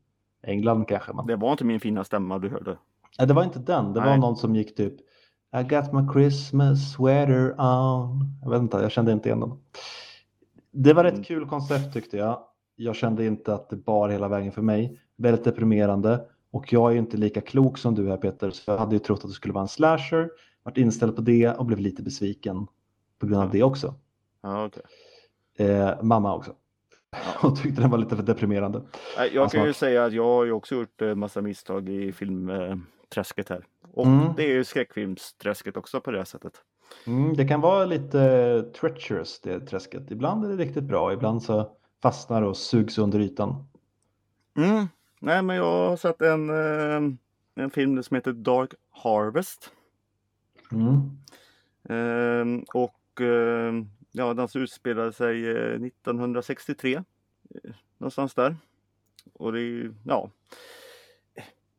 England 0.43 0.89
kanske. 0.89 1.13
Men... 1.13 1.27
Det 1.27 1.37
var 1.37 1.53
inte 1.53 1.65
min 1.65 1.81
fina 1.81 2.05
stämma 2.05 2.39
du 2.39 2.49
hörde. 2.49 2.79
Nej, 3.19 3.29
det 3.29 3.35
var 3.35 3.45
inte 3.45 3.59
den. 3.59 3.93
Det 3.93 4.01
var 4.01 4.07
Nej. 4.07 4.19
någon 4.19 4.37
som 4.37 4.57
gick 4.57 4.75
typ 4.77 4.95
I 5.61 5.63
got 5.63 5.93
my 5.93 6.13
Christmas 6.13 6.93
sweater 6.93 7.51
on. 7.61 8.25
Jag 8.43 8.51
vet 8.51 8.61
inte, 8.63 8.77
jag 8.77 8.91
kände 8.91 9.13
inte 9.13 9.29
igen 9.29 9.41
den. 9.41 9.53
Det 10.71 10.93
var 10.93 11.05
Mm. 11.05 11.23
kul 11.23 11.47
koncept 11.49 11.93
tyckte 11.93 12.17
jag. 12.17 12.41
Jag 12.77 12.97
kände 12.97 13.27
inte 13.27 13.55
att 13.55 13.71
det 13.71 13.77
bar 13.77 14.09
hela 14.09 14.29
vägen 14.29 14.53
för 14.53 14.63
mig. 14.63 15.01
Väldigt 15.17 15.45
deprimerande. 15.45 16.25
Och 16.51 16.73
jag 16.73 16.89
är 16.89 16.93
ju 16.93 16.99
inte 16.99 17.17
lika 17.17 17.41
klok 17.41 17.79
som 17.79 17.95
du 17.95 18.09
här 18.09 18.17
Peter, 18.17 18.51
så 18.51 18.71
jag 18.71 18.79
hade 18.79 18.95
ju 18.95 18.99
trott 18.99 19.19
att 19.25 19.31
det 19.31 19.35
skulle 19.35 19.55
vara 19.55 19.63
en 19.63 19.69
slasher. 19.69 20.31
Varit 20.63 20.79
inställd 20.79 21.17
på 21.17 21.23
det 21.23 21.49
och 21.53 21.67
blev 21.67 21.79
lite 21.79 22.03
besviken 22.03 22.67
på 23.19 23.27
grund 23.27 23.43
av 23.43 23.51
det 23.51 23.63
också. 23.63 23.95
Ja, 24.43 24.65
okej. 24.67 24.83
Eh, 25.69 26.03
mamma 26.03 26.35
också. 26.37 26.53
Hon 27.41 27.57
tyckte 27.57 27.81
den 27.81 27.91
var 27.91 27.99
lite 27.99 28.17
för 28.17 28.23
deprimerande. 28.23 28.83
Jag 29.17 29.51
kan 29.51 29.61
ju 29.63 29.67
Alltså- 29.69 29.79
säga 29.79 30.05
att 30.05 30.13
jag 30.13 30.25
har 30.25 30.45
ju 30.45 30.53
också 30.53 30.75
gjort 30.75 31.03
eh, 31.03 31.15
massa 31.15 31.41
misstag 31.43 31.89
i 31.89 32.13
filmträsket 32.13 33.49
här. 33.49 33.65
Och 33.93 34.07
Mm. 34.07 34.29
det 34.37 34.43
är 34.45 34.53
ju 34.55 34.65
skräckfilmsträsket 34.65 35.77
också 35.77 36.01
på 36.01 36.11
det 36.11 36.19
här 36.19 36.25
sättet. 36.25 36.53
Mm, 37.07 37.35
det 37.37 37.49
kan 37.49 37.61
vara 37.61 37.85
lite 37.85 38.63
treacherous 38.81 39.41
det 39.41 39.61
träsket. 39.61 40.11
Ibland 40.11 40.45
är 40.45 40.49
det 40.49 40.57
riktigt 40.65 40.85
bra, 40.85 41.13
ibland 41.13 41.43
så 41.43 41.71
fastnar 42.03 42.43
och 42.43 42.57
sugs 42.57 42.99
under 42.99 43.21
ytan. 43.21 43.67
Mm. 44.57 44.87
Nej, 45.21 45.43
men 45.43 45.57
jag 45.57 45.89
har 45.89 45.97
sett 45.97 46.23
en, 46.23 46.51
eh, 46.51 47.13
en 47.55 47.71
film 47.71 48.03
som 48.03 48.15
heter 48.15 48.33
Dark 48.33 48.75
Harvest. 48.91 49.73
Mm. 50.73 51.11
Ehm, 51.89 52.65
och 52.75 53.21
eh, 53.21 53.73
ja, 54.13 54.35
den 54.35 54.49
som 54.49 54.63
utspelade 54.63 55.13
sig 55.13 55.51
eh, 55.51 55.83
1963. 55.83 56.95
eh, 56.95 57.03
Någonstans 57.99 58.35
där. 58.35 58.57
Och 59.33 59.53
det 59.53 59.61
är 59.61 59.95
ja. 60.05 60.31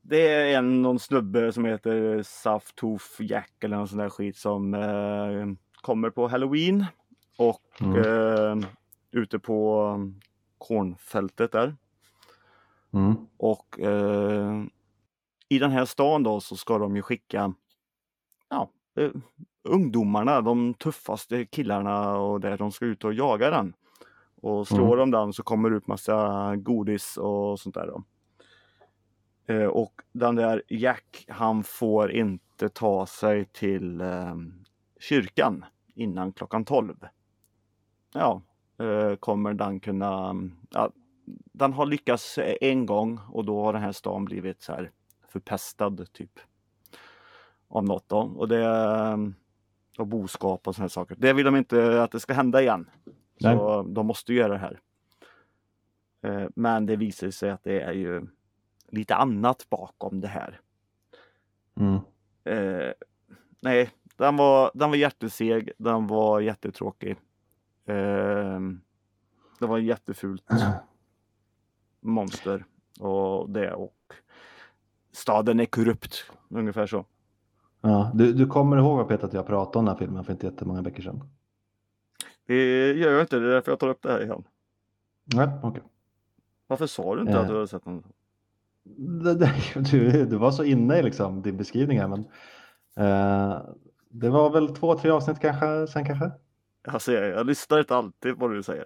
Det 0.02 0.28
är 0.28 0.58
en 0.58 0.82
någon 0.82 1.00
snubbe 1.00 1.52
som 1.52 1.66
heter 1.66 2.24
Saftooth 2.24 3.06
Jack 3.22 3.64
eller 3.64 3.78
någon 3.78 3.88
sån 3.88 3.98
där 3.98 4.10
skit 4.10 4.38
som 4.38 4.74
eh, 4.74 5.48
kommer 5.82 6.10
på 6.10 6.28
Halloween. 6.28 6.86
Och 7.38 7.62
Mm. 7.82 7.96
eh, 8.62 8.68
ute 9.12 9.40
på 9.40 10.12
kornfältet 10.58 11.52
där. 11.52 11.76
Mm. 12.94 13.16
Och 13.38 13.80
eh, 13.80 14.64
i 15.50 15.60
den 15.60 15.72
här 15.72 15.86
stan 15.86 16.24
då 16.24 16.40
så 16.40 16.56
ska 16.56 16.78
de 16.78 16.96
ju 16.96 17.02
skicka 17.02 17.54
ja, 18.50 18.70
eh, 18.96 19.12
ungdomarna, 19.64 20.42
de 20.42 20.74
tuffaste 20.74 21.46
killarna 21.46 22.18
och 22.18 22.40
där 22.40 22.58
de 22.58 22.72
ska 22.72 22.86
ut 22.86 23.04
och 23.04 23.14
jaga 23.14 23.50
den. 23.50 23.74
Och 24.42 24.68
slår 24.68 24.98
de 24.98 25.12
den 25.12 25.34
så 25.34 25.44
kommer 25.44 25.70
det 25.70 25.76
ut 25.78 25.88
massa 25.88 26.56
godis 26.56 27.18
och 27.18 27.60
sånt 27.60 27.76
där. 27.76 27.88
Då. 27.88 28.04
Eh, 29.54 29.66
och 29.68 30.02
den 30.12 30.36
där 30.36 30.64
Jack, 30.68 31.26
han 31.28 31.64
får 31.64 32.12
inte 32.12 32.70
ta 32.70 33.06
sig 33.06 33.46
till 33.46 34.02
eh, 34.02 34.36
kyrkan 35.00 35.66
innan 35.96 36.32
klockan 36.32 36.66
12. 36.66 36.96
Ja, 38.14 38.42
eh, 38.80 39.16
kommer 39.16 39.54
den 39.54 39.80
kunna, 39.80 40.36
ja, 40.70 40.92
den 41.54 41.74
har 41.74 41.86
lyckats 41.86 42.40
en 42.62 42.86
gång 42.86 43.20
och 43.30 43.46
då 43.46 43.64
har 43.64 43.74
den 43.74 43.82
här 43.82 43.92
stan 43.92 44.26
blivit 44.26 44.62
så 44.62 44.72
här 44.72 44.92
förpestad 45.28 46.14
typ. 46.14 46.40
Av 47.68 47.84
något 47.84 48.10
då. 48.10 48.18
Och 48.18 48.48
det 48.48 48.66
och 50.00 50.08
boskap 50.08 50.68
och 50.68 50.76
sådana 50.76 50.90
saker. 50.90 51.16
Det 51.20 51.34
vill 51.34 51.46
de 51.46 51.56
inte 51.56 52.04
att 52.04 52.12
det 52.12 52.20
ska 52.20 52.34
hända 52.34 52.62
igen. 52.62 52.90
Så 53.42 53.82
de 53.84 54.08
måste 54.08 54.34
göra 54.34 54.54
det 54.54 54.58
här. 54.58 54.80
Eh, 56.22 56.48
Men 56.56 56.86
det 56.86 56.96
visar 56.96 57.32
sig 57.32 57.50
att 57.50 57.64
det 57.64 57.82
är 57.82 57.94
ju 57.94 58.28
lite 58.88 59.16
annat 59.16 59.66
bakom 59.70 60.22
det 60.22 60.28
här. 60.28 60.62
Mm. 61.80 62.00
Eh, 62.44 62.94
nej, 63.62 63.90
den 64.16 64.38
var, 64.38 64.72
den 64.74 64.90
var 64.90 64.98
jätteseg. 64.98 65.72
Den 65.78 66.08
var 66.08 66.40
jättetråkig. 66.40 67.12
Eh, 67.86 68.60
det 69.60 69.66
var 69.66 69.78
jättefult 69.78 70.46
monster. 72.00 72.66
Och 73.00 73.50
det 73.50 73.74
och 73.74 74.14
staden 75.12 75.60
är 75.60 75.66
korrupt. 75.66 76.32
Ungefär 76.50 76.88
så. 76.88 77.06
Ja, 77.82 78.12
du, 78.14 78.34
du 78.34 78.48
kommer 78.48 78.78
ihåg 78.78 79.08
Peter 79.08 79.28
att 79.28 79.34
jag 79.34 79.48
pratade 79.48 79.80
om 79.80 79.86
den 79.86 79.94
här 79.96 80.00
filmen 80.00 80.24
för 80.24 80.34
inte 80.34 80.46
jättemånga 80.46 80.82
veckor 80.82 81.04
sedan? 81.04 81.24
Det 82.48 82.92
gör 82.94 83.12
jag 83.12 83.22
inte. 83.22 83.40
Det 83.40 83.48
är 83.48 83.52
därför 83.52 83.72
jag 83.72 83.80
tar 83.80 83.88
upp 83.90 84.02
det 84.02 84.12
här 84.12 84.24
igen. 84.24 84.44
Nej, 85.36 85.50
okej. 85.64 85.84
Varför 86.68 86.88
sa 86.88 87.16
du 87.16 87.22
inte 87.22 87.34
Eh. 87.34 87.40
att 87.40 87.48
du 87.48 87.54
hade 87.54 87.68
sett 87.68 87.86
den? 87.86 88.04
Du, 89.92 90.26
du 90.26 90.38
var 90.38 90.52
så 90.52 90.64
inne 90.64 90.98
i 91.00 91.04
liksom, 91.04 91.42
din 91.42 91.58
beskrivning 91.58 92.00
här, 92.00 92.08
men 92.08 92.20
eh, 92.98 93.58
det 94.10 94.30
var 94.30 94.50
väl 94.50 94.76
två, 94.76 94.96
tre 94.96 95.12
avsnitt 95.12 95.40
kanske, 95.40 95.88
sen 95.88 96.06
kanske? 96.06 96.32
Alltså, 96.88 97.12
jag, 97.12 97.30
jag 97.30 97.46
lyssnar 97.46 97.80
inte 97.80 97.96
alltid 97.96 98.40
på 98.40 98.48
vad 98.48 98.56
du 98.56 98.64
säger. 98.64 98.86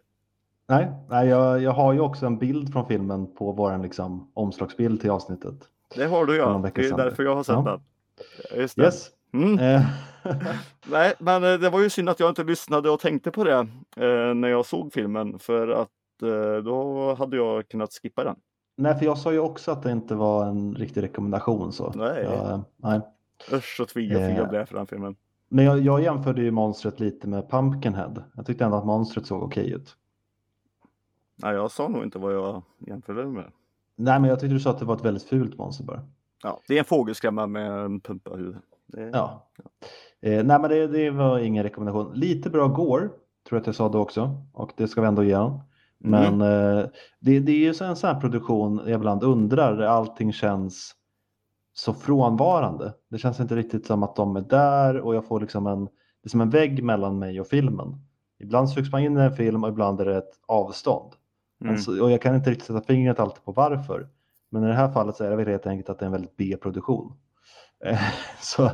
Nej, 0.67 0.91
nej 1.09 1.27
jag, 1.27 1.61
jag 1.61 1.71
har 1.71 1.93
ju 1.93 1.99
också 1.99 2.25
en 2.25 2.37
bild 2.37 2.73
från 2.73 2.87
filmen 2.87 3.35
på 3.35 3.51
vår 3.51 3.77
liksom, 3.77 4.31
omslagsbild 4.33 5.01
till 5.01 5.09
avsnittet. 5.11 5.55
Det 5.95 6.05
har 6.05 6.25
du 6.25 6.35
ja. 6.37 6.71
Det 6.75 6.85
är 6.85 6.97
därför 6.97 7.23
jag 7.23 7.35
har 7.35 7.43
sett 7.43 7.55
Ja. 7.55 7.61
den. 7.61 7.81
Just 8.55 8.75
det. 8.75 8.83
Yes. 8.83 9.09
Mm. 9.33 9.59
Eh, 9.59 9.81
Nej, 10.85 11.13
men 11.19 11.43
eh, 11.43 11.53
det 11.59 11.69
var 11.69 11.79
ju 11.79 11.89
synd 11.89 12.09
att 12.09 12.19
jag 12.19 12.29
inte 12.29 12.43
lyssnade 12.43 12.89
och 12.89 12.99
tänkte 12.99 13.31
på 13.31 13.43
det 13.43 13.67
eh, 13.97 14.33
när 14.33 14.47
jag 14.47 14.65
såg 14.65 14.93
filmen. 14.93 15.39
För 15.39 15.67
att 15.67 15.89
eh, 16.23 16.63
då 16.63 17.13
hade 17.15 17.37
jag 17.37 17.67
kunnat 17.67 17.93
skippa 17.93 18.23
den. 18.23 18.35
nej, 18.77 18.95
för 18.99 19.05
jag 19.05 19.17
sa 19.17 19.31
ju 19.31 19.39
också 19.39 19.71
att 19.71 19.83
det 19.83 19.91
inte 19.91 20.15
var 20.15 20.45
en 20.45 20.75
riktig 20.75 21.03
rekommendation. 21.03 21.71
Så. 21.73 21.91
Nej. 21.95 22.23
Jag, 22.23 22.61
nej. 22.77 23.01
Usch 23.51 23.75
så 23.77 23.99
jag 23.99 24.21
Eh. 24.21 24.37
jag 24.37 24.49
blev 24.49 24.65
för 24.65 24.75
den 24.75 24.87
filmen. 24.87 25.15
Men 25.49 25.65
jag, 25.65 25.79
jag 25.79 26.01
jämförde 26.03 26.41
ju 26.41 26.51
monstret 26.51 26.99
lite 26.99 27.27
med 27.27 27.49
Pumpkinhead. 27.49 28.23
Jag 28.35 28.45
tyckte 28.45 28.65
ändå 28.65 28.77
att 28.77 28.85
monstret 28.85 29.25
såg 29.25 29.43
okej 29.43 29.71
ut. 29.71 29.95
Nej, 31.35 31.53
jag 31.55 31.71
sa 31.71 31.87
nog 31.87 32.03
inte 32.03 32.19
vad 32.19 32.33
jag 32.33 32.63
jämförde 32.79 33.25
med. 33.25 33.51
Nej, 33.95 34.19
men 34.19 34.29
jag 34.29 34.39
tyckte 34.39 34.53
du 34.53 34.59
sa 34.59 34.69
att 34.69 34.79
det 34.79 34.85
var 34.85 34.95
ett 34.95 35.05
väldigt 35.05 35.23
fult 35.23 35.57
monster 35.57 35.83
bara. 35.83 36.01
Ja, 36.43 36.59
det 36.67 36.75
är 36.75 36.79
en 36.79 36.85
fågelskrämma 36.85 37.47
med 37.47 37.71
en. 37.71 38.01
Det... 38.87 39.09
Ja. 39.13 39.49
Eh, 40.21 40.43
nej, 40.43 40.59
men 40.59 40.69
det, 40.69 40.87
det 40.87 41.09
var 41.09 41.39
ingen 41.39 41.63
rekommendation. 41.63 42.11
Lite 42.13 42.49
bra 42.49 42.67
går, 42.67 42.99
tror 42.99 43.11
jag 43.49 43.59
att 43.59 43.65
jag 43.65 43.75
sa 43.75 43.89
då 43.89 43.99
också. 43.99 44.37
Och 44.53 44.71
det 44.77 44.87
ska 44.87 45.01
vi 45.01 45.07
ändå 45.07 45.23
ge 45.23 45.35
dem. 45.35 45.61
Mm. 46.03 46.37
Men 46.37 46.41
eh, 46.41 46.85
det, 47.19 47.39
det 47.39 47.51
är 47.51 47.57
ju 47.57 47.73
så 47.73 47.85
en 47.85 47.95
sån 47.95 48.09
här 48.09 48.21
produktion 48.21 48.81
jag 48.85 48.95
ibland 48.95 49.23
undrar, 49.23 49.81
allting 49.81 50.33
känns 50.33 50.95
så 51.73 51.93
frånvarande. 51.93 52.93
Det 53.09 53.17
känns 53.17 53.39
inte 53.39 53.55
riktigt 53.55 53.85
som 53.85 54.03
att 54.03 54.15
de 54.15 54.35
är 54.35 54.41
där 54.41 54.99
och 54.99 55.15
jag 55.15 55.25
får 55.25 55.39
liksom 55.39 55.67
en, 55.67 55.85
det 55.85 56.27
är 56.27 56.29
som 56.29 56.41
en 56.41 56.49
vägg 56.49 56.83
mellan 56.83 57.19
mig 57.19 57.41
och 57.41 57.47
filmen. 57.47 57.95
Ibland 58.39 58.69
sugs 58.69 58.91
man 58.91 59.01
in 59.01 59.17
i 59.17 59.21
en 59.21 59.35
film 59.35 59.63
och 59.63 59.69
ibland 59.69 60.01
är 60.01 60.05
det 60.05 60.17
ett 60.17 60.39
avstånd. 60.47 61.13
Mm. 61.61 61.73
Alltså, 61.73 62.01
och 62.01 62.11
jag 62.11 62.21
kan 62.21 62.35
inte 62.35 62.51
riktigt 62.51 62.67
sätta 62.67 62.81
fingret 62.81 63.19
alltid 63.19 63.43
på 63.43 63.51
varför. 63.51 64.07
Men 64.53 64.63
i 64.63 64.67
det 64.67 64.73
här 64.73 64.91
fallet 64.91 65.15
så 65.15 65.23
är 65.23 65.29
det 65.29 65.35
väl 65.35 65.47
helt 65.47 65.67
enkelt 65.67 65.89
att 65.89 65.99
det 65.99 66.03
är 66.03 66.07
en 66.07 66.11
väldigt 66.11 66.37
B-produktion. 66.37 67.13
Eh, 67.85 67.99
så 68.41 68.71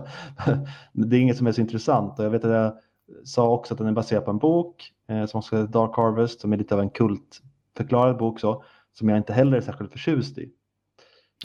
det 0.94 1.18
är 1.18 1.22
inget 1.22 1.38
som 1.38 1.48
är 1.48 1.52
så 1.52 1.62
intressant. 1.62 2.20
Och 2.20 2.26
jag 2.26 2.30
vet 2.30 2.46
att 2.46 2.52
jag 2.52 2.74
sa 3.24 3.50
också 3.50 3.74
att 3.74 3.78
den 3.78 3.88
är 3.88 3.92
baserad 3.92 4.26
på 4.26 4.32
en 4.32 4.38
bok 4.38 4.92
eh, 5.10 5.26
som 5.26 5.38
också 5.38 5.58
heter 5.58 5.74
Dark 5.74 5.96
Harvest 5.96 6.42
som 6.42 6.54
är 6.54 6.58
lite 6.58 6.76
av 6.76 6.82
en 6.82 6.90
kultförklarad 6.90 8.18
bok 8.18 8.40
så, 8.40 8.64
som 8.94 9.10
jag 9.10 9.18
inte 9.18 9.34
heller 9.34 9.58
är 9.58 9.62
särskilt 9.62 9.92
förtjust 9.92 10.38
i. 10.38 10.52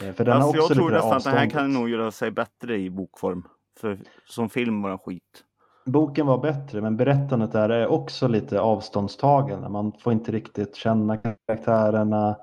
Eh, 0.03 0.13
för 0.13 0.25
den 0.25 0.33
alltså, 0.33 0.49
har 0.49 0.55
jag 0.55 0.63
också 0.63 0.73
tror 0.73 0.91
lite 0.91 1.01
det 1.01 1.13
nästan 1.13 1.17
att 1.17 1.23
den 1.23 1.33
här 1.33 1.49
kan 1.49 1.73
nog 1.73 1.89
göra 1.89 2.11
sig 2.11 2.31
bättre 2.31 2.77
i 2.77 2.89
bokform. 2.89 3.47
För 3.79 3.99
som 4.25 4.49
film 4.49 4.81
var 4.81 4.89
den 4.89 4.99
skit. 4.99 5.43
Boken 5.85 6.25
var 6.25 6.37
bättre 6.37 6.81
men 6.81 6.97
berättandet 6.97 7.51
där 7.51 7.69
är 7.69 7.87
också 7.87 8.27
lite 8.27 8.59
avståndstagande. 8.59 9.69
Man 9.69 9.93
får 9.99 10.13
inte 10.13 10.31
riktigt 10.31 10.75
känna 10.75 11.17
karaktärerna. 11.17 12.35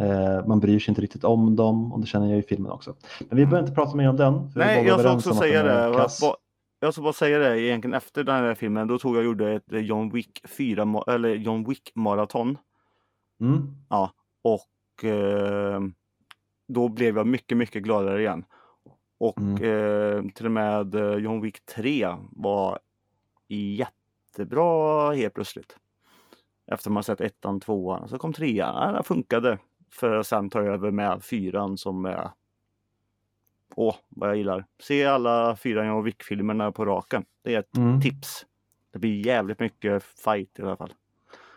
Eh, 0.00 0.46
man 0.46 0.60
bryr 0.60 0.78
sig 0.78 0.90
inte 0.92 1.02
riktigt 1.02 1.24
om 1.24 1.56
dem 1.56 1.92
och 1.92 2.00
det 2.00 2.06
känner 2.06 2.26
jag 2.30 2.38
i 2.38 2.42
filmen 2.42 2.70
också. 2.72 2.94
Men 3.28 3.38
vi 3.38 3.46
behöver 3.46 3.60
inte 3.68 3.74
prata 3.74 3.96
mer 3.96 4.08
om 4.08 4.16
den. 4.16 4.50
Nej, 4.56 4.86
jag 4.86 5.00
ska 5.00 5.14
också 5.14 5.34
säga 5.34 5.62
det. 5.62 6.08
Jag 6.82 6.92
ska 6.94 7.02
bara 7.02 7.12
säga 7.12 7.38
det 7.38 7.60
egentligen 7.60 7.94
efter 7.94 8.24
den 8.24 8.34
här 8.34 8.54
filmen. 8.54 8.88
Då 8.88 8.98
tog 8.98 9.14
jag 9.14 9.18
och 9.18 9.24
gjorde 9.24 9.52
ett 9.52 9.64
John 9.68 10.10
Wick 10.10 10.40
4 10.48 10.84
ma- 10.84 11.10
eller 11.10 11.28
John 11.34 11.64
Wick 11.68 11.92
maraton. 11.94 12.58
Mm. 13.40 13.74
Och 14.42 15.04
eh, 15.04 15.80
då 16.68 16.88
blev 16.88 17.16
jag 17.16 17.26
mycket, 17.26 17.58
mycket 17.58 17.82
gladare 17.82 18.20
igen. 18.20 18.44
Och 19.20 19.38
Mm. 19.38 19.54
eh, 19.54 20.32
till 20.34 20.46
och 20.46 20.52
med 20.52 20.94
eh, 20.94 21.14
John 21.14 21.40
Wick 21.40 21.64
3 21.66 22.08
var 22.30 22.78
jättebra 23.48 25.12
helt 25.12 25.34
plötsligt. 25.34 25.76
Efter 26.72 26.90
man 26.90 27.02
sett 27.02 27.20
ettan, 27.20 27.60
tvåan, 27.60 28.08
så 28.08 28.18
kom 28.18 28.32
trean. 28.32 28.74
Ja, 28.86 28.92
den 28.92 29.04
funkade. 29.04 29.58
För 29.92 30.16
att 30.16 30.26
sen 30.26 30.50
ta 30.50 30.60
över 30.60 30.90
med 30.90 31.22
fyran 31.24 31.76
som 31.78 32.04
är 32.04 32.30
Åh, 33.74 33.94
vad 34.08 34.28
jag 34.28 34.36
gillar. 34.36 34.64
Se 34.82 35.04
alla 35.06 35.56
fyra 35.56 35.86
John 35.86 36.04
Wick-filmerna 36.04 36.72
på 36.72 36.84
raken. 36.84 37.24
Det 37.42 37.54
är 37.54 37.58
ett 37.58 37.76
Mm. 37.76 38.00
tips. 38.00 38.46
Det 38.92 38.98
blir 38.98 39.26
jävligt 39.26 39.60
mycket 39.60 40.02
fight 40.02 40.58
i 40.58 40.62
alla 40.62 40.76
fall. 40.76 40.94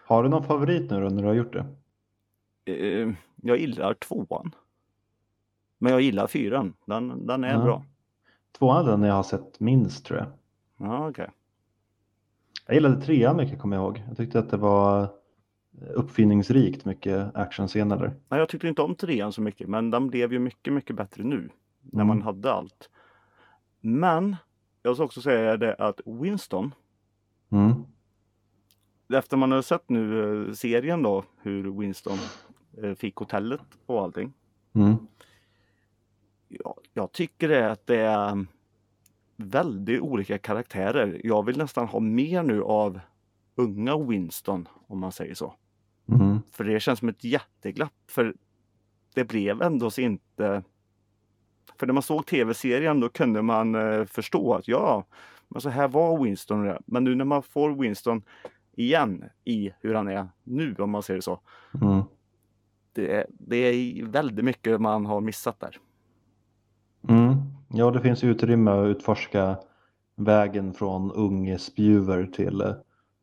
Har 0.06 0.24
du 0.24 0.30
någon 0.30 0.44
favorit 0.44 0.92
nu 0.92 1.02
då 1.02 1.10
när 1.10 1.22
du 1.22 1.28
har 1.28 1.34
gjort 1.36 1.54
det? 1.54 1.66
Eh, 2.74 3.14
jag 3.36 3.58
gillar 3.58 3.94
tvåan. 3.94 4.56
Men 5.78 5.92
jag 5.92 6.02
gillar 6.02 6.28
fyran. 6.28 6.74
Den, 6.86 7.28
den 7.28 7.44
är 7.44 7.54
Ja. 7.54 7.64
bra. 7.64 7.86
Tvåan 8.58 8.86
är 8.88 8.92
den 8.92 9.04
jag 9.04 9.14
har 9.14 9.24
sett 9.24 9.60
minst 9.60 10.06
tror 10.06 10.20
jag. 10.20 10.28
Ja, 10.78 11.10
okej. 11.10 11.30
Jag 12.66 12.74
gillade 12.76 13.02
trean 13.02 13.38
mycket 13.38 13.60
kommer 13.60 13.76
jag 13.76 13.84
ihåg. 13.84 14.04
Jag 14.08 14.18
tyckte 14.18 14.40
att 14.40 14.50
det 14.50 14.58
var 14.58 15.10
uppfinningsrikt 15.96 16.86
mycket 16.86 17.36
actionscener 17.36 17.98
där. 17.98 18.14
Nej, 18.30 18.40
Jag 18.40 18.50
tyckte 18.50 18.68
inte 18.68 18.82
om 18.82 18.96
trean 18.96 19.32
så 19.34 19.42
mycket, 19.42 19.70
men 19.70 19.92
den 19.92 20.08
blev 20.08 20.34
ju 20.34 20.40
mycket, 20.40 20.74
mycket 20.74 20.96
bättre 20.96 21.24
nu. 21.24 21.50
När 21.82 22.02
Mm. 22.04 22.08
man 22.08 22.22
hade 22.22 22.54
allt. 22.54 22.90
Men 23.82 24.36
jag 24.82 24.96
ska 24.96 25.06
också 25.06 25.22
säga 25.22 25.58
det 25.58 25.76
att 25.76 26.02
Winston, 26.06 26.74
Mm. 27.50 27.74
efter 29.14 29.38
man 29.38 29.52
har 29.52 29.62
sett 29.62 29.90
nu 29.90 30.24
eh, 30.48 30.54
serien 30.54 31.04
då, 31.04 31.24
hur 31.42 31.80
Winston 31.80 32.18
eh, 32.84 32.94
fick 32.94 33.16
hotellet 33.16 33.62
och 33.86 34.02
allting. 34.02 34.34
Mm. 34.74 34.96
Ja, 36.48 36.76
jag 36.94 37.12
tycker 37.12 37.48
det 37.50 37.72
att 37.72 37.88
det 37.88 38.00
är 38.00 38.46
väldigt 39.38 40.02
olika 40.02 40.38
karaktärer. 40.38 41.22
Jag 41.24 41.46
vill 41.46 41.58
nästan 41.58 41.88
ha 41.88 42.00
mer 42.00 42.44
nu 42.44 42.62
av 42.64 43.00
unga 43.56 43.98
Winston, 43.98 44.68
om 44.88 45.00
man 45.00 45.12
säger 45.12 45.34
så. 45.36 45.54
Mm. 46.10 46.40
För 46.52 46.64
det 46.64 46.80
känns 46.80 47.00
som 47.00 47.10
ett 47.10 47.24
jätteglapp. 47.24 47.94
För 48.08 48.34
det 49.14 49.24
blev 49.24 49.62
ändå 49.62 49.90
så 49.90 50.02
inte... 50.02 50.64
För 51.80 51.88
när 51.88 51.94
man 51.94 52.04
såg 52.04 52.26
tv-serien 52.26 53.00
då 53.00 53.10
kunde 53.10 53.42
man 53.42 53.76
eh, 53.76 54.06
förstå 54.06 54.54
att 54.54 54.68
ja, 54.68 55.06
men 55.48 55.62
så 55.62 55.70
här 55.70 55.88
var 55.88 56.24
Winston. 56.24 56.64
det. 56.64 56.80
Men 56.86 57.04
nu 57.04 57.16
när 57.16 57.26
man 57.26 57.44
får 57.44 57.82
Winston 57.82 58.24
igen 58.76 59.24
i 59.44 59.72
hur 59.82 59.94
han 59.94 60.08
är 60.08 60.28
nu, 60.44 60.76
om 60.78 60.92
man 60.92 61.04
säger 61.04 61.22
så. 61.22 61.40
Mm. 61.82 62.02
Det 62.94 63.16
är, 63.16 63.26
det 63.30 63.56
är 63.56 64.06
väldigt 64.06 64.46
mycket 64.46 64.82
man 64.82 65.06
har 65.06 65.22
missat 65.22 65.60
där. 65.60 65.78
Mm. 67.10 67.36
Ja, 67.70 67.92
det 67.92 68.02
finns 68.02 68.24
utrymme 68.24 68.72
att 68.72 68.88
utforska 68.88 69.58
vägen 70.16 70.74
från 70.74 71.12
ung 71.12 71.60
spjuver 71.60 72.26
till 72.26 72.62
eh, 72.62 72.74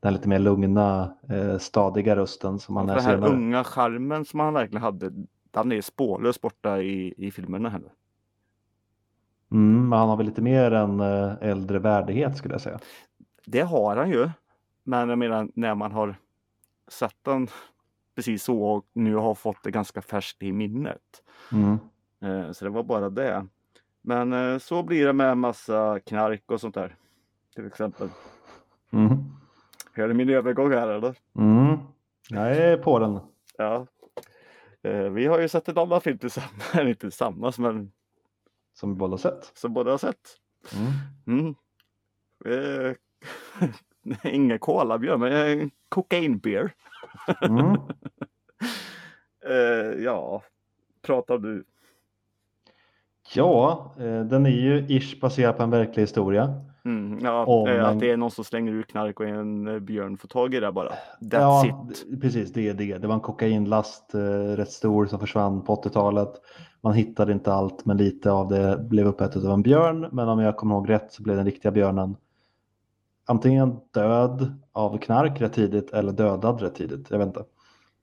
den 0.01 0.12
lite 0.12 0.28
mer 0.28 0.38
lugna, 0.38 1.14
eh, 1.28 1.59
stadiga 1.59 2.16
rösten 2.16 2.59
som 2.59 2.74
man 2.74 2.86
För 2.86 2.92
är 2.92 2.96
den 2.96 3.05
här 3.05 3.14
senare. 3.16 3.30
unga 3.32 3.64
charmen 3.64 4.24
som 4.24 4.40
han 4.40 4.55
verkligen 4.55 4.82
hade, 4.82 5.11
den 5.51 5.72
är 5.72 5.80
spårlös 5.80 6.40
borta 6.40 6.82
i, 6.82 7.14
i 7.16 7.30
filmerna 7.30 7.78
nu. 7.78 7.90
Mm, 9.53 9.88
men 9.88 9.98
han 9.98 10.09
har 10.09 10.16
väl 10.16 10.26
lite 10.26 10.42
mer 10.42 10.70
en 10.70 11.01
eh, 11.01 11.32
äldre 11.40 11.78
värdighet 11.78 12.36
skulle 12.36 12.55
jag 12.55 12.61
säga. 12.61 12.78
Det 13.46 13.61
har 13.61 13.96
han 13.96 14.11
ju. 14.11 14.30
Men 14.84 15.09
jag 15.09 15.18
menar 15.18 15.48
när 15.55 15.74
man 15.74 15.92
har 15.92 16.14
sett 16.88 17.16
den 17.22 17.48
precis 18.14 18.42
så 18.44 18.62
och 18.62 18.86
nu 18.92 19.14
har 19.14 19.34
fått 19.34 19.62
det 19.64 19.70
ganska 19.70 20.03
färskt 20.03 20.42
i 20.42 20.53
minnet. 20.53 21.22
Mm. 21.53 21.78
Eh, 22.22 22.53
Så 22.53 22.64
det 22.64 22.70
var 22.70 22.82
bara 22.82 23.11
det. 23.11 23.46
Men 24.03 24.32
eh, 24.32 24.59
så 24.59 24.82
blir 24.82 25.07
det 25.07 25.12
med 25.12 25.38
massa 25.38 26.01
knark 26.01 26.42
och 26.46 26.61
sånt 26.61 26.74
där. 26.74 26.96
Till 27.55 27.66
exempel. 27.66 28.09
Mm. 28.92 29.11
Hör 29.93 30.09
du 30.09 30.14
min 30.14 30.30
övergång 30.30 30.72
här 30.72 30.88
eller? 30.88 31.14
Mm. 31.36 31.78
Jag 32.30 32.57
är 32.57 32.76
på 32.76 32.99
den. 32.99 33.18
Ja. 33.59 33.86
Eh, 34.82 34.93
Vi 35.11 35.26
har 35.26 35.38
ju 35.41 35.49
sett 35.49 35.68
en 35.68 35.78
annan 35.78 36.01
film 36.01 36.18
tillsammans, 36.18 36.74
eller 36.74 36.88
inte 36.88 37.01
tillsammans 37.01 37.59
men 37.59 37.93
Som 38.74 38.91
vi 38.91 38.97
båda 38.97 39.12
har 39.12 39.18
sett. 39.18 39.53
som 39.55 39.72
båda 39.72 39.91
har 39.91 39.99
sett. 39.99 40.36
Mm. 41.26 41.41
Mm. 41.41 41.55
Eh, 42.45 42.95
Ingen 44.32 44.59
kolabjörn 44.59 45.20
men 45.20 45.61
eh, 45.61 45.68
cocaine 45.88 46.38
beer. 46.38 46.72
Mm. 47.43 47.76
Eh, 49.47 50.03
ja, 50.05 50.43
pratar 51.03 51.38
du. 51.38 51.64
Ja, 53.34 53.93
eh, 53.99 54.20
den 54.24 54.47
är 54.47 54.51
ju 54.51 54.86
ish 54.88 55.20
baserad 55.20 55.57
på 55.57 55.62
en 55.62 55.70
verklig 55.70 56.03
historia. 56.03 56.55
Mm, 56.85 57.18
ja, 57.22 57.45
Om 57.45 57.68
eh, 57.68 57.74
en- 57.74 57.85
att 57.85 58.01
det 58.01 58.11
är 58.11 58.16
någon 58.16 58.31
som 58.31 58.45
slänger 58.45 58.72
ut 58.72 58.87
knark 58.87 59.20
och 59.20 59.26
en 59.26 59.68
eh, 59.68 59.78
björn 59.78 60.16
får 60.18 60.28
tag 60.28 60.55
i 60.55 60.61
det 60.61 60.72
bara. 60.72 60.89
That's 60.89 60.95
ja, 61.31 61.66
it. 61.91 62.20
precis, 62.20 62.53
det 62.53 62.68
är 62.68 62.74
det. 62.74 62.99
Det 62.99 63.07
var 63.07 63.14
en 63.14 63.20
kokainlast 63.20 64.14
eh, 64.14 64.20
rätt 64.57 64.70
stor 64.72 65.07
som 65.07 65.18
försvann 65.20 65.62
på 65.64 65.74
80-talet. 65.74 66.33
Man 66.83 66.93
hittade 66.93 67.33
inte 67.33 67.53
allt, 67.53 67.85
men 67.85 67.97
lite 67.97 68.31
av 68.33 68.49
det 68.49 68.78
blev 68.89 69.07
uppätet 69.07 69.45
av 69.45 69.51
en 69.53 69.62
björn. 69.62 70.09
Men 70.12 70.28
om 70.28 70.39
jag 70.39 70.57
kommer 70.57 70.74
ihåg 70.74 70.89
rätt 70.91 71.12
så 71.12 71.22
blev 71.22 71.37
den 71.37 71.45
riktiga 71.47 71.72
björnen 71.72 72.16
antingen 73.26 73.76
död 73.95 74.53
av 74.72 74.99
knark 74.99 75.41
rätt 75.41 75.53
tidigt 75.53 75.91
eller 75.91 76.12
dödad 76.12 76.62
rätt 76.62 76.74
tidigt. 76.74 77.11
Jag 77.11 77.18
vet 77.18 77.26
inte. 77.26 77.45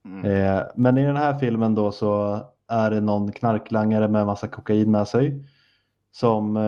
Mm. 0.05 0.25
Eh, 0.57 0.63
men 0.75 0.97
i 0.97 1.05
den 1.05 1.17
här 1.17 1.39
filmen 1.39 1.75
då 1.75 1.91
så 1.91 2.39
är 2.67 2.91
det 2.91 3.01
någon 3.01 3.31
knarklangare 3.31 4.07
med 4.07 4.25
massa 4.25 4.47
kokain 4.47 4.91
med 4.91 5.07
sig. 5.07 5.43
Som, 6.19 6.57
eh, 6.57 6.63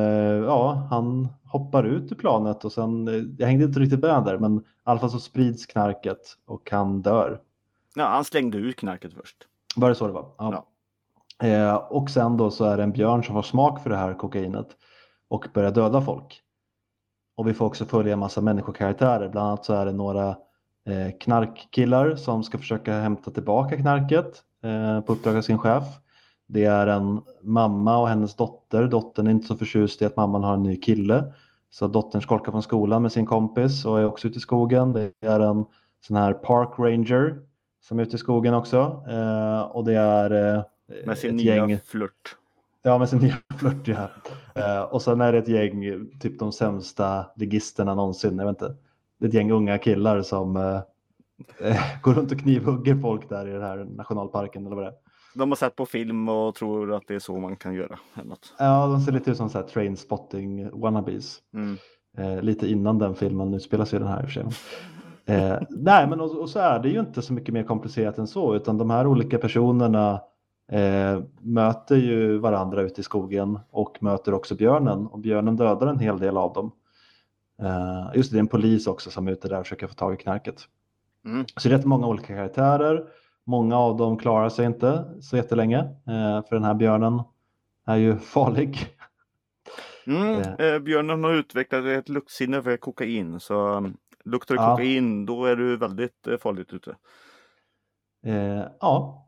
ja, 0.46 0.88
han 0.90 1.28
hoppar 1.46 1.84
ut 1.84 2.12
ur 2.12 2.16
planet 2.16 2.66
och 2.66 2.72
sen, 2.72 3.08
eh, 3.08 3.14
jag 3.38 3.48
hängde 3.48 3.66
inte 3.66 3.80
riktigt 3.80 4.00
med 4.00 4.24
där, 4.24 4.38
men 4.38 4.58
i 4.58 4.62
alla 4.84 5.00
fall 5.00 5.10
så 5.10 5.20
sprids 5.20 5.66
knarket 5.66 6.20
och 6.46 6.72
han 6.72 7.02
dör. 7.02 7.42
Ja, 7.96 8.08
han 8.08 8.26
slängde 8.26 8.58
ut 8.58 8.76
knarket 8.76 9.14
först. 9.14 9.38
Var 9.76 9.90
det 9.90 9.96
så 9.96 10.08
det 10.08 10.14
var? 10.14 10.26
Ja. 10.38 10.66
Eh, 11.48 11.76
och 11.76 12.10
sen 12.10 12.38
då 12.38 12.52
så 12.52 12.66
är 12.66 12.78
det 12.78 12.84
en 12.84 12.92
björn 12.92 13.24
som 13.24 13.36
får 13.36 13.42
smak 13.42 13.84
för 13.84 13.90
det 13.90 13.96
här 13.96 14.14
kokainet 14.14 14.68
och 15.30 15.48
börjar 15.54 15.72
döda 15.72 16.02
folk. 16.02 16.42
Och 17.38 17.48
vi 17.48 17.54
får 17.54 17.66
också 17.66 17.86
följa 17.86 18.14
en 18.14 18.20
massa 18.20 18.42
människokaraktärer. 18.42 19.30
Bland 19.30 19.48
annat 19.48 19.66
så 19.66 19.74
är 19.74 19.86
det 19.86 19.94
några 19.94 20.28
eh, 20.88 21.18
knarkkillar 21.20 22.16
som 22.16 22.44
ska 22.44 22.58
försöka 22.58 22.94
hämta 22.94 23.32
tillbaka 23.32 23.78
knarket 23.78 24.44
eh, 24.64 25.02
på 25.02 25.14
uppdrag 25.14 25.38
av 25.38 25.42
sin 25.42 25.58
chef. 25.58 25.84
Det 26.52 26.66
är 26.66 26.88
en 26.88 27.22
mamma 27.42 27.98
och 27.98 28.08
hennes 28.08 28.36
dotter. 28.36 28.88
Dottern 28.88 29.28
är 29.28 29.32
inte 29.32 29.48
så 29.48 29.56
förtjust 29.56 30.02
i 30.02 30.06
att 30.06 30.16
mamman 30.16 30.44
har 30.44 30.54
en 30.54 30.64
ny 30.64 30.76
kille. 30.76 31.34
Så 31.70 31.88
dottern 31.88 32.22
skolkar 32.22 32.52
från 32.52 32.64
skolan 32.64 33.02
med 33.02 33.12
sin 33.12 33.26
kompis 33.26 33.86
och 33.86 34.00
är 34.00 34.06
också 34.06 34.28
ute 34.28 34.38
i 34.38 34.42
skogen. 34.42 34.94
Det 34.94 35.12
är 35.22 35.40
en 35.40 35.66
sån 36.08 36.16
här 36.16 36.34
park 36.34 36.70
ranger 36.78 37.40
som 37.82 38.00
är 38.00 38.04
ute 38.04 38.16
i 38.16 38.20
skogen 38.20 38.54
också. 38.54 39.04
Eh, 39.10 39.62
och 39.62 39.86
det 39.86 39.94
är 39.94 40.56
eh, 40.56 40.64
Med 41.06 41.18
sin 41.18 41.36
nya 41.36 41.56
gäng 41.56 41.80
flört. 41.80 42.36
Ja, 42.82 42.98
med 42.98 43.10
sin 43.10 43.20
nya 43.22 43.38
flört 43.60 43.88
ja. 43.88 44.10
Eh, 44.56 44.82
och 44.82 45.02
sen 45.02 45.22
är 45.22 45.32
det 45.32 45.38
ett 45.38 45.48
gäng, 45.48 46.10
typ 46.20 46.40
de 46.40 46.52
sämsta 46.52 47.26
ligisterna 47.36 47.96
någonsin. 47.96 48.38
Jag 48.38 48.46
vet 48.46 48.62
inte. 48.62 48.76
Det 49.20 49.26
är 49.26 49.30
ett 49.30 49.34
gäng 49.34 49.52
unga 49.52 49.78
killar 49.78 50.22
som 50.22 50.56
eh, 50.56 50.82
går 52.02 52.14
runt 52.14 52.32
och 52.32 52.40
knivhugger 52.40 52.96
folk 52.96 53.30
där 53.30 53.48
i 53.48 53.52
den 53.52 53.64
här 53.64 53.78
nationalparken 53.78 54.66
eller 54.66 54.76
vad 54.76 54.86
det 54.86 54.90
är. 54.90 55.09
De 55.34 55.52
har 55.52 55.56
sett 55.56 55.76
på 55.76 55.86
film 55.86 56.30
och 56.30 56.56
tror 56.56 56.94
att 56.94 57.08
det 57.08 57.16
är 57.16 57.20
så 57.20 57.38
man 57.38 57.56
kan 57.56 57.74
göra. 57.74 58.00
Eller 58.16 58.30
något. 58.30 58.54
Ja, 58.60 58.88
de 58.88 59.02
ser 59.02 59.12
lite 59.12 59.32
ut 59.32 59.38
som 59.38 59.50
så 59.50 59.58
här 59.58 59.66
trainspotting 59.66 60.80
wannabes. 60.80 61.40
Mm. 61.54 61.78
Eh, 62.18 62.42
lite 62.42 62.68
innan 62.68 62.98
den 62.98 63.16
filmen 63.16 63.54
utspelas 63.54 63.94
ju 63.94 64.00
den 64.00 64.08
här 64.08 64.24
i 64.24 64.26
och 64.26 64.32
för 64.32 64.34
sig. 64.34 64.46
Eh, 65.36 65.62
nej, 65.70 66.08
men 66.08 66.22
och, 66.22 66.40
och 66.40 66.50
så 66.50 66.60
är 66.60 66.80
det 66.80 66.90
ju 66.90 67.00
inte 67.00 67.22
så 67.22 67.34
mycket 67.34 67.54
mer 67.54 67.64
komplicerat 67.64 68.18
än 68.18 68.28
så, 68.28 68.56
utan 68.56 68.78
de 68.78 68.90
här 68.90 69.08
olika 69.08 69.38
personerna 69.38 70.22
eh, 70.72 71.20
möter 71.42 71.96
ju 71.96 72.38
varandra 72.38 72.82
ute 72.82 73.02
i 73.02 73.04
skogen 73.04 73.60
och 73.70 74.04
möter 74.04 74.34
också 74.34 74.56
björnen 74.56 75.08
och 75.08 75.20
björnen 75.20 75.56
dödar 75.56 75.88
en 75.88 76.00
hel 76.00 76.20
del 76.20 76.38
av 76.38 76.54
dem. 76.54 76.72
Eh, 77.62 78.16
just 78.16 78.32
det, 78.32 78.36
det 78.36 78.40
är 78.40 78.42
en 78.42 78.48
polis 78.48 78.88
också 78.88 79.12
som 79.12 79.28
är 79.28 79.32
ute 79.32 79.48
där 79.48 79.60
och 79.60 79.66
försöker 79.66 79.88
få 79.88 79.94
tag 79.94 80.14
i 80.14 80.18
knarket. 80.18 80.62
Mm. 81.26 81.46
Så 81.56 81.70
det 81.70 81.76
är 81.76 81.78
rätt 81.78 81.86
många 81.86 82.08
olika 82.08 82.28
karaktärer. 82.28 83.04
Många 83.50 83.78
av 83.78 83.98
dem 83.98 84.18
klarar 84.18 84.50
sig 84.50 84.66
inte 84.66 85.06
så 85.22 85.38
jättelänge, 85.38 85.78
eh, 85.80 86.44
för 86.50 86.56
den 86.56 86.64
här 86.64 86.74
björnen 86.74 87.22
är 87.86 87.96
ju 87.96 88.18
farlig. 88.20 88.78
Mm, 90.08 90.40
Eh. 90.42 90.66
eh, 90.66 90.80
björnen 90.80 91.24
har 91.24 91.34
utvecklat 91.34 91.86
ett 91.86 92.10
luktsinne 92.10 92.62
för 92.64 92.78
kokain 92.78 93.40
så 93.40 93.68
um, 93.78 93.98
luktar 94.26 94.56
det 94.56 94.62
Ja. 94.62 94.72
kokain 94.72 95.26
då 95.26 95.46
är 95.46 95.56
du 95.56 95.78
väldigt 95.78 96.28
farligt 96.42 96.74
ute. 96.74 96.96
Eh, 98.26 98.64
ja, 98.80 99.26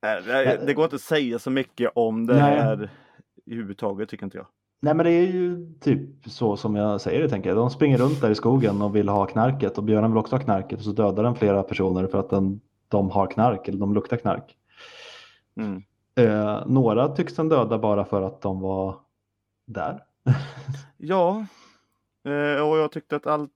det, 0.00 0.66
det 0.66 0.74
går 0.74 0.84
inte 0.84 0.96
att 0.96 1.02
säga 1.02 1.38
så 1.38 1.50
mycket 1.50 1.90
om 1.94 2.26
det 2.26 2.34
Nej. 2.34 2.60
här 2.60 2.90
i 3.46 3.54
huvudtaget 3.54 4.08
tycker 4.08 4.24
inte 4.24 4.36
jag. 4.38 4.46
nej 4.82 4.94
men 4.94 5.06
det 5.06 5.12
är 5.12 5.26
ju 5.26 5.72
typ 5.80 6.00
så 6.26 6.56
som 6.56 6.76
jag 6.76 7.00
säger 7.00 7.22
det 7.22 7.28
tänker 7.28 7.50
jag. 7.50 7.56
De 7.58 7.70
springer 7.70 7.98
runt 7.98 8.20
där 8.20 8.30
i 8.30 8.34
skogen 8.34 8.82
och 8.82 8.96
vill 8.96 9.08
ha 9.08 9.26
knarket 9.26 9.78
och 9.78 9.84
björnen 9.84 10.10
vill 10.10 10.18
också 10.18 10.36
ha 10.36 10.42
knarket 10.42 10.78
och 10.78 10.84
så 10.84 10.92
dödar 10.92 11.22
den 11.22 11.34
flera 11.34 11.62
personer 11.62 12.06
för 12.06 12.18
att 12.18 12.30
den, 12.30 12.60
de 12.90 13.10
har 13.10 13.26
knark 13.26 13.68
eller 13.68 13.78
de 13.78 13.94
luktar 13.94 14.16
knark. 14.16 14.56
Mm. 15.56 15.82
Eh, 16.14 16.66
några 16.66 17.08
tycks 17.08 17.34
den 17.34 17.48
döda 17.48 17.78
bara 17.78 18.04
för 18.04 18.22
att 18.22 18.40
de 18.40 18.60
var 18.60 19.00
där. 19.64 20.04
Ja, 21.02 21.46
eh, 22.24 22.68
och 22.68 22.78
jag 22.78 22.92
tyckte 22.92 23.16
att 23.16 23.26
allt 23.26 23.52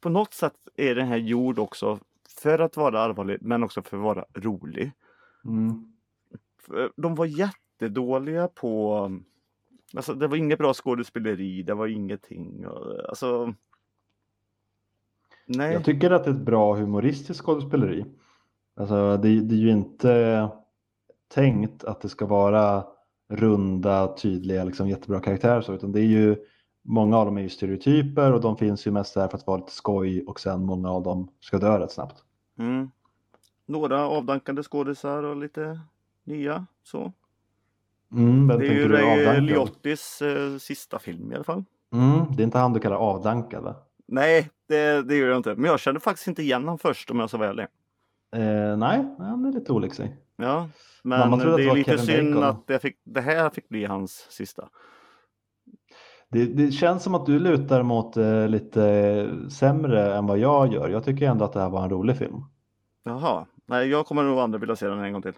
på 0.00 0.08
något 0.08 0.34
sätt 0.34 0.68
är 0.76 0.94
den 0.94 1.06
här 1.06 1.16
gjord 1.16 1.58
också 1.58 1.98
för 2.28 2.58
att 2.58 2.76
vara 2.76 3.00
allvarlig 3.00 3.38
men 3.40 3.64
också 3.64 3.82
för 3.82 3.96
att 3.96 4.02
vara 4.02 4.24
rolig. 4.34 4.92
Mm. 5.44 5.92
De 6.96 7.14
var 7.14 7.26
jättedåliga 7.26 8.48
på 8.48 9.10
Alltså 9.96 10.14
det 10.14 10.26
var 10.26 10.36
inget 10.36 10.58
bra 10.58 10.74
skådespeleri, 10.74 11.62
det 11.62 11.74
var 11.74 11.86
ingenting. 11.86 12.64
Alltså 13.08 13.54
Nej, 15.56 15.72
Jag 15.72 15.84
tycker 15.84 16.10
att 16.10 16.24
det 16.24 16.30
är 16.30 16.34
ett 16.34 16.40
bra 16.40 16.74
humoristiskt 16.74 17.44
skådespeleri. 17.44 18.04
Alltså, 18.76 19.16
det, 19.16 19.40
det 19.40 19.54
är 19.54 19.58
ju 19.58 19.70
inte 19.70 20.48
tänkt 21.34 21.84
att 21.84 22.00
det 22.00 22.08
ska 22.08 22.26
vara 22.26 22.84
runda, 23.32 24.16
tydliga, 24.16 24.64
liksom 24.64 24.88
jättebra 24.88 25.20
karaktärer 25.20 25.60
så, 25.60 25.74
utan 25.74 25.92
det 25.92 26.00
är 26.00 26.04
ju 26.06 26.36
många 26.82 27.18
av 27.18 27.26
dem 27.26 27.36
är 27.36 27.42
ju 27.42 27.48
stereotyper 27.48 28.32
och 28.32 28.40
de 28.40 28.56
finns 28.56 28.86
ju 28.86 28.90
mest 28.90 29.14
där 29.14 29.28
för 29.28 29.38
att 29.38 29.46
vara 29.46 29.56
lite 29.58 29.72
skoj 29.72 30.24
och 30.26 30.40
sen 30.40 30.64
många 30.64 30.90
av 30.90 31.02
dem 31.02 31.28
ska 31.40 31.58
dö 31.58 31.78
rätt 31.78 31.92
snabbt. 31.92 32.24
mm. 32.58 32.90
Några 33.66 34.08
avdankade 34.08 34.62
skådisar 34.62 35.22
och 35.22 35.36
lite 35.36 35.80
nya 36.24 36.66
så. 36.82 37.12
Mm, 38.12 38.48
Det 38.48 38.66
är 38.66 38.72
ju 38.72 38.88
Ray? 38.88 39.40
Liottis 39.40 40.22
eh, 40.22 40.56
sista 40.58 40.98
film 40.98 41.32
i 41.32 41.34
alla 41.34 41.44
fall. 41.44 41.64
Mm, 41.92 42.36
det 42.36 42.42
är 42.42 42.44
inte 42.44 42.58
han 42.58 42.72
du 42.72 42.80
kallar 42.80 42.96
avdankad 42.96 43.62
va? 43.62 43.74
Nej, 44.10 44.50
det, 44.68 45.02
det 45.02 45.16
gör 45.16 45.28
jag 45.28 45.36
inte. 45.36 45.54
Men 45.54 45.64
jag 45.64 45.80
kände 45.80 46.00
faktiskt 46.00 46.28
inte 46.28 46.42
igen 46.42 46.62
honom 46.62 46.78
först 46.78 47.10
om 47.10 47.20
jag 47.20 47.28
ska 47.28 47.38
vara 47.38 47.48
ärlig. 47.48 47.66
Eh, 48.36 48.76
nej, 48.76 49.14
han 49.18 49.44
är 49.44 49.52
lite 49.52 49.72
olik 49.72 49.94
sig. 49.94 50.16
Ja, 50.36 50.68
men 51.02 51.38
det 51.38 51.44
är 51.44 51.74
lite 51.74 51.90
Kevin 51.90 52.06
synd 52.06 52.34
Bacon. 52.34 52.48
att 52.48 52.66
det, 52.66 52.78
fick, 52.78 52.96
det 53.04 53.20
här 53.20 53.50
fick 53.50 53.68
bli 53.68 53.84
hans 53.84 54.26
sista. 54.30 54.68
Det, 56.28 56.44
det 56.44 56.70
känns 56.72 57.02
som 57.02 57.14
att 57.14 57.26
du 57.26 57.38
lutar 57.38 57.82
mot 57.82 58.16
eh, 58.16 58.48
lite 58.48 59.50
sämre 59.50 60.14
än 60.14 60.26
vad 60.26 60.38
jag 60.38 60.72
gör. 60.72 60.88
Jag 60.88 61.04
tycker 61.04 61.28
ändå 61.28 61.44
att 61.44 61.52
det 61.52 61.60
här 61.60 61.70
var 61.70 61.84
en 61.84 61.90
rolig 61.90 62.16
film. 62.16 62.44
Jaha, 63.04 63.46
nej 63.66 63.88
jag 63.88 64.06
kommer 64.06 64.22
nog 64.22 64.38
aldrig 64.38 64.60
vilja 64.60 64.76
se 64.76 64.86
den 64.86 64.98
en 64.98 65.12
gång 65.12 65.22
till. 65.22 65.34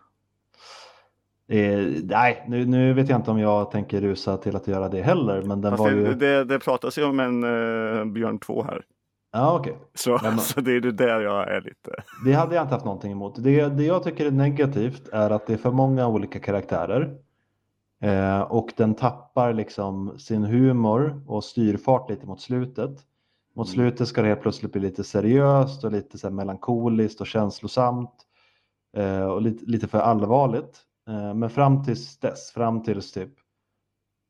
Eh, 1.52 1.86
nej, 2.04 2.44
nu, 2.48 2.66
nu 2.66 2.92
vet 2.92 3.08
jag 3.08 3.18
inte 3.18 3.30
om 3.30 3.38
jag 3.38 3.70
tänker 3.70 4.00
rusa 4.00 4.36
till 4.36 4.56
att 4.56 4.66
göra 4.68 4.88
det 4.88 5.02
heller, 5.02 5.42
men 5.42 5.60
den 5.60 5.70
Fast 5.72 5.80
var 5.82 5.90
det, 5.90 5.96
ju... 5.96 6.14
det, 6.14 6.44
det 6.44 6.58
pratas 6.58 6.98
ju 6.98 7.04
om 7.04 7.20
en 7.20 7.44
uh, 7.44 8.04
Björn 8.04 8.38
2 8.38 8.62
här. 8.62 8.84
Ja, 9.32 9.58
okej. 9.58 9.76
Så, 9.94 10.18
men- 10.22 10.38
så 10.38 10.60
det 10.60 10.72
är 10.72 10.80
det 10.80 10.92
där 10.92 11.20
jag 11.20 11.48
är 11.48 11.60
lite. 11.60 11.90
Det 12.24 12.32
hade 12.32 12.54
jag 12.54 12.64
inte 12.64 12.74
haft 12.74 12.84
någonting 12.84 13.12
emot. 13.12 13.34
Det, 13.44 13.68
det 13.68 13.84
jag 13.84 14.02
tycker 14.02 14.26
är 14.26 14.30
negativt 14.30 15.08
är 15.12 15.30
att 15.30 15.46
det 15.46 15.52
är 15.52 15.56
för 15.56 15.70
många 15.70 16.08
olika 16.08 16.38
karaktärer. 16.40 17.14
Eh, 18.02 18.40
och 18.40 18.72
den 18.76 18.94
tappar 18.94 19.52
liksom 19.52 20.18
sin 20.18 20.44
humor 20.44 21.22
och 21.26 21.44
styrfart 21.44 22.10
lite 22.10 22.26
mot 22.26 22.40
slutet. 22.40 22.90
Mot 23.56 23.66
Mm. 23.66 23.74
slutet 23.74 24.08
ska 24.08 24.22
det 24.22 24.28
helt 24.28 24.42
plötsligt 24.42 24.72
bli 24.72 24.80
lite 24.80 25.04
seriöst 25.04 25.84
och 25.84 25.92
lite 25.92 26.18
så 26.18 26.26
här 26.26 26.34
melankoliskt 26.34 27.20
och 27.20 27.26
känslosamt. 27.26 28.10
Eh, 28.96 29.24
och 29.24 29.42
lite, 29.42 29.64
lite 29.66 29.88
för 29.88 29.98
allvarligt. 29.98 30.80
Eh, 31.08 31.34
men 31.34 31.50
fram 31.50 31.84
tills 31.84 32.18
dess, 32.18 32.50
fram 32.50 32.82
tills 32.82 33.12
typ 33.12 33.30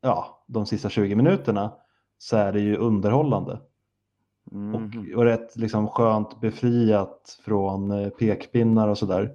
ja, 0.03 0.45
de 0.47 0.67
sista 0.67 0.89
20 0.89 1.15
minuterna 1.15 1.73
så 2.19 2.37
är 2.37 2.53
det 2.53 2.61
ju 2.61 2.77
underhållande. 2.77 3.61
Mhm. 4.51 4.75
Och, 4.75 5.19
och 5.19 5.25
rätt 5.25 5.57
liksom 5.57 5.89
skönt 5.89 6.41
befriat 6.41 7.39
från 7.45 7.91
eh, 7.91 8.09
pekpinnar 8.09 8.89
och 8.89 8.99
sådär. 8.99 9.35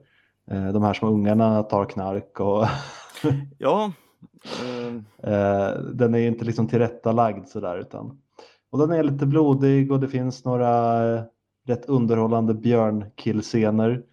Eh, 0.52 0.68
De 0.68 0.84
här 0.84 0.94
små 0.94 1.10
ungarna 1.10 1.64
tar 1.64 1.86
knark 1.86 2.40
och 2.40 2.66
Ja, 3.58 3.92
eh, 5.24 5.80
den 5.94 6.16
är 6.16 6.28
inte 6.28 6.46
liksom 6.46 6.68
tillrättalagd 6.68 7.48
sådär 7.48 7.78
utan 7.78 8.22
och 8.70 8.80
den 8.80 8.92
är 8.92 9.04
lite 9.04 9.26
blodig 9.26 9.92
och 9.92 10.00
det 10.00 10.08
finns 10.08 10.46
några 10.46 11.02
rätt 11.66 11.86
underhållande 11.86 12.54
björnkillscener. 12.54 14.04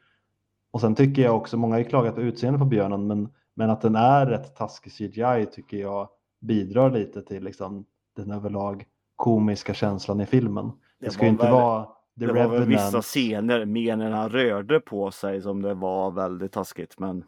Och 0.74 0.80
sen 0.80 0.94
tycker 0.94 1.22
jag 1.22 1.36
också, 1.36 1.56
många 1.56 1.74
har 1.74 1.78
ju 1.78 1.84
klagat 1.84 2.14
på 2.14 2.20
utseendet 2.20 2.58
på 2.60 2.64
björnen 2.66 3.06
men, 3.06 3.28
men 3.54 3.70
att 3.70 3.80
den 3.80 3.96
är 3.96 4.26
rätt 4.26 4.56
taskig 4.56 4.92
CGI 4.92 5.46
tycker 5.52 5.76
jag 5.76 6.08
bidrar 6.40 6.90
lite 6.90 7.22
till 7.22 7.44
liksom 7.44 7.84
den 8.16 8.30
överlag 8.30 8.84
komiska 9.16 9.74
känslan 9.74 10.20
i 10.20 10.26
filmen. 10.26 10.66
Det, 10.66 11.06
Det 11.06 11.10
ska 11.10 11.22
ju 11.22 11.28
inte 11.28 11.44
väl- 11.44 11.52
vara 11.52 11.84
The 11.84 11.90
det 12.14 12.26
var 12.26 12.34
väl 12.34 12.50
Revenant. 12.50 12.68
vissa 12.68 13.02
scener 13.02 13.64
mer 13.64 13.96
när 13.96 14.10
han 14.10 14.28
rörde 14.28 14.80
på 14.80 15.10
sig 15.10 15.42
som 15.42 15.62
det 15.62 15.74
var 15.74 16.10
väldigt 16.10 16.52
taskigt. 16.52 16.98
Men 16.98 17.24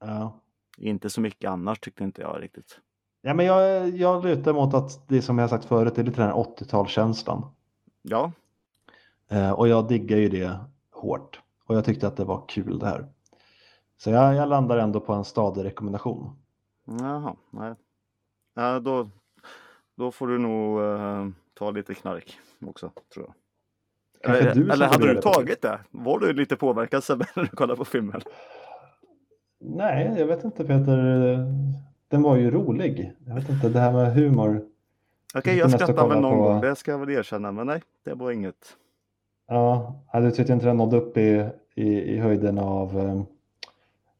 Ja. 0.00 0.40
inte 0.78 1.10
så 1.10 1.20
mycket 1.20 1.50
annars 1.50 1.80
tyckte 1.80 2.04
inte 2.04 2.22
jag 2.22 2.42
riktigt. 2.42 2.78
Ja, 3.22 3.34
men 3.34 3.46
jag, 3.46 3.88
jag 3.88 4.24
lutar 4.24 4.52
mot 4.52 4.74
att 4.74 5.08
det 5.08 5.22
som 5.22 5.38
jag 5.38 5.50
sagt 5.50 5.64
förut, 5.64 5.94
det 5.94 6.00
är 6.00 6.04
lite 6.04 6.20
den 6.22 6.26
här 6.30 6.36
80-talskänslan. 6.36 7.42
Ja, 8.02 8.32
Eh, 9.30 9.50
och 9.50 9.68
jag 9.68 9.88
diggar 9.88 10.16
ju 10.18 10.28
det 10.28 10.58
hårt. 10.94 11.40
Och 11.68 11.74
jag 11.74 11.84
tyckte 11.84 12.06
att 12.06 12.16
det 12.16 12.24
var 12.24 12.44
kul 12.48 12.78
det 12.78 12.86
här. 12.86 13.06
Så 13.96 14.10
jag, 14.10 14.34
jag 14.34 14.48
landar 14.48 14.78
ändå 14.78 15.00
på 15.00 15.12
en 15.12 15.24
stadig 15.24 15.64
rekommendation. 15.64 16.30
jaha, 16.84 17.36
nej. 17.50 17.74
Ja, 18.54 18.80
då, 18.80 19.08
då 19.96 20.10
får 20.10 20.26
du 20.26 20.38
nog 20.38 20.80
eh, 20.82 21.28
ta 21.54 21.70
lite 21.70 21.94
knark 21.94 22.38
också 22.66 22.90
tror 23.14 23.26
jag. 23.26 23.34
Eller, 24.36 24.54
du 24.54 24.70
eller 24.72 24.86
hade 24.86 25.06
du 25.06 25.14
det, 25.14 25.22
tagit 25.22 25.62
det? 25.62 25.80
Var 25.90 26.18
du 26.18 26.32
lite 26.32 26.56
påverkad 26.56 27.04
Sebbe 27.04 27.26
när 27.36 27.42
du 27.42 27.48
kollade 27.48 27.76
på 27.76 27.84
filmen? 27.84 28.20
Nej, 29.60 30.14
jag 30.18 30.26
vet 30.26 30.44
inte 30.44 30.64
Peter. 30.64 30.96
Den 32.08 32.22
var 32.22 32.36
ju 32.36 32.50
rolig. 32.50 33.12
Jag 33.26 33.34
vet 33.34 33.48
inte, 33.48 33.68
det 33.68 33.80
här 33.80 33.92
med 33.92 34.14
humor. 34.14 34.66
Okej, 35.34 35.42
sitter 35.42 35.58
jag 35.58 35.70
skrattade 35.70 36.08
väl 36.08 36.20
någon 36.20 36.38
på- 36.38 36.42
gång, 36.42 36.60
det 36.60 36.76
ska 36.76 36.90
jag 36.90 36.98
väl 36.98 37.10
erkänna. 37.10 37.52
Men 37.52 37.66
nej, 37.66 37.82
det 38.04 38.14
var 38.14 38.30
inget. 38.30 38.76
Ja, 39.48 39.94
du 40.12 40.30
tyckte 40.30 40.52
inte 40.52 40.66
den 40.66 40.76
nådde 40.76 40.96
upp 40.96 41.16
i, 41.16 41.48
i, 41.74 41.88
i 41.88 42.18
höjden 42.18 42.58
av 42.58 42.96
um, 42.96 43.26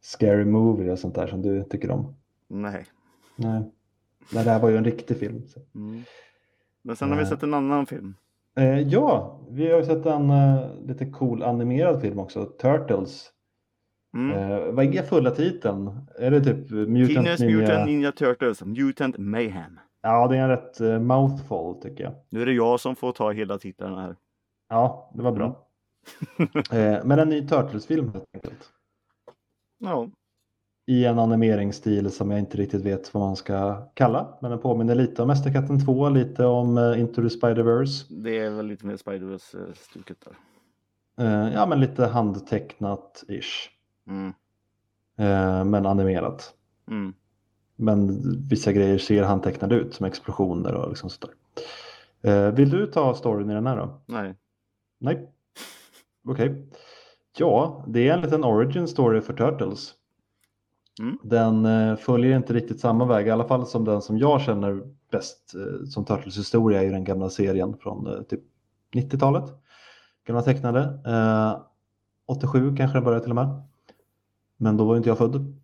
Scary 0.00 0.44
Movie 0.44 0.90
och 0.92 0.98
sånt 0.98 1.14
där 1.14 1.26
som 1.26 1.42
du 1.42 1.64
tycker 1.64 1.90
om. 1.90 2.14
Nej. 2.48 2.86
Nej, 3.36 3.62
Nej 4.32 4.44
det 4.44 4.50
här 4.50 4.60
var 4.60 4.68
ju 4.68 4.76
en 4.76 4.84
riktig 4.84 5.16
film. 5.16 5.42
Mm. 5.74 6.02
Men 6.82 6.96
sen 6.96 7.08
har 7.10 7.16
vi 7.16 7.22
Eh. 7.22 7.28
sett 7.28 7.42
en 7.42 7.54
annan 7.54 7.86
film. 7.86 8.14
Eh, 8.56 8.78
ja, 8.80 9.40
vi 9.50 9.70
har 9.70 9.78
ju 9.78 9.84
sett 9.84 10.06
en 10.06 10.30
eh, 10.30 10.60
lite 10.86 11.06
cool 11.06 11.42
animerad 11.42 12.00
film 12.00 12.18
också, 12.18 12.44
Turtles. 12.44 13.32
Mm. 14.14 14.36
Eh, 14.52 14.72
vad 14.72 14.94
är 14.94 15.02
fulla 15.02 15.30
titeln? 15.30 16.06
Är 16.18 16.30
det 16.30 16.40
typ 16.40 16.70
Mutant 16.70 17.08
Teenage 17.08 17.40
Ninja? 17.40 17.56
Mutant 17.58 17.86
Ninja 17.86 18.12
Turtles, 18.12 18.64
Mutant 18.64 19.18
Mayhem. 19.18 19.78
Ja, 20.02 20.28
det 20.28 20.36
är 20.36 20.42
en 20.42 20.48
rätt 20.48 20.80
eh, 20.80 20.98
mouthful 21.00 21.74
tycker 21.82 22.04
jag. 22.04 22.12
Nu 22.30 22.42
är 22.42 22.46
det 22.46 22.52
jag 22.52 22.80
som 22.80 22.96
får 22.96 23.12
ta 23.12 23.30
hela 23.30 23.58
titlarna 23.58 24.00
här. 24.02 24.16
Ja, 24.68 25.10
det 25.14 25.22
var 25.22 25.32
bra. 25.32 25.66
eh, 26.72 27.04
men 27.04 27.18
en 27.18 27.28
ny 27.28 27.48
Turtles-film 27.48 28.12
helt 28.12 28.28
enkelt. 28.34 28.70
Ja, 29.78 30.08
I 30.86 31.04
en 31.04 31.18
animeringsstil 31.18 32.10
som 32.10 32.30
jag 32.30 32.40
inte 32.40 32.56
riktigt 32.56 32.84
vet 32.84 33.14
vad 33.14 33.22
man 33.22 33.36
ska 33.36 33.88
kalla. 33.94 34.38
Men 34.40 34.50
den 34.50 34.60
påminner 34.60 34.94
lite 34.94 35.22
om 35.22 35.28
Mästerkatten 35.28 35.84
2, 35.84 36.08
lite 36.08 36.44
om 36.44 36.78
eh, 36.78 37.00
Into 37.00 37.22
the 37.22 37.28
Spider-Verse. 37.28 38.06
det 38.22 38.38
är 38.38 38.50
väl 38.50 38.66
lite 38.66 38.86
mer 38.86 38.96
Spider-Verse-stuket 38.96 40.16
där. 40.24 40.36
Eh, 41.18 41.52
ja, 41.54 41.66
men 41.66 41.80
lite 41.80 42.06
handtecknat-ish. 42.06 43.68
Mm. 44.06 44.32
Eh, 45.18 45.64
men 45.64 45.86
animerat. 45.86 46.54
Mm. 46.90 47.14
Men 47.76 48.20
vissa 48.48 48.72
grejer 48.72 48.98
ser 48.98 49.22
handtecknade 49.22 49.74
ut 49.74 49.94
som 49.94 50.06
explosioner 50.06 50.74
och 50.74 50.88
liksom 50.88 51.10
sådär. 51.10 51.34
Eh, 52.22 52.54
vill 52.54 52.70
du 52.70 52.86
ta 52.86 53.14
storyn 53.14 53.50
i 53.50 53.54
den 53.54 53.66
här 53.66 53.76
då? 53.76 54.00
Nej. 54.06 54.34
Nej. 54.98 55.32
Okej. 56.28 56.68
Ja, 57.38 57.84
det 57.88 58.08
är 58.08 58.14
en 58.14 58.20
liten 58.20 58.44
origin 58.44 58.88
story 58.88 59.20
för 59.20 59.32
Turtles. 59.32 59.94
Mm. 61.00 61.18
Den 61.22 61.66
eh, 61.66 61.96
följer 61.96 62.36
inte 62.36 62.54
riktigt 62.54 62.80
samma 62.80 63.04
väg, 63.04 63.26
i 63.26 63.30
alla 63.30 63.48
fall 63.48 63.66
som 63.66 63.84
den 63.84 64.02
som 64.02 64.18
jag 64.18 64.40
känner 64.40 64.82
bäst 65.10 65.54
eh, 65.54 65.86
som 65.86 66.04
Turtles 66.04 66.38
historia 66.38 66.82
i 66.82 66.88
den 66.88 67.04
gamla 67.04 67.30
serien 67.30 67.76
från 67.78 68.06
eh, 68.06 68.22
typ 68.22 68.40
90-talet. 68.94 69.44
Gamla 70.26 70.42
tecknade. 70.42 70.80
Eh, 71.06 71.60
87 72.26 72.76
kanske 72.76 72.96
den 72.96 73.04
började 73.04 73.22
till 73.22 73.32
och 73.32 73.36
med. 73.36 73.62
Men 74.56 74.76
då 74.76 74.84
var 74.84 74.96
inte 74.96 75.08
jag 75.08 75.18
född. 75.18 75.62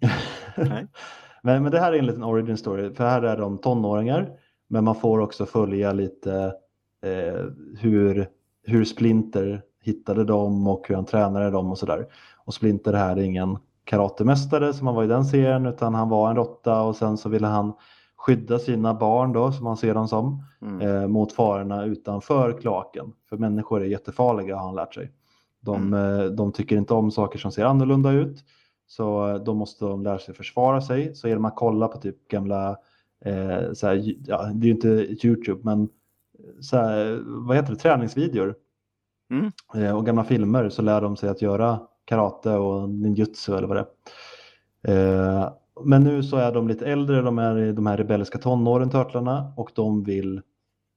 Nej. 0.56 0.86
Men, 1.42 1.62
men 1.62 1.72
det 1.72 1.80
här 1.80 1.92
är 1.92 1.98
en 1.98 2.06
liten 2.06 2.24
origin 2.24 2.56
story, 2.56 2.94
för 2.94 3.04
här 3.04 3.22
är 3.22 3.36
de 3.36 3.58
tonåringar, 3.58 4.38
men 4.68 4.84
man 4.84 4.94
får 4.94 5.18
också 5.18 5.46
följa 5.46 5.92
lite 5.92 6.54
eh, 7.02 7.44
hur, 7.78 8.28
hur 8.64 8.84
Splinter 8.84 9.62
hittade 9.82 10.24
dem 10.24 10.66
och 10.66 10.84
hur 10.88 10.94
han 10.94 11.04
tränade 11.04 11.50
dem 11.50 11.70
och 11.70 11.78
sådär. 11.78 12.06
Och 12.44 12.54
Splinter 12.54 12.92
här 12.92 13.16
är 13.16 13.22
ingen 13.22 13.58
karatemästare 13.84 14.72
som 14.72 14.86
han 14.86 14.96
var 14.96 15.04
i 15.04 15.06
den 15.06 15.24
serien, 15.24 15.66
utan 15.66 15.94
han 15.94 16.08
var 16.08 16.30
en 16.30 16.36
råtta 16.36 16.82
och 16.82 16.96
sen 16.96 17.16
så 17.16 17.28
ville 17.28 17.46
han 17.46 17.72
skydda 18.16 18.58
sina 18.58 18.94
barn 18.94 19.32
då, 19.32 19.52
som 19.52 19.64
man 19.64 19.76
ser 19.76 19.94
dem 19.94 20.08
som, 20.08 20.42
Mm. 20.62 20.80
eh, 21.02 21.08
mot 21.08 21.32
farorna 21.32 21.84
utanför 21.84 22.60
kloaken. 22.60 23.12
För 23.28 23.36
människor 23.36 23.82
är 23.82 23.86
jättefarliga 23.86 24.56
har 24.56 24.66
han 24.66 24.74
lärt 24.74 24.94
sig. 24.94 25.12
De, 25.60 25.94
eh, 25.94 26.24
de 26.24 26.52
tycker 26.52 26.76
inte 26.76 26.94
om 26.94 27.10
saker 27.10 27.38
som 27.38 27.52
ser 27.52 27.64
annorlunda 27.64 28.10
ut. 28.12 28.44
Så 28.86 29.28
eh, 29.28 29.34
då 29.36 29.54
måste 29.54 29.84
de 29.84 30.02
lära 30.02 30.18
sig 30.18 30.34
försvara 30.34 30.80
sig. 30.80 31.14
Så 31.14 31.28
genom 31.28 31.44
att 31.44 31.56
kolla 31.56 31.88
på 31.88 31.98
typ 31.98 32.28
gamla, 32.28 32.76
eh, 33.24 33.72
så 33.72 33.86
här, 33.86 34.14
ja, 34.26 34.42
det 34.54 34.64
är 34.64 34.68
ju 34.68 34.70
inte 34.70 34.88
YouTube, 35.26 35.60
men 35.64 35.88
så 36.60 36.76
här, 36.76 37.22
vad 37.24 37.56
heter 37.56 37.72
det, 37.72 37.78
träningsvideor 37.78 38.54
Mm. 39.30 39.52
eh, 39.74 39.96
och 39.96 40.06
gamla 40.06 40.24
filmer 40.24 40.68
så 40.68 40.82
lär 40.82 41.00
de 41.00 41.16
sig 41.16 41.28
att 41.28 41.42
göra 41.42 41.80
karate 42.04 42.50
och 42.50 42.88
ninjutsu 42.90 43.56
eller 43.56 43.68
vad 43.68 43.76
det 43.76 43.86
är. 44.82 45.40
Eh, 45.42 45.52
men 45.84 46.04
nu 46.04 46.22
så 46.22 46.36
är 46.36 46.52
de 46.52 46.68
lite 46.68 46.86
äldre, 46.86 47.22
de 47.22 47.38
är 47.38 47.58
i 47.58 47.72
de 47.72 47.86
här 47.86 47.96
rebelliska 47.96 48.38
tonåren, 48.38 48.90
törtlarna, 48.90 49.52
och 49.56 49.70
de 49.74 50.04
vill 50.04 50.42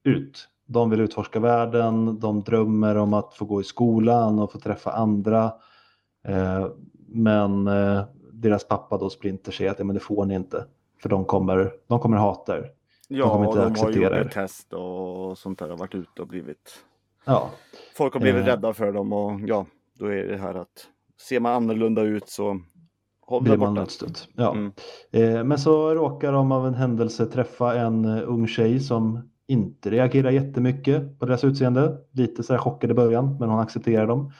ut. 0.04 0.48
De 0.66 0.89
vill 0.89 1.02
utforska 1.02 1.39
världen, 1.39 2.20
de 2.20 2.41
drömmer 2.41 2.95
om 2.98 3.14
att 3.14 3.34
få 3.34 3.45
gå 3.45 3.62
i 3.62 3.64
skolan 3.64 4.39
och 4.39 4.52
få 4.52 4.60
träffa 4.60 4.91
andra. 4.91 5.54
Eh, 6.28 6.68
men 7.08 7.70
deras 8.34 8.68
pappa 8.68 8.98
då 8.98 9.10
Splinter 9.10 9.52
säger 9.52 9.72
att 9.72 9.80
ja, 9.80 9.86
men 9.86 9.93
det 9.93 10.00
får 10.00 10.26
ni 10.26 10.36
inte, 10.36 10.66
för 11.02 11.10
de 11.10 11.26
kommer, 11.26 11.74
de 11.88 12.00
kommer 12.00 12.18
hata 12.18 12.58
er. 12.58 12.72
Ja, 13.08 13.30
kommer 13.30 13.45
inte 13.45 13.58
de 13.58 13.64
har 13.64 13.72
acceptera 13.72 14.03
gjort 14.03 14.12
er. 14.14 14.22
ett 14.26 14.32
test 14.32 14.74
och 14.74 15.38
sånt 15.38 15.60
där 15.60 15.70
har 15.70 15.78
varit 15.78 15.95
ute 15.95 16.22
och 16.22 16.28
blivit 16.28 16.84
Ja, 17.26 17.49
Folk 17.97 18.14
har 18.14 18.20
blivit 18.22 18.41
Eh. 18.41 18.45
rädda 18.45 18.74
för 18.74 18.91
dem 18.91 19.14
och 19.14 19.39
ja, 19.45 19.66
då 19.99 20.05
är 20.05 20.24
det 20.28 20.38
här 20.38 20.55
att 20.55 20.88
ser 21.22 21.39
man 21.39 21.53
annorlunda 21.53 22.01
ut 22.01 22.30
så 22.30 22.60
håll 23.22 23.43
blir 23.43 23.58
man 23.58 23.78
utstött. 23.78 24.28
Ja. 24.36 24.51
Mm. 24.51 24.72
Eh, 25.12 25.43
men 25.43 25.58
så 25.60 25.93
råkar 25.95 26.32
de 26.32 26.51
av 26.51 26.68
en 26.68 26.74
händelse 26.74 27.26
träffa 27.26 27.76
en 27.80 28.05
eh, 28.05 28.24
ung 28.30 28.47
tjej 28.47 28.80
som 28.80 29.30
inte 29.47 29.89
reagerar 29.89 30.32
jättemycket 30.32 31.20
på 31.20 31.26
deras 31.26 31.43
utseende. 31.43 31.97
Lite 32.12 32.43
så 32.43 32.53
här 32.53 32.60
chockad 32.60 32.91
i 32.91 32.93
början, 32.93 33.38
men 33.39 33.49
hon 33.49 33.60
accepterar 33.60 34.08
dem. 34.08 34.32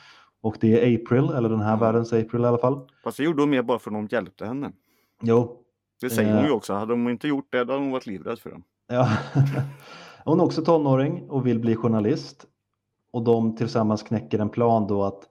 Och 0.42 0.58
det 0.60 0.74
är 0.94 0.96
April, 1.02 1.30
eller 1.30 1.50
den 1.50 1.62
här 1.62 1.78
världens 1.78 2.14
April 2.14 2.42
i 2.42 2.46
alla 2.46 2.58
fall. 2.58 2.90
Fast 3.04 3.18
det 3.18 3.24
gjorde 3.24 3.42
hon 3.42 3.50
mer 3.50 3.62
bara 3.62 3.80
för 3.80 3.92
att 3.92 4.10
de 4.10 4.16
hjälpte 4.16 4.46
henne. 4.46 4.72
Jo, 5.22 5.58
Det 6.02 6.10
säger 6.10 6.30
Eh. 6.30 6.36
hon 6.36 6.46
ju 6.46 6.52
också. 6.52 6.74
Hade 6.74 6.94
hon 6.94 7.10
inte 7.10 7.28
gjort 7.28 7.48
det 7.52 7.64
då 7.64 7.74
hade 7.74 7.84
hon 7.84 7.92
varit 7.92 8.06
livrädd 8.06 8.40
för 8.40 8.50
dem. 8.50 8.64
ja. 8.88 9.10
hon 10.26 10.40
är 10.40 10.44
också 10.44 10.62
tonåring 10.66 11.30
och 11.30 11.48
vill 11.48 11.60
bli 11.60 11.76
journalist. 11.76 12.46
Och 13.12 13.24
de 13.24 13.56
tillsammans 13.56 14.04
knäcker 14.04 14.40
en 14.40 14.50
plan 14.50 14.88
då 14.88 15.04
att 15.04 15.24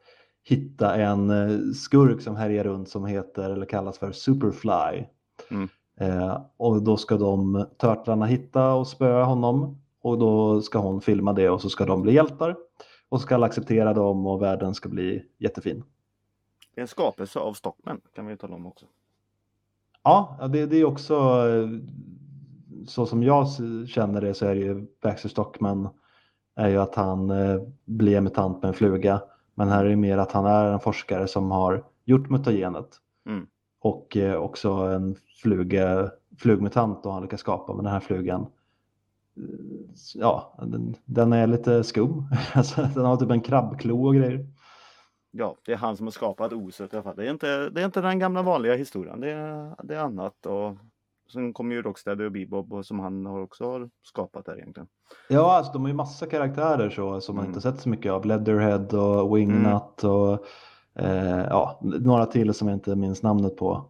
hitta 0.45 0.95
en 0.95 1.31
eh, 1.31 1.59
skurk 1.75 2.21
som 2.23 2.37
härjar 2.37 2.65
runt 2.65 2.89
som 2.89 3.05
heter 3.07 3.51
eller 3.51 3.67
kallas 3.67 3.99
för 3.99 4.13
Superfly. 4.13 5.05
Mm. 5.51 5.69
Eh, 6.01 6.41
och 6.57 6.83
då 6.83 6.97
ska 6.97 7.17
de 7.17 7.67
törtlarna 7.79 8.27
hitta 8.27 8.75
och 8.75 8.87
spöa 8.89 9.25
honom 9.25 9.79
och 10.03 10.19
då 10.19 10.63
ska 10.63 10.79
hon 10.79 11.01
filma 11.01 11.33
det 11.33 11.51
och 11.51 11.61
så 11.61 11.71
ska 11.71 11.85
de 11.85 12.03
bli 12.03 12.15
hjältar 12.15 12.57
och 13.09 13.21
ska 13.21 13.35
alla 13.35 13.47
acceptera 13.47 13.95
dem 13.95 14.27
och 14.27 14.43
världen 14.43 14.75
ska 14.75 14.89
bli 14.89 15.23
jättefin. 15.39 15.85
Det 16.75 16.81
är 16.81 16.83
en 16.83 16.89
skapelse 16.89 17.39
av 17.39 17.53
Stockman 17.53 18.01
kan 18.15 18.27
vi 18.27 18.37
tala 18.37 18.55
om 18.55 18.67
också. 18.67 18.87
Ja, 20.07 20.49
det, 20.53 20.67
det 20.67 20.77
är 20.77 20.85
också 20.85 21.15
eh, 21.15 21.69
så 22.87 23.07
som 23.07 23.23
jag 23.23 23.47
känner 23.89 24.21
det 24.21 24.35
så 24.35 24.47
är 24.47 24.55
det 24.55 24.61
ju 24.61 24.87
Baxter 25.03 25.29
Stockman 25.29 25.89
är 26.57 26.69
ju 26.69 26.77
att 26.77 26.95
han 26.95 27.31
eh, 27.31 27.61
blir 27.85 28.21
mutant 28.21 28.63
med 28.63 28.69
en 28.69 28.75
fluga. 28.75 29.23
Men 29.55 29.69
här 29.69 29.85
är 29.85 29.89
det 29.89 29.97
mer 29.97 30.19
att 30.19 30.33
han 30.33 30.47
är 30.47 30.73
en 30.73 30.81
forskare 30.81 31.29
som 31.29 31.51
har 31.51 31.85
gjort 32.05 32.31
mutagenet. 32.31 32.89
Mm. 33.29 33.47
Och 33.81 34.17
eh, 34.17 34.35
också 34.35 34.71
en 34.71 35.17
fluga, 35.43 36.11
flugmutant 36.39 37.07
och 37.07 37.13
han 37.13 37.23
lyckas 37.23 37.41
skapa. 37.41 37.75
Men 37.75 37.85
den 37.85 37.93
här 37.93 38.01
flugan, 38.01 38.47
ja, 40.15 40.59
den, 40.63 40.95
den 41.05 41.33
är 41.33 41.47
lite 41.47 41.85
skum. 41.85 42.25
Alltså, 42.55 42.89
den 42.95 43.05
har 43.05 43.17
typ 43.17 43.31
en 43.31 43.41
krabbklo 43.41 44.07
och 44.07 44.15
grejer. 44.15 44.47
Ja, 45.39 45.57
det 45.65 45.73
är 45.73 45.77
han 45.77 45.97
som 45.97 46.07
har 46.07 46.11
skapat 46.11 46.53
oset 46.53 46.93
i 46.93 46.97
alla 46.97 47.03
fall. 47.03 47.17
Det 47.17 47.27
är 47.27 47.31
inte, 47.31 47.71
det 47.71 47.81
är 47.81 47.85
inte 47.85 48.01
den 48.01 48.19
gamla 48.19 48.43
vanliga 48.43 48.75
historien. 48.75 49.21
Det 49.21 49.31
är, 49.31 49.75
det 49.83 49.95
är 49.95 50.01
annat. 50.01 50.47
Och 50.47 50.77
sen 51.33 51.53
kommer 51.53 51.75
ju 51.75 51.83
Rocksteady 51.83 52.25
och 52.25 52.33
Bebop 52.33 52.73
och 52.73 52.87
som 52.87 53.01
han 53.01 53.27
har 53.27 53.41
också 53.43 53.65
har 53.65 53.91
skapat 54.03 54.45
där 54.45 54.57
egentligen. 54.59 54.89
Ja, 55.29 55.57
alltså 55.57 55.73
de 55.73 55.83
har 55.83 55.89
ju 55.89 55.95
massa 55.95 56.27
karaktärer 56.27 56.91
så, 56.91 57.21
som 57.21 57.37
man 57.37 57.45
Mm. 57.45 57.51
inte 57.51 57.61
sett 57.61 57.81
så 57.81 57.89
mycket 57.89 58.13
av. 58.13 58.25
Leatherhead 58.27 58.87
och 58.95 59.37
Wingnut 59.37 60.05
och 60.05 60.47
eh, 60.95 61.45
ja, 61.51 61.81
några 61.83 62.27
till 62.27 62.55
som 62.55 62.69
jag 62.69 62.77
inte 62.77 62.97
minns 62.97 63.23
namnet 63.23 63.57
på 63.57 63.85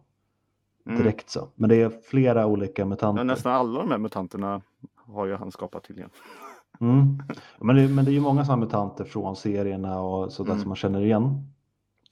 Mm. 0.87 0.99
direkt 0.99 1.29
så. 1.29 1.47
Men 1.55 1.69
det 1.69 1.81
är 1.81 1.89
flera 1.89 2.45
olika 2.45 2.85
mutanter. 2.85 3.19
Ja, 3.19 3.23
nästan 3.23 3.53
alla 3.53 3.79
de 3.79 3.91
här 3.91 3.97
mutanterna 3.97 4.61
har 4.95 5.25
ju 5.25 5.35
han 5.35 5.51
skapat 5.51 5.83
tydligen. 5.83 6.09
Mm. 6.81 7.19
Men, 7.59 7.75
det, 7.75 7.87
men 7.87 8.05
det 8.05 8.11
är 8.11 8.13
ju 8.13 8.19
många 8.21 8.45
sådana 8.45 8.65
mutanter 8.65 9.03
från 9.03 9.35
serierna 9.35 10.01
och 10.01 10.33
sådär 10.33 10.51
Mm. 10.51 10.61
som 10.61 10.69
man 10.69 10.75
känner 10.75 11.01
igen. 11.01 11.51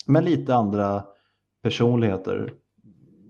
Men 0.05 0.25
lite 0.25 0.55
andra 0.55 1.03
personligheter. 1.61 2.53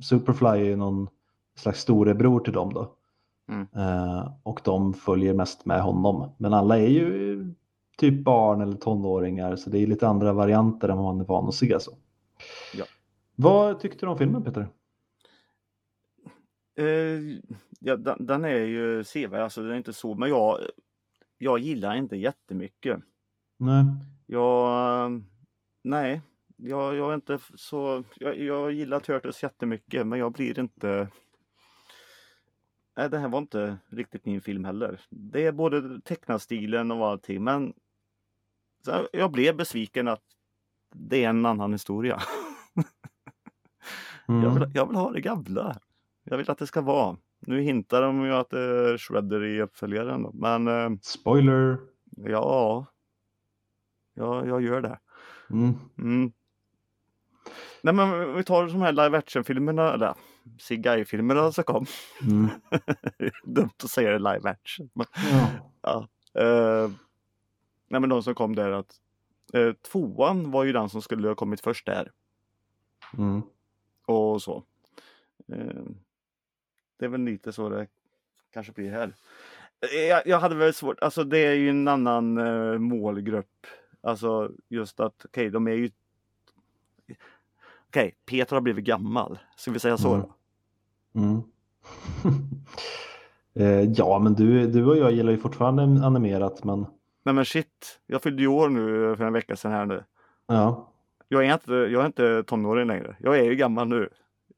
Superfly 0.02 0.48
är 0.48 0.56
ju 0.56 0.76
någon 0.76 1.08
slags 1.56 1.82
storebror 1.82 2.40
till 2.40 2.54
dem 2.54 2.74
då. 2.74 2.96
Mm. 3.50 3.68
Eh, 3.76 4.32
och 4.44 4.62
de 4.64 4.94
följer 4.94 5.34
mest 5.34 5.66
med 5.66 5.82
honom. 5.82 6.30
Men 6.38 6.54
alla 6.54 6.78
är 6.78 6.88
ju 6.88 7.54
typ 7.98 8.24
barn 8.24 8.62
eller 8.62 8.78
tonåringar 8.78 9.56
så 9.56 9.70
det 9.70 9.80
är 9.80 9.88
lite 9.88 10.08
andra 10.08 10.34
varianter 10.34 10.90
än 10.90 10.98
vad 10.98 11.06
man 11.06 11.22
är 11.22 11.26
van 11.26 11.48
att 11.48 11.56
se. 11.56 11.80
Så. 11.80 11.92
Ja. 12.74 12.86
Vad 13.36 13.80
tyckte 13.80 14.06
du 14.06 14.10
om 14.10 14.18
filmen 14.18 14.44
Peter? 14.44 14.68
Eh, 16.78 17.40
ja, 17.80 17.96
den, 17.96 18.26
den 18.26 18.46
är 18.46 18.58
ju 18.58 19.04
sevärd, 19.04 19.42
alltså 19.42 19.62
den 19.62 19.72
är 19.72 19.78
inte 19.78 19.94
så, 19.94 20.16
men 20.16 20.30
jag, 20.30 20.58
jag 21.38 21.60
gillar 21.60 21.96
inte 21.96 22.16
jättemycket. 22.16 23.00
Nej. 23.58 23.86
Jag, 24.26 25.24
nej, 25.84 26.22
jag, 26.56 26.96
jag 26.96 27.12
är 27.12 27.16
inte 27.16 27.40
så, 27.56 28.04
jag, 28.16 28.40
jag 28.40 28.72
gillar 28.72 29.00
Turtles 29.00 29.44
jättemycket 29.44 30.08
men 30.08 30.20
jag 30.20 30.32
blir 30.32 30.60
inte 30.60 31.08
Nej, 32.98 33.10
det 33.10 33.18
här 33.18 33.28
var 33.28 33.40
inte 33.40 33.78
riktigt 33.88 34.26
min 34.26 34.42
film 34.42 34.66
heller. 34.66 35.02
Det 35.10 35.46
är 35.46 35.52
både 35.52 36.02
tecknarstilen 36.02 36.92
och 36.92 37.08
allting 37.08 37.44
men 37.44 37.74
jag 39.12 39.32
blev 39.32 39.56
besviken 39.56 40.08
att 40.08 40.24
det 40.94 41.24
är 41.24 41.30
en 41.30 41.46
annan 41.46 41.72
historia. 41.72 42.22
Mm. 44.28 44.44
Jag, 44.44 44.60
vill, 44.60 44.72
jag 44.74 44.88
vill 44.88 44.96
ha 44.96 45.12
det 45.12 45.22
gamla. 45.22 45.80
Jag 46.24 46.38
vill 46.38 46.52
att 46.52 46.58
det 46.58 46.68
ska 46.68 46.82
vara. 46.82 47.18
Nu 47.46 47.62
hintar 47.62 48.02
de 48.02 48.26
ju 48.26 48.34
att 48.34 48.50
det 48.50 48.60
är 48.60 48.98
Shredder 48.98 49.43
i 49.43 49.62
uppföljaren 49.62 50.24
då. 50.24 50.32
men 50.34 50.68
eh, 50.68 50.89
Spoiler! 51.02 51.78
ja, 52.16 52.86
ja, 54.14 54.46
jag 54.46 54.62
gör 54.62 54.82
det. 54.82 55.00
Mm. 55.50 55.74
Mm. 55.98 56.32
Nej 57.82 57.93
men 57.93 58.34
vi 58.36 58.43
tar 58.43 58.68
de 58.68 58.82
här 58.82 58.91
live 58.91 59.18
action-filmerna, 59.18 59.93
eller 59.93 60.14
CGI-filmerna 60.60 61.52
som 61.52 61.64
kom. 61.64 61.86
Mm. 62.22 62.50
Dumt 63.43 63.70
att 63.84 63.89
säga 63.89 64.12
det 64.12 64.20
live 64.34 64.50
action. 64.50 64.89
Men, 64.93 65.06
Ja. 65.32 65.50
ja. 65.82 66.08
eh, 66.41 66.89
nej 67.88 68.02
men 68.02 68.10
de 68.10 68.24
som 68.24 68.36
kom 68.36 68.56
där 68.56 68.72
att 68.72 68.96
eh, 69.54 69.74
tvåan 69.74 70.52
var 70.52 70.64
ju 70.64 70.72
den 70.74 70.89
som 70.89 71.02
skulle 71.02 71.28
ha 71.28 71.36
kommit 71.36 71.62
först 71.62 71.86
där. 71.86 72.12
Mm. 73.18 73.41
Och 74.06 74.41
så. 74.41 74.64
Eh, 75.54 75.84
det 77.00 77.06
är 77.06 77.10
väl 77.10 77.22
lite 77.22 77.52
så 77.54 77.70
det 77.70 77.88
kanske 78.54 78.72
blir 78.74 78.91
här. 78.91 79.14
Eh, 79.93 80.02
Jag, 80.10 80.28
jag 80.28 80.39
hade 80.39 80.56
väl 80.56 80.74
svårt, 80.74 81.00
alltså 81.00 81.24
det 81.24 81.38
är 81.39 81.54
ju 81.54 81.70
en 81.70 81.88
annan 81.88 82.38
eh, 82.38 82.78
målgrupp. 82.80 83.68
Alltså 84.02 84.52
just 84.70 85.00
att, 85.00 85.26
okej 85.26 85.50
de 85.50 85.68
är 85.68 85.72
ju 85.72 85.89
Okej, 87.88 88.16
Peter 88.26 88.56
har 88.56 88.62
blivit 88.62 88.86
gammal. 88.86 89.39
Ska 89.58 89.72
vi 89.72 89.80
säga 89.80 89.98
så 89.98 90.14
Mm. 90.14 90.26
Mm. 91.16 91.41
eh, 93.84 93.91
ja, 93.91 94.20
men 94.20 94.34
du, 94.34 94.68
du 94.68 94.86
och 94.86 94.98
jag 94.98 95.12
gillar 95.12 95.32
ju 95.32 95.38
fortfarande 95.38 95.84
animerat, 96.06 96.64
men 96.64 96.86
Nej 97.24 97.36
men 97.36 97.46
shit, 97.46 98.00
jag 98.06 98.22
fyllde 98.22 98.41
ju 98.41 98.48
år 98.48 98.70
nu 98.70 99.16
för 99.16 99.24
en 99.24 99.34
vecka 99.34 99.56
sedan 99.56 99.72
här 99.72 99.86
nu. 99.86 100.04
ja. 100.48 100.91
Jag 101.28 101.46
är 101.46 101.54
inte, 101.54 101.74
jag 101.74 102.02
är 102.02 102.06
inte 102.06 102.43
tonåring 102.43 102.88
längre. 102.88 103.16
Jag 103.20 103.38
är 103.39 103.43
ju 103.43 103.56
gammal 103.56 103.88
nu. 103.88 104.10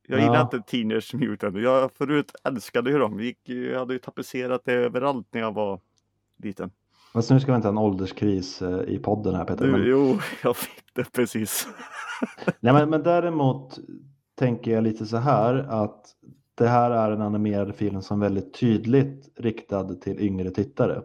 Jag 0.10 0.20
Ja. 0.20 0.24
gillar 0.24 0.42
inte 0.42 0.62
Teenage 0.62 1.16
Mutant. 1.16 1.58
Jag 1.58 1.92
förut 1.92 2.32
älskade 2.44 2.92
ju 2.92 2.98
dem. 3.00 3.20
Gick, 3.20 3.50
jag 3.50 3.80
hade 3.80 3.94
ju 3.94 4.00
tapetserat 4.00 4.62
det 4.66 4.74
överallt 4.74 5.28
när 5.32 5.42
jag 5.42 5.54
var 5.54 5.80
liten. 6.44 6.72
Fast 7.14 7.30
nu 7.32 7.40
ska 7.40 7.52
vi 7.52 7.56
inte 7.56 7.68
ha 7.68 7.72
en 7.72 7.78
ålderskris 7.78 8.62
eh, 8.62 8.82
i 8.82 9.00
podden 9.00 9.36
här 9.36 9.46
Peter. 9.46 9.66
Du, 9.66 9.72
Men, 9.72 9.84
Jo, 9.86 10.18
jag 10.44 10.58
fick 10.58 10.84
det 10.94 11.12
precis. 11.12 11.68
nej, 12.60 12.74
men, 12.74 12.90
men 12.90 13.04
däremot 13.04 13.80
tänker 14.36 14.72
jag 14.72 14.84
lite 14.84 15.06
så 15.06 15.18
här 15.18 15.56
att 15.56 16.06
det 16.56 16.68
här 16.68 16.92
är 16.92 17.12
en 17.12 17.22
animerad 17.22 17.76
film 17.76 18.02
som 18.02 18.20
väldigt 18.20 18.54
tydligt 18.54 19.40
riktad 19.40 19.96
till 19.96 20.20
yngre 20.20 20.50
tittare. 20.52 21.02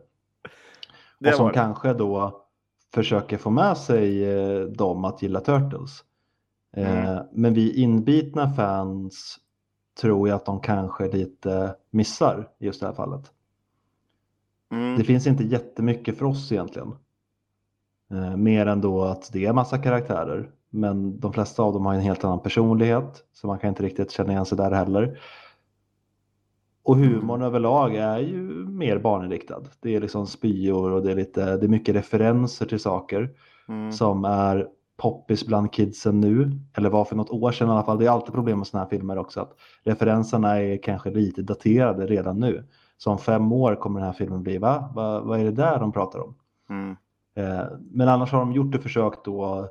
Det 1.18 1.30
och 1.30 1.36
som 1.36 1.50
kanske 1.50 1.92
då 1.92 2.44
försöker 2.94 3.38
få 3.38 3.50
med 3.50 3.76
sig 3.76 4.24
eh, 4.34 4.60
dem 4.60 5.04
att 5.04 5.22
gilla 5.22 5.40
Turtles. 5.40 6.04
Eh, 6.76 7.08
Mm. 7.10 7.24
Men 7.32 7.54
vi 7.54 7.82
inbitna 7.82 8.50
fans 8.50 9.38
tror 10.00 10.28
jag 10.28 10.36
att 10.36 10.44
de 10.46 10.60
kanske 10.60 11.08
lite 11.12 11.74
missar 11.90 12.48
i 12.58 12.66
just 12.66 12.80
det 12.80 12.86
här 12.86 12.94
fallet. 12.94 13.30
Mm. 14.72 14.98
Det 14.98 15.04
finns 15.04 15.26
inte 15.26 15.44
jättemycket 15.44 16.18
för 16.18 16.24
oss 16.26 16.52
egentligen. 16.52 16.94
Eh, 18.10 18.36
mer 18.36 18.66
än 18.66 18.80
då 18.80 19.04
att 19.04 19.30
det 19.32 19.46
är 19.46 19.52
massa 19.52 19.78
karaktärer. 19.78 20.50
Men 20.70 21.20
de 21.20 21.32
flesta 21.32 21.62
av 21.62 21.72
dem 21.72 21.86
har 21.86 21.94
en 21.94 22.00
helt 22.00 22.24
annan 22.24 22.40
personlighet. 22.42 23.24
Så 23.32 23.46
man 23.46 23.58
kan 23.58 23.68
inte 23.68 23.82
riktigt 23.82 24.10
känna 24.10 24.32
igen 24.32 24.46
sig 24.46 24.58
där 24.58 24.70
heller. 24.70 25.18
Och 26.82 26.96
humorn 26.96 27.40
Mm. 27.40 27.46
överlag 27.46 27.94
är 27.96 28.18
ju 28.18 28.40
mer 28.68 28.98
barninriktad. 28.98 29.62
Det 29.80 29.94
är 29.94 30.00
liksom 30.00 30.26
spyor 30.26 30.90
och 30.90 31.02
det 31.02 31.10
är, 31.10 31.16
lite, 31.16 31.56
det 31.56 31.66
är 31.66 31.68
mycket 31.68 31.94
referenser 31.94 32.66
till 32.66 32.80
saker 32.80 33.30
Mm. 33.68 33.92
som 33.92 34.24
är 34.24 34.68
poppis 35.02 35.46
bland 35.46 35.72
kidsen 35.72 36.20
nu. 36.20 36.50
Eller 36.76 36.90
var 36.90 37.04
för 37.04 37.16
något 37.16 37.30
år 37.30 37.52
sedan 37.52 37.68
i 37.68 37.70
alla 37.70 37.82
fall. 37.82 37.98
Det 37.98 38.06
är 38.06 38.10
alltid 38.10 38.34
problem 38.34 38.58
med 38.58 38.66
sådana 38.66 38.84
här 38.84 38.90
filmer 38.90 39.18
också. 39.18 39.40
Att 39.40 39.52
referenserna 39.84 40.60
är 40.60 40.82
kanske 40.82 41.10
lite 41.10 41.42
daterade 41.42 42.06
redan 42.06 42.40
nu. 42.40 42.64
Så 42.96 43.10
om 43.10 43.18
fem 43.18 43.52
år 43.52 43.74
kommer 43.74 44.00
den 44.00 44.06
här 44.06 44.12
filmen 44.12 44.42
bli, 44.42 44.58
va? 44.58 44.92
va 44.94 45.20
vad 45.20 45.40
är 45.40 45.44
det 45.44 45.50
där 45.50 45.78
de 45.78 45.92
pratar 45.92 46.18
om? 46.18 46.34
Mm. 46.70 46.96
Eh, 47.36 47.66
men 47.90 48.08
annars 48.08 48.32
har 48.32 48.38
de 48.38 48.52
gjort 48.52 48.74
ett 48.74 48.82
försök 48.82 49.24
då 49.24 49.68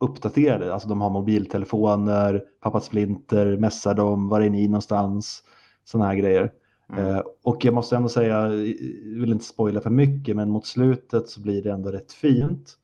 uppdatera 0.00 0.58
det. 0.58 0.74
Alltså 0.74 0.88
de 0.88 1.00
har 1.00 1.10
mobiltelefoner, 1.10 2.44
pappa 2.60 2.80
Splinter, 2.80 3.56
messar 3.56 3.94
dem, 3.94 4.28
var 4.28 4.40
är 4.40 4.50
ni 4.50 4.68
någonstans? 4.68 5.42
Sådana 5.84 6.08
här 6.08 6.16
grejer. 6.16 6.52
Mm. 6.92 7.06
Eh, 7.06 7.22
och 7.44 7.64
jag 7.64 7.74
måste 7.74 7.96
ändå 7.96 8.08
säga, 8.08 8.40
jag 8.40 8.48
vill 9.20 9.32
inte 9.32 9.44
spoila 9.44 9.80
för 9.80 9.90
mycket, 9.90 10.36
men 10.36 10.50
mot 10.50 10.66
slutet 10.66 11.28
så 11.28 11.40
blir 11.40 11.62
det 11.62 11.72
ändå 11.72 11.90
rätt 11.90 12.12
fint. 12.12 12.78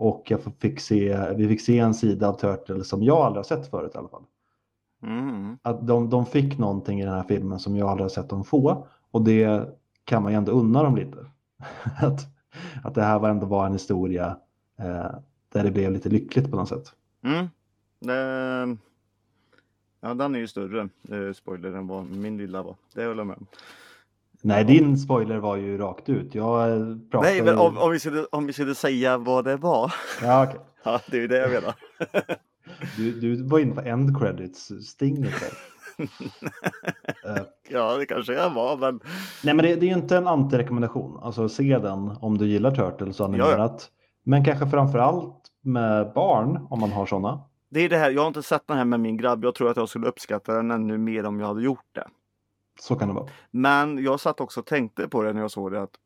Och 0.00 0.30
jag 0.30 0.40
fick 0.58 0.80
se, 0.80 1.34
vi 1.36 1.48
fick 1.48 1.60
se 1.60 1.78
en 1.78 1.94
sida 1.94 2.28
av 2.28 2.32
Turtle 2.32 2.84
som 2.84 3.02
jag 3.02 3.16
aldrig 3.16 3.38
har 3.38 3.44
sett 3.44 3.70
förut 3.70 3.92
i 3.94 3.98
alla 3.98 4.08
fall. 4.08 4.24
Mm. 5.02 5.58
Att 5.62 5.86
de, 5.86 6.10
de 6.10 6.26
fick 6.26 6.58
någonting 6.58 7.00
i 7.00 7.04
den 7.04 7.14
här 7.14 7.22
filmen 7.22 7.58
som 7.58 7.76
jag 7.76 7.88
aldrig 7.88 8.04
har 8.04 8.08
sett 8.08 8.28
dem 8.28 8.44
få. 8.44 8.86
Och 9.10 9.24
det 9.24 9.68
kan 10.04 10.22
man 10.22 10.32
ju 10.32 10.38
ändå 10.38 10.52
unna 10.52 10.82
dem 10.82 10.96
lite. 10.96 11.16
att, 12.00 12.20
att 12.84 12.94
det 12.94 13.02
här 13.02 13.18
var 13.18 13.28
ändå 13.28 13.46
var 13.46 13.66
en 13.66 13.72
historia 13.72 14.36
eh, 14.78 15.10
där 15.52 15.64
det 15.64 15.70
blev 15.70 15.92
lite 15.92 16.08
lyckligt 16.08 16.50
på 16.50 16.56
något 16.56 16.68
sätt. 16.68 16.92
Mm. 17.22 17.46
Det... 18.00 18.76
Ja, 20.00 20.14
den 20.14 20.34
är 20.34 20.38
ju 20.38 20.48
större, 20.48 20.88
eh, 21.08 21.32
spoiler, 21.34 21.72
än 21.72 21.86
vad 21.86 22.10
min 22.10 22.36
lilla 22.38 22.62
var. 22.62 22.74
Det 22.94 23.06
håller 23.06 23.20
jag 23.20 23.26
med 23.26 23.36
om. 23.36 23.46
Nej, 24.42 24.64
din 24.64 24.98
spoiler 24.98 25.38
var 25.38 25.56
ju 25.56 25.78
rakt 25.78 26.08
ut. 26.08 26.34
Jag 26.34 26.70
pratar 27.10 27.28
Nej, 27.28 27.42
men 27.42 27.58
om, 27.58 27.78
om, 27.78 27.90
vi 27.90 27.98
skulle, 28.00 28.24
om 28.32 28.46
vi 28.46 28.52
skulle 28.52 28.74
säga 28.74 29.18
vad 29.18 29.44
det 29.44 29.56
var. 29.56 29.94
Ja, 30.22 30.44
okej. 30.44 30.60
Ja, 30.82 31.00
det 31.10 31.22
är 31.24 31.28
det 31.28 31.38
jag 31.38 31.50
menar. 31.50 31.74
du, 32.96 33.20
du 33.20 33.42
var 33.48 33.58
inne 33.58 33.74
på 33.74 33.80
end 33.80 34.18
credits, 34.18 34.70
stinget 34.88 35.32
där. 35.40 35.50
Eh, 37.24 37.42
Ja, 37.70 37.96
det 37.96 38.06
kanske 38.06 38.32
jag 38.32 38.50
var, 38.50 38.76
men 38.76 39.00
Nej 39.44 39.54
men 39.54 39.64
det, 39.64 39.74
det 39.74 39.86
är 39.86 39.88
ju 39.90 39.94
inte 39.94 40.16
en 40.16 40.26
antirekommendation. 40.26 41.18
Alltså 41.22 41.48
se 41.48 41.78
den 41.78 42.10
om 42.20 42.38
du 42.38 42.46
gillar 42.46 42.70
Turtles 42.70 43.20
animerat. 43.20 43.88
Men 44.24 44.44
kanske 44.44 44.66
framförallt 44.70 45.36
med 45.62 46.12
barn 46.14 46.66
om 46.70 46.80
man 46.80 46.92
har 46.92 47.06
sådana. 47.06 47.40
det 47.70 47.80
är 47.80 47.88
det 47.88 47.96
här. 47.96 48.10
Jag 48.10 48.20
har 48.22 48.28
inte 48.28 48.42
sett 48.42 48.66
den 48.66 48.76
här 48.76 48.84
med 48.84 49.00
min 49.00 49.16
grabb. 49.16 49.44
Jag 49.44 49.54
tror 49.54 49.70
att 49.70 49.76
jag 49.76 49.88
skulle 49.88 50.06
uppskatta 50.06 50.54
den 50.54 50.70
ännu 50.70 50.98
mer 50.98 51.26
om 51.26 51.40
jag 51.40 51.46
hade 51.46 51.62
gjort 51.62 51.86
det. 51.94 52.04
Så 52.80 52.96
kan 52.96 53.08
det 53.08 53.14
vara. 53.14 53.28
Men 53.50 54.04
jag 54.04 54.20
satt 54.20 54.40
också 54.40 54.60
och 54.60 54.66
tänkte 54.66 55.08
på 55.08 55.22
det 55.22 55.32
när 55.32 55.40
jag 55.40 55.50
såg 55.50 55.72
det 55.72 55.82
att 55.82 55.98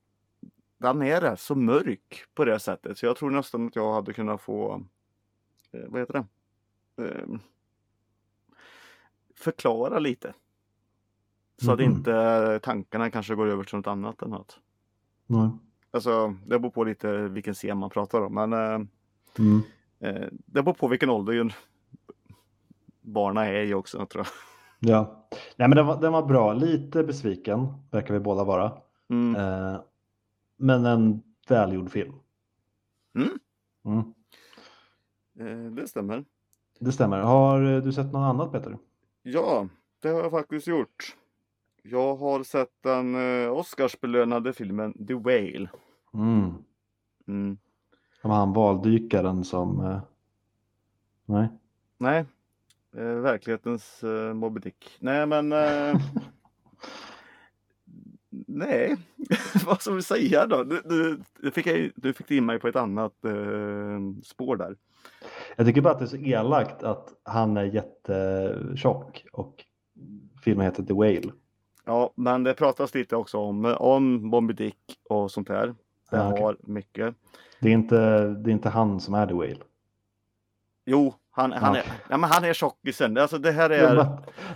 den 0.78 1.02
är 1.02 1.20
rätt 1.20 1.40
så 1.40 1.54
mörk 1.54 2.24
på 2.34 2.44
det 2.44 2.58
sättet. 2.60 2.98
Så 2.98 3.06
jag 3.06 3.16
tror 3.16 3.30
nästan 3.30 3.66
att 3.66 3.76
jag 3.76 3.92
hade 3.92 4.12
kunnat 4.12 4.40
få, 4.40 4.84
eh, 5.72 5.80
vad 5.88 6.00
heter 6.00 6.12
det? 6.14 6.26
Eh, 7.08 7.26
förklara 9.34 9.98
lite. 9.98 10.34
Så 11.62 11.72
att 11.72 11.78
Mhm. 11.78 11.90
inte 11.92 12.60
tankarna 12.62 13.10
kanske 13.10 13.34
går 13.34 13.46
över 13.46 13.64
till 13.64 13.76
något 13.76 13.86
annat 13.86 14.22
än 14.22 14.30
något. 14.30 14.58
Nej. 15.26 15.48
Alltså 15.90 16.36
det 16.46 16.58
beror 16.58 16.70
på 16.72 16.84
lite 16.84 17.12
vilken 17.28 17.54
scen 17.54 17.78
man 17.78 17.90
pratar 17.90 18.20
om. 18.20 18.34
Men 18.34 18.52
eh, 18.52 18.80
Mm. 19.38 19.60
eh, 20.00 20.28
det 20.30 20.62
beror 20.62 20.74
på 20.74 20.88
vilken 20.88 21.10
ålder 21.10 21.56
barna 23.00 23.46
är 23.46 23.62
i 23.64 23.74
också 23.74 24.06
tror 24.06 24.24
jag. 24.26 24.53
Ja. 24.86 25.26
Nej 25.56 25.68
men 25.68 25.76
den 25.76 25.86
var, 25.86 26.00
den 26.00 26.12
var 26.12 26.26
bra. 26.26 26.52
Lite 26.52 27.04
besviken 27.04 27.66
verkar 27.90 28.14
vi 28.14 28.20
båda 28.20 28.44
vara. 28.44 28.72
Mm. 29.10 29.36
Eh, 29.36 29.80
men 30.56 30.86
en 30.86 31.22
välgjord 31.48 31.90
film. 31.90 32.14
Mm. 33.14 33.38
Mm. 33.84 34.14
Eh, 35.38 35.72
det 35.72 35.88
stämmer. 35.88 36.24
Det 36.78 36.92
stämmer. 36.92 37.20
Har 37.20 37.80
du 37.80 37.92
sett 37.92 38.12
något 38.12 38.34
annat 38.34 38.52
Peter? 38.52 38.78
Ja, 39.22 39.68
det 40.00 40.08
har 40.08 40.20
jag 40.20 40.30
faktiskt 40.30 40.66
gjort. 40.66 41.16
Jag 41.82 42.16
har 42.16 42.42
sett 42.42 42.72
den 42.80 43.14
eh, 43.14 43.52
Oscarsbelönade 43.52 44.52
filmen 44.52 45.06
The 45.06 45.14
Whale. 45.14 45.68
Mm. 46.14 46.54
Mm. 47.28 47.58
Han 48.22 48.52
valdykaren 48.52 49.44
som... 49.44 49.80
Eh... 49.80 50.00
Nej. 51.26 51.48
Nej, 51.98 52.24
eh, 52.96 53.04
verklighetens 53.04 54.04
eh, 54.04 54.34
Moby 54.34 54.60
Dick. 54.60 54.96
Nej, 55.00 55.26
men... 55.26 55.52
Eh, 55.52 55.96
nej, 58.46 58.96
vad 59.66 59.82
ska 59.82 59.92
vi 59.92 60.02
säga 60.02 60.46
då? 60.46 60.64
Du, 60.64 60.80
du, 60.84 61.20
du, 61.40 61.50
fick, 61.50 61.92
du 61.96 62.12
fick 62.12 62.30
in 62.30 62.46
mig 62.46 62.58
på 62.58 62.68
ett 62.68 62.76
annat 62.76 63.24
eh, 63.24 64.22
spår 64.24 64.56
där. 64.56 64.76
Jag 65.56 65.66
tycker 65.66 65.80
bara 65.80 65.92
att 65.92 65.98
det 65.98 66.04
är 66.04 66.06
så 66.06 66.16
elakt 66.16 66.82
att 66.82 67.12
han 67.22 67.56
är 67.56 67.64
jättetjock 67.64 69.26
och 69.32 69.64
filmen 70.44 70.64
heter 70.66 70.82
The 70.82 70.94
Whale. 70.94 71.32
Ja, 71.84 72.12
men 72.14 72.42
det 72.44 72.54
pratas 72.54 72.94
lite 72.94 73.16
också 73.16 73.38
om, 73.38 73.64
om 73.78 74.26
Moby 74.26 74.54
Dick 74.54 74.98
och 75.08 75.30
sånt 75.30 75.48
där. 75.48 75.66
Det 75.66 76.16
Ja, 76.16 76.30
okej. 76.32 76.42
har 76.42 76.56
mycket. 76.60 77.14
Det 77.60 77.68
är, 77.68 77.72
inte, 77.72 78.28
det 78.28 78.50
är 78.50 78.52
inte 78.52 78.68
han 78.68 79.00
som 79.00 79.14
är 79.14 79.26
The 79.26 79.34
Whale. 79.34 79.56
Jo, 80.86 81.14
han, 81.36 81.52
han, 81.52 81.74
Ja. 81.74 81.80
är, 81.80 81.86
ja, 82.08 82.16
men 82.16 82.30
han 82.30 82.44
är 82.44 82.52
tjockisen. 82.52 83.18
Alltså 83.18 83.38
det 83.38 83.52
här 83.52 83.70
Ja, 83.70 83.76
är... 83.76 83.94
men 83.96 84.06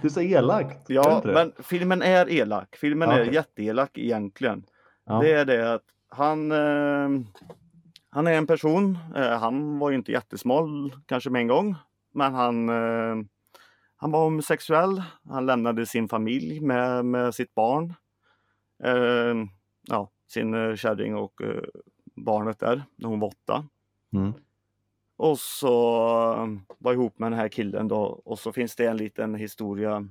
Det 0.02 0.08
är 0.08 0.10
så 0.10 0.20
elakt. 0.20 0.90
Ja, 0.90 1.20
men 1.24 1.52
filmen 1.58 2.02
är 2.02 2.30
elak. 2.30 2.76
Filmen 2.76 3.10
Ja, 3.10 3.16
är 3.18 3.24
jätteelak 3.24 3.98
egentligen. 3.98 4.64
ja. 5.04 5.20
Det 5.20 5.32
är 5.32 5.44
det 5.44 5.74
att 5.74 5.82
han, 6.10 6.52
eh, 6.52 7.08
han 8.10 8.26
är 8.26 8.32
en 8.32 8.46
person. 8.46 8.98
Eh, 9.16 9.38
han 9.38 9.78
var 9.78 9.90
ju 9.90 9.96
inte 9.96 10.12
jättesmal 10.12 10.92
kanske 11.06 11.30
med 11.30 11.40
en 11.40 11.48
gång. 11.48 11.74
Men 12.14 12.34
han, 12.34 12.68
eh, 12.68 13.16
han 13.96 14.10
var 14.10 14.24
homosexuell. 14.24 15.02
Han 15.28 15.46
lämnade 15.46 15.86
sin 15.86 16.08
familj 16.08 16.60
med, 16.60 17.04
med 17.04 17.34
sitt 17.34 17.54
barn. 17.54 17.94
Eh, 18.84 19.34
ja, 19.88 20.10
sin 20.28 20.54
eh, 20.54 20.74
kärring 20.74 21.16
och 21.16 21.42
eh, 21.42 21.62
barnet 22.16 22.58
där 22.58 22.82
när 22.96 23.08
hon 23.08 23.20
var 23.20 23.28
åtta. 23.28 23.64
Mm. 24.14 24.32
Och 25.18 25.38
så 25.38 25.76
eh, 26.32 26.74
var 26.78 26.92
ihop 26.92 27.18
med 27.18 27.32
den 27.32 27.38
här 27.38 27.48
killen 27.48 27.88
då. 27.88 28.02
Och 28.24 28.38
så 28.38 28.52
finns 28.52 28.76
det 28.76 28.86
en 28.86 28.96
liten 28.96 29.34
historia 29.34 30.08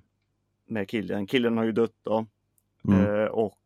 med 0.66 0.90
killen. 0.90 1.28
Killen 1.28 1.58
har 1.58 1.66
ju 1.66 1.72
dött 1.72 1.96
då. 2.04 2.26
Mm. 2.88 3.06
Eh, 3.06 3.26
och 3.26 3.58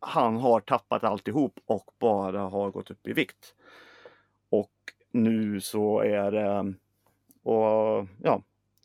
han 0.00 0.36
har 0.36 0.60
tappat 0.60 1.04
alltihop 1.04 1.60
och 1.66 1.90
bara 1.98 2.40
har 2.40 2.70
gått 2.70 2.90
upp 2.90 3.06
i 3.06 3.12
vikt. 3.12 3.54
Och 4.50 4.70
nu 5.10 5.60
så 5.60 6.00
är 6.00 6.30
det, 6.30 6.74
och 7.42 8.06
ja, 8.22 8.42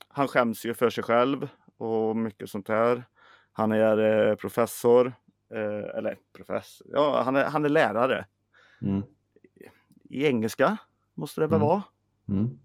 han 0.08 0.28
skäms 0.28 0.66
ju 0.66 0.74
för 0.74 0.90
sig 0.90 1.04
själv 1.04 1.48
och 1.78 2.16
mycket 2.16 2.50
sånt 2.50 2.68
där. 2.68 3.04
Han 3.52 3.72
är 3.72 4.28
eh, 4.30 4.36
professor, 4.36 5.14
eh, 5.54 5.98
eller 5.98 6.18
professor, 6.34 6.88
ja 6.92 7.22
han 7.26 7.36
är, 7.36 7.44
han 7.44 7.66
är 7.66 7.70
lärare 7.70 8.26
Mm. 8.82 9.04
i 10.10 10.26
engelska 10.26 10.78
måste 11.20 11.42
det 11.42 11.48
väl 11.48 11.56
Mm. 11.62 11.68
vara. 11.68 11.84
Mm. 12.30 12.60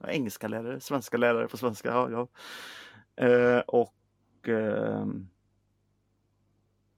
Ja, 0.00 0.08
engelska 0.10 0.48
lärare, 0.48 0.80
svenska 0.80 1.16
lärare 1.16 1.48
på 1.48 1.56
svenska. 1.56 1.88
Ja, 1.88 2.10
ja. 2.10 2.28
Eh, 3.26 3.60
och 3.60 3.94
ehm, 4.48 5.28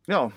ja, 0.06 0.32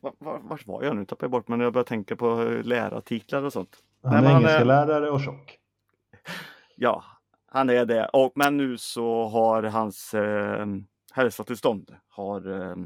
var, 0.00 0.12
var, 0.18 0.38
vart 0.38 0.66
var 0.66 0.82
jag 0.82 0.96
nu? 0.96 1.04
Tappade 1.04 1.24
jag 1.24 1.30
bort 1.30 1.48
när 1.48 1.58
jag 1.58 1.72
började 1.72 1.88
tänka 1.88 2.16
på 2.16 2.42
eh, 2.42 2.62
lärartitlar 2.64 3.42
och 3.42 3.52
sånt. 3.52 3.76
Han 4.02 4.12
är 4.14 4.16
men 4.22 4.24
han 4.32 4.36
engelska 4.36 4.60
är- 4.60 4.64
lärare 4.64 5.10
och 5.10 5.20
tjock. 5.20 5.58
Ja, 6.76 7.04
han 7.46 7.70
är 7.70 7.84
det. 7.84 8.08
Och, 8.12 8.32
men 8.34 8.56
nu 8.56 8.78
så 8.78 9.24
har 9.28 9.62
hans 9.62 10.14
eh, 10.14 10.66
hälsotillstånd 11.12 11.96
har 12.08 12.60
eh, 12.60 12.76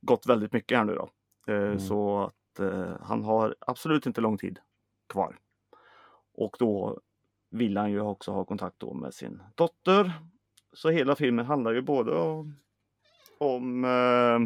gått 0.00 0.26
väldigt 0.26 0.52
mycket 0.52 0.78
här 0.78 0.84
nu 0.84 0.94
då. 0.94 1.10
Eh, 1.52 1.56
Mm. 1.56 1.80
Så 1.80 2.20
att 2.24 2.60
eh, 2.60 2.92
han 3.00 3.24
har 3.24 3.56
absolut 3.60 4.06
inte 4.06 4.20
lång 4.20 4.38
tid 4.38 4.58
kvar. 5.08 5.38
Och 6.34 6.56
då 6.58 7.00
vill 7.50 7.76
han 7.76 7.90
ju 7.90 8.00
också 8.00 8.32
ha 8.32 8.44
kontakt 8.44 8.78
då 8.78 8.94
med 8.94 9.14
sin 9.14 9.42
dotter 9.54 10.12
så 10.76 10.90
hela 10.90 11.16
filmen 11.16 11.46
handlar 11.46 11.72
ju 11.72 11.82
både 11.82 12.18
om, 12.18 12.56
om 13.38 13.84
eh, 13.84 14.38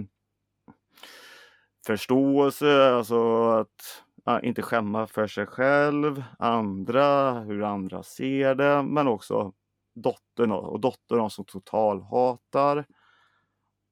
förståelse, 1.87 2.95
alltså 2.95 3.49
att 3.51 4.05
ja, 4.25 4.41
inte 4.41 4.63
skämma 4.63 5.07
för 5.07 5.27
sig 5.27 5.47
själv, 5.47 6.25
andra, 6.39 7.33
hur 7.41 7.63
andra 7.63 8.03
ser 8.03 8.55
det, 8.55 8.83
men 8.83 9.09
också 9.09 9.53
dottern 9.95 10.53
och, 10.53 10.81
dottern 10.81 11.31
som 11.31 11.45
totalhatar 11.45 12.85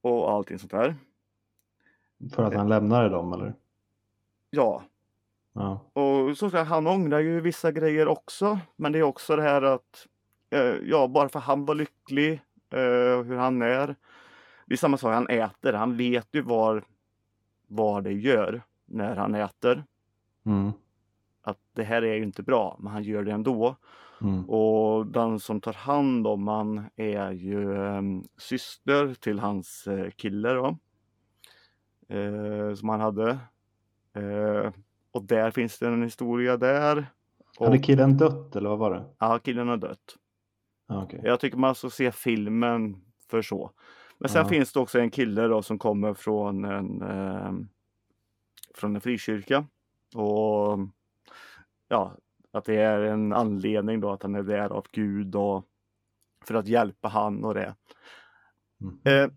och 0.03 0.31
allting 0.31 0.59
sånt 0.59 0.73
där. 0.73 0.97
För 2.35 2.43
att 2.43 2.55
han 2.55 2.69
lämnade 2.69 3.09
dem 3.09 3.33
eller? 3.33 3.55
Ja, 4.51 4.83
Ja. 5.59 5.81
och 5.93 6.39
så 6.39 6.51
säger 6.51 6.65
han 6.65 6.87
ångrar 6.87 7.19
ju 7.19 7.41
vissa 7.41 7.73
grejer 7.73 8.09
också, 8.09 8.59
men 8.77 8.93
det 8.93 8.99
är 8.99 9.03
också 9.03 9.37
det 9.37 9.43
här 9.43 9.63
att 9.63 10.07
eh, 10.51 10.61
ja, 10.61 11.09
bara 11.09 11.29
för 11.29 11.41
han 11.41 11.65
var 11.65 11.75
lycklig, 11.75 12.33
eh, 12.71 13.23
hur 13.25 13.37
han 13.37 13.63
är. 13.63 13.97
Det 14.67 14.75
är 14.75 14.77
samma 14.77 14.97
sak, 14.97 15.15
han 15.15 15.29
äter, 15.29 15.73
han 15.73 15.97
vet 15.97 16.29
ju 16.33 16.43
vad, 16.43 16.85
vad 17.67 18.05
det 18.05 18.13
gör 18.13 18.63
när 18.87 19.17
han 19.17 19.35
äter. 19.35 19.85
Mm. 20.47 20.73
Att 21.43 21.59
det 21.73 21.85
här 21.85 22.03
är 22.03 22.15
ju 22.15 22.23
inte 22.23 22.43
bra, 22.43 22.77
men 22.81 22.93
han 22.93 23.03
gör 23.03 23.23
det 23.23 23.33
ändå. 23.33 23.77
Mm. 24.21 24.51
Och 24.51 25.07
den 25.07 25.41
som 25.41 25.61
tar 25.61 25.73
hand 25.73 26.27
om 26.27 26.49
han 26.49 26.85
är 26.97 27.33
ju 27.33 27.85
eh, 27.87 28.03
syster 28.37 29.15
till 29.15 29.39
hans 29.39 29.87
eh, 29.87 30.11
kille 30.11 30.53
då. 30.53 30.79
Eh, 32.09 32.75
som 32.75 32.89
han 32.89 33.01
hade. 33.01 33.39
Och 35.13 35.23
där 35.25 35.51
finns 35.51 35.79
det 35.79 35.87
en 35.87 36.03
historia 36.03 36.57
där. 36.57 37.07
Hade 37.59 37.77
Och, 37.79 37.85
killen 37.85 38.17
dött 38.17 38.57
eller 38.57 38.69
vad 38.69 38.79
var 38.79 38.91
det? 38.91 39.05
ja, 39.19 39.39
killen 39.39 39.69
har 39.69 39.77
dött. 39.77 40.17
Okej. 40.89 41.21
Jag 41.25 41.41
tycker 41.41 41.59
man 41.59 41.75
ska 41.75 41.91
se 41.91 42.13
filmen 42.13 42.97
för 43.31 43.43
så. 43.43 43.71
Men 44.19 44.29
sen 44.29 44.43
Ja. 44.43 44.49
finns 44.49 44.73
det 44.73 44.81
också 44.81 44.99
en 45.01 45.11
kille 45.11 45.43
då 45.43 45.63
som 45.63 45.79
kommer 45.79 46.15
från 46.15 46.65
en, 46.65 47.03
eh, 47.03 47.53
från 48.75 48.95
en 48.95 49.01
frikyrka. 49.01 49.67
Och 50.15 50.79
ja, 51.89 52.17
att 52.53 52.65
det 52.65 52.75
är 52.77 53.01
en 53.01 53.33
anledning 53.33 54.01
då 54.01 54.11
att 54.11 54.23
han 54.23 54.35
är 54.35 54.43
där 54.43 54.71
av 54.71 54.87
Gud 54.93 55.35
och 55.37 55.65
för 56.45 56.55
att 56.55 56.69
hjälpa 56.69 57.09
han 57.09 57.45
och 57.45 57.55
det. 57.55 57.75
Mm. 58.81 58.99
Eh, 59.05 59.31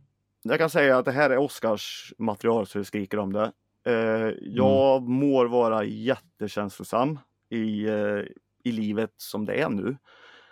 jag 0.44 0.60
kan 0.60 0.70
säga 0.70 0.98
att 0.98 1.06
det 1.06 1.12
här 1.12 1.30
är 1.30 1.38
Oscars 1.38 2.14
material 2.18 2.68
så 2.68 2.78
det 2.78 2.86
skriker 2.86 3.20
om 3.20 3.34
det. 3.34 3.52
Eh, 3.86 4.34
jag 4.42 5.02
mår 5.10 5.46
vara 5.46 5.84
jättekänslosam 5.84 7.20
i, 7.50 7.88
eh, 7.88 8.20
i 8.64 8.72
livet 8.72 9.14
som 9.18 9.46
det 9.46 9.54
är 9.62 9.70
nu. 9.70 9.98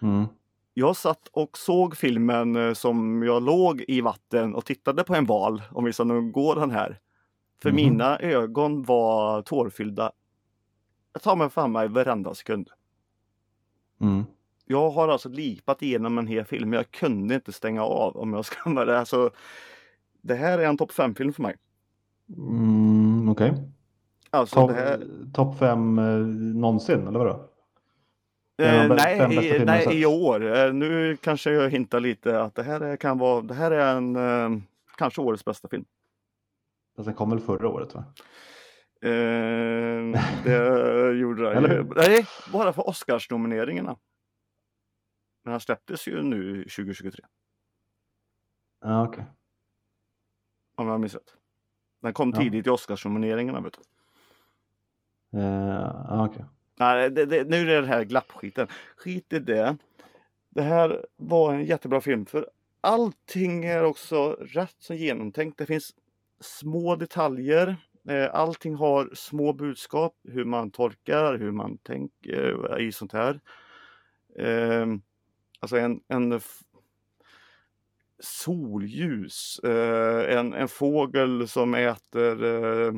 Mm. 0.01 0.25
Jag 0.73 0.95
satt 0.95 1.27
och 1.31 1.57
såg 1.57 1.97
filmen 1.97 2.55
eh, 2.55 2.73
som 2.73 3.23
jag 3.23 3.43
låg 3.43 3.83
i 3.87 4.01
vatten 4.01 4.55
och 4.55 4.65
tittade 4.65 5.03
på 5.03 5.15
en 5.15 5.25
val, 5.25 5.61
om 5.71 5.83
vi 5.85 5.93
ska 5.93 6.03
nu 6.03 6.21
gå 6.31 6.55
den 6.55 6.71
här. 6.71 6.99
För 7.61 7.69
Mhm. 7.69 7.75
mina 7.75 8.19
ögon 8.19 8.83
var 8.83 9.41
tårfyllda. 9.41 10.11
Jag 11.13 11.21
tar 11.21 11.35
mig 11.35 11.49
fan 11.49 11.71
mig 11.71 11.87
varenda 11.87 12.33
sekund. 12.33 12.69
Mm. 14.01 14.23
Jag 14.65 14.89
har 14.89 15.07
alltså 15.07 15.29
lipat 15.29 15.81
igenom 15.81 16.17
en 16.17 16.27
hel 16.27 16.45
film, 16.45 16.73
jag 16.73 16.91
kunde 16.91 17.35
inte 17.35 17.51
stänga 17.51 17.83
av 17.83 18.17
om 18.17 18.33
jag 18.33 18.45
ska 18.45 18.69
vara 18.69 18.85
det. 18.85 18.99
Alltså, 18.99 19.29
det 20.21 20.35
här 20.35 20.59
är 20.59 20.65
en 20.67 20.77
topp 20.77 20.91
5-film 20.91 21.33
för 21.33 21.41
mig. 21.41 21.55
Mm, 22.37 22.98
Okej. 23.31 23.53
Alltså 24.29 24.55
Topp 24.55 24.71
här... 24.71 25.05
top 25.33 25.57
fem 25.59 25.99
eh, 25.99 26.05
någonsin 26.55 27.07
eller 27.07 27.19
vadå? 27.19 27.49
Eh, 28.61 28.87
nej, 28.87 29.47
i, 29.59 29.65
nej 29.65 30.01
i 30.01 30.05
år. 30.05 30.55
Eh, 30.57 30.73
nu 30.73 31.17
kanske 31.17 31.51
jag 31.51 31.69
hintar 31.69 31.99
lite 31.99 32.41
att 32.41 32.55
det 32.55 32.63
här 32.63 32.81
är, 32.81 32.97
kan 32.97 33.17
vara, 33.17 33.41
det 33.41 33.53
här 33.53 33.71
är 33.71 33.95
en, 33.97 34.15
eh, 34.15 34.61
kanske 34.97 35.21
årets 35.21 35.45
bästa 35.45 35.67
film. 35.67 35.85
Fast 36.95 37.05
den 37.05 37.15
kom 37.15 37.29
väl 37.29 37.39
förra 37.39 37.69
året 37.69 37.95
va? 37.95 38.03
Eh, 39.01 40.21
det 40.43 41.11
gjorde. 41.19 41.53
Eller 41.53 41.69
hur? 41.69 41.93
Nej, 41.95 42.25
bara 42.53 42.73
för 42.73 42.89
Oscarsnomineringarna. 42.89 43.97
Den 45.43 45.51
här 45.51 45.59
släpptes 45.59 46.07
ju 46.07 46.21
nu 46.23 46.63
2023, 46.63 47.25
Ja, 48.81 49.07
okej. 49.07 49.25
om 50.75 50.87
jag 50.87 50.99
minns 50.99 51.13
rätt. 51.13 51.33
Den 52.01 52.13
kom 52.13 52.31
Ja. 52.35 52.41
tidigt 52.41 52.67
i 52.67 52.69
Oscarsnomineringarna. 52.69 53.61
Vet 53.61 53.73
du. 53.73 55.39
Eh. 55.39 56.27
Nej, 56.79 57.09
det, 57.09 57.25
det, 57.25 57.49
nu 57.49 57.57
är 57.61 57.65
det 57.65 57.81
det 57.81 57.87
här 57.87 58.03
glappskiten. 58.03 58.67
Skit 58.97 59.33
i 59.33 59.39
det. 59.39 59.77
Det 60.49 60.61
här 60.61 61.05
var 61.15 61.53
en 61.53 61.65
jättebra 61.65 62.01
film 62.01 62.25
för 62.25 62.49
allting 62.81 63.65
är 63.65 63.83
också 63.83 64.31
rätt 64.39 64.75
så 64.79 64.93
genomtänkt. 64.93 65.57
Det 65.57 65.65
finns 65.65 65.95
små 66.39 66.95
detaljer. 66.95 67.75
Eh, 68.09 68.29
Allting 68.35 68.75
har 68.75 69.09
små 69.13 69.53
budskap, 69.53 70.15
hur 70.23 70.45
man 70.45 70.71
tolkar, 70.71 71.37
hur 71.37 71.51
man 71.51 71.77
tänker 71.77 72.79
i 72.81 72.91
sånt 72.91 73.13
här. 73.13 73.39
Eh, 74.39 74.85
Alltså 75.61 75.77
en, 75.77 75.99
en 76.07 76.39
solljus, 78.19 79.59
eh, 79.59 80.37
en, 80.37 80.53
en 80.53 80.67
fågel 80.67 81.47
som 81.47 81.73
äter 81.73 82.43
eh, 82.43 82.93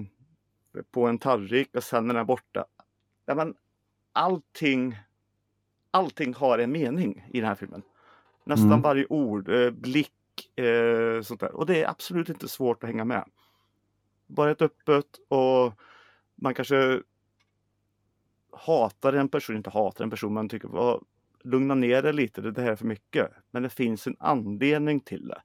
på 0.92 1.08
en 1.08 1.18
tallrik 1.18 1.76
och 1.76 1.84
sen 1.84 2.10
är 2.10 2.14
den 2.14 2.26
borta. 2.26 2.66
Ja, 3.26 3.36
men 3.36 3.56
allting, 4.14 4.98
allting 5.92 6.34
har 6.34 6.60
en 6.60 6.72
mening 6.72 7.30
i 7.34 7.40
den 7.40 7.48
här 7.48 7.56
filmen. 7.56 7.82
Nästan 8.44 8.68
Mm. 8.68 8.82
varje 8.82 9.06
ord, 9.10 9.50
eh, 9.50 9.72
blick, 9.72 10.12
sånt 11.24 11.40
där. 11.40 11.56
Och 11.56 11.66
det 11.66 11.84
är 11.84 11.90
absolut 11.90 12.30
inte 12.30 12.48
svårt 12.48 12.84
att 12.84 12.90
hänga 12.90 13.06
med. 13.06 13.26
Bara 14.28 14.52
ett 14.52 14.62
öppet 14.62 15.06
och 15.28 15.74
man 16.36 16.54
kanske 16.54 17.02
hatar 18.52 19.14
en 19.14 19.30
person, 19.30 19.56
inte 19.56 19.70
hatar 19.70 20.04
en 20.04 20.10
person, 20.10 20.34
men 20.34 20.50
tycker 20.50 20.68
vad, 20.68 21.04
lugna 21.44 21.76
ner 21.76 22.02
dig 22.02 22.14
lite, 22.14 22.42
det 22.42 22.62
här 22.62 22.72
är 22.72 22.76
för 22.76 22.86
mycket. 22.86 23.32
Men 23.52 23.64
det 23.64 23.70
finns 23.70 24.08
en 24.08 24.16
anledning 24.20 25.00
till 25.00 25.28
det. 25.28 25.42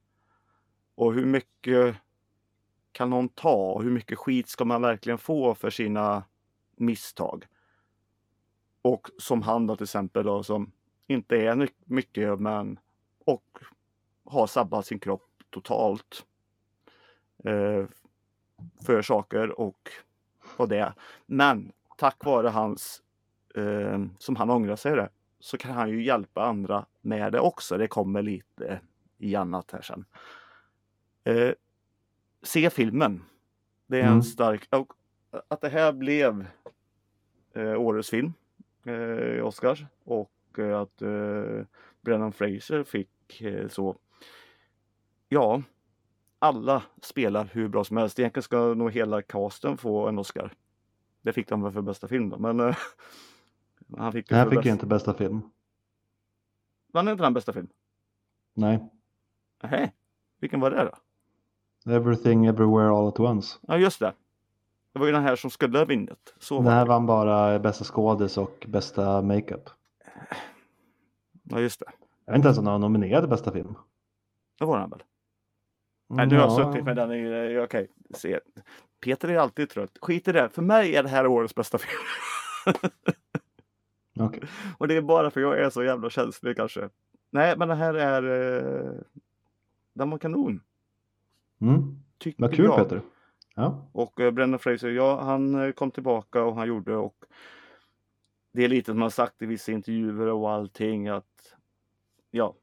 Och 0.94 1.14
hur 1.14 1.26
mycket 1.26 1.97
kan 2.92 3.11
någon 3.11 3.28
ta 3.28 3.72
och 3.72 3.82
hur 3.82 3.90
mycket 3.90 4.18
skit 4.18 4.49
ska 4.49 4.64
man 4.64 4.82
verkligen 4.82 5.18
få 5.18 5.55
för 5.55 5.70
sina 5.70 6.24
misstag? 6.76 7.47
Och 8.82 9.09
som 9.18 9.42
han 9.42 9.66
då 9.66 9.76
till 9.76 9.84
exempel 9.84 10.24
då 10.24 10.42
som 10.42 10.72
inte 11.07 11.36
är 11.36 11.68
mycket 11.84 12.40
men 12.40 12.78
och 13.24 13.59
har 14.24 14.47
sabbat 14.47 14.86
sin 14.86 14.99
kropp 14.99 15.30
totalt. 15.51 16.26
Eh, 17.44 17.86
för 18.86 19.03
saker 19.03 19.61
och, 19.61 19.90
och 20.57 20.68
det. 20.68 20.94
Men 21.26 21.72
tack 21.97 22.24
vare 22.24 22.49
hans, 22.49 23.03
eh, 23.55 24.05
som 24.18 24.36
han 24.36 24.51
ångrar 24.51 24.76
sig 24.76 24.97
det, 24.97 25.09
så 25.47 25.59
kan 25.59 25.70
han 25.72 25.90
ju 25.90 26.03
hjälpa 26.05 26.44
andra 26.44 26.86
med 27.01 27.32
det 27.32 27.40
också. 27.40 27.78
Det 27.78 27.88
kommer 27.88 28.22
lite 28.22 28.80
i 29.18 29.34
annat 29.34 29.70
här 29.70 29.82
sen. 29.82 30.05
Eh, 31.24 31.53
se 32.42 32.70
filmen. 32.70 33.22
Det 33.86 33.97
är 33.97 34.03
en 34.03 34.09
Mm. 34.09 34.22
stark... 34.22 34.68
Och 34.70 34.92
att 35.49 35.61
det 35.61 35.68
här 35.68 35.92
blev 35.92 36.47
eh, 37.53 37.80
årets 37.80 38.11
film 38.11 38.32
eh, 38.86 38.94
i 39.36 39.40
Oscars 39.40 39.84
och 40.05 40.59
eh, 40.59 40.80
att 40.80 41.03
eh, 41.03 41.64
Brennan 42.01 42.32
Fraser 42.32 42.84
fick 42.84 43.40
eh, 43.40 43.68
så. 43.68 43.97
Ja, 45.28 45.62
alla 46.38 46.82
spelar 47.03 47.44
hur 47.53 47.68
bra 47.68 47.84
som 47.84 47.97
helst. 47.97 48.18
Egentligen 48.18 48.42
ska 48.42 48.74
nog 48.74 48.92
hela 48.92 49.22
casten 49.22 49.76
få 49.78 50.09
en 50.09 50.18
Oscar. 50.18 50.53
Det 51.22 51.32
fick 51.32 51.49
de 51.49 51.62
väl 51.62 51.72
för 51.72 51.82
bästa 51.82 52.09
film 52.09 52.28
då, 52.30 52.38
men 52.38 52.61
eh, 52.61 52.76
han 53.97 54.12
fick 54.12 54.28
för 54.28 54.45
fick 54.45 54.55
bäst- 54.55 54.66
ju 54.66 54.70
inte 54.70 54.87
bästa 54.87 55.14
film. 55.14 55.43
Vann 56.93 57.09
inte 57.09 57.22
den 57.24 57.34
bästa 57.34 57.53
film? 57.53 57.68
Nej. 58.55 58.91
Nej, 59.62 59.93
vilken 60.41 60.61
var 60.61 60.70
det 60.70 60.91
då? 61.84 61.93
Everything 61.93 62.47
Everywhere 62.47 62.89
All 62.91 63.09
At 63.09 63.20
Once. 63.20 63.59
Ja, 63.62 63.78
just 63.78 64.01
det. 64.01 64.12
Det 64.93 64.99
var 64.99 65.07
ju 65.07 65.12
den 65.12 65.22
här 65.22 65.37
som 65.37 65.51
skulle 65.51 65.78
ha 65.78 65.84
vunnit. 65.84 66.34
Den 66.49 66.66
här 66.66 66.84
det. 66.84 66.89
vann 66.89 67.07
bara 67.07 67.59
bästa 67.59 67.84
skådis 67.84 68.39
och 68.39 68.66
bästa 68.68 69.22
makeup. 69.22 69.70
Ja, 71.43 71.61
just 71.61 71.80
det. 71.80 71.87
Jag 72.24 72.32
vet 72.32 72.37
inte 72.39 72.47
ens 72.49 72.59
om 72.59 72.64
den 72.64 72.72
var 72.72 72.78
nominerad 72.78 73.22
till 73.22 73.30
bästa 73.30 73.53
film. 73.53 73.74
Det 74.59 74.64
var 74.64 74.78
den 74.80 74.91
väl? 74.91 75.03
Nej, 76.09 76.26
nu 76.26 76.37
har 76.37 76.43
jag 76.43 76.61
Ja. 76.61 76.72
suttit 76.72 76.84
med 76.84 76.97
den 76.97 77.12
i... 77.12 77.55
eh, 77.57 77.62
Okej, 77.62 77.89
se. 78.14 78.41
Peter 79.01 79.28
är 79.28 79.39
alltid 79.39 79.70
trött. 79.70 79.99
Skit 80.01 80.28
i 80.28 80.32
det. 80.32 80.49
För 80.49 80.62
mig 80.62 80.97
är 80.97 81.03
det 81.03 81.09
här 81.09 81.26
årets 81.26 81.55
bästa 81.55 81.78
film. 81.78 82.03
Okej. 84.17 84.43
Och 84.79 84.89
det 84.89 84.97
är 84.97 85.03
bara 85.03 85.31
för 85.31 85.41
jag 85.41 85.59
är 85.59 85.71
så 85.71 85.85
jävla 85.85 86.11
känslig 86.11 86.57
kanske. 86.57 86.89
Nej, 87.31 87.55
men 87.59 87.69
det 87.69 87.75
här 87.75 87.95
är... 87.95 88.23
Eh, 88.23 89.01
den 89.93 90.11
var 90.11 90.19
kanon. 90.19 90.61
Mm. 91.61 91.99
Vad 92.37 92.55
kul 92.55 92.64
jag. 92.64 92.77
Peter. 92.77 93.03
Ja. 93.55 93.89
Och 93.93 94.21
eh, 94.21 94.31
Brendan 94.31 94.59
Fraser, 94.59 94.89
ja 94.89 95.21
han 95.23 95.55
eh, 95.55 95.73
kom 95.73 95.91
tillbaka 95.91 96.45
och 96.45 96.57
han 96.57 96.69
gjorde 96.69 96.97
och 96.97 97.25
det 98.53 98.64
är 98.64 98.69
lite 98.69 98.93
som 98.93 99.03
han 99.03 99.11
sagt 99.11 99.43
i 99.43 99.47
vissa 99.47 99.73
intervjuer 99.73 100.27
och 100.27 100.51
allting 100.51 101.09
att 101.09 101.55
ja, 102.31 102.55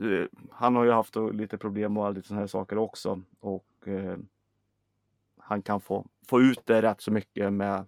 eh, 0.00 0.26
han 0.50 0.76
har 0.76 0.84
ju 0.84 0.90
haft 0.90 1.16
lite 1.32 1.58
problem 1.58 1.96
och 1.96 2.14
lite 2.14 2.28
sådana 2.28 2.40
här 2.40 2.46
saker 2.46 2.78
också. 2.78 3.22
Och 3.40 3.88
eh, 3.88 4.16
han 5.38 5.62
kan 5.62 5.80
få, 5.80 6.06
få 6.28 6.40
ut 6.40 6.66
det 6.66 6.82
rätt 6.82 7.00
så 7.00 7.10
mycket 7.10 7.52
med 7.52 7.84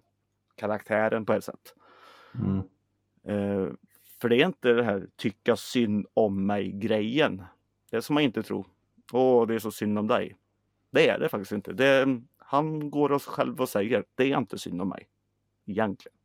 karaktären 0.55 1.25
på 1.25 1.33
ett 1.33 1.43
sätt. 1.43 1.75
Mm. 2.39 2.61
Eh, 3.25 3.67
för 4.21 4.29
det 4.29 4.41
är 4.41 4.45
inte 4.45 4.73
det 4.73 4.83
här 4.83 5.07
tycka 5.15 5.55
synd 5.55 6.05
om 6.13 6.45
mig 6.45 6.71
grejen. 6.71 7.43
Det 7.91 8.01
som 8.01 8.13
man 8.13 8.23
inte 8.23 8.43
tror. 8.43 8.67
Åh, 9.13 9.47
det 9.47 9.55
är 9.55 9.59
så 9.59 9.71
synd 9.71 9.99
om 9.99 10.07
dig. 10.07 10.35
Det 10.91 11.09
är 11.09 11.19
det 11.19 11.29
faktiskt 11.29 11.51
inte. 11.51 11.73
Det, 11.73 12.21
han 12.37 12.89
går 12.91 13.11
oss 13.11 13.25
själv 13.25 13.61
och 13.61 13.69
säger 13.69 14.03
det 14.15 14.31
är 14.31 14.37
inte 14.37 14.57
synd 14.57 14.81
om 14.81 14.89
mig. 14.89 15.07
Egentligen. 15.65 16.17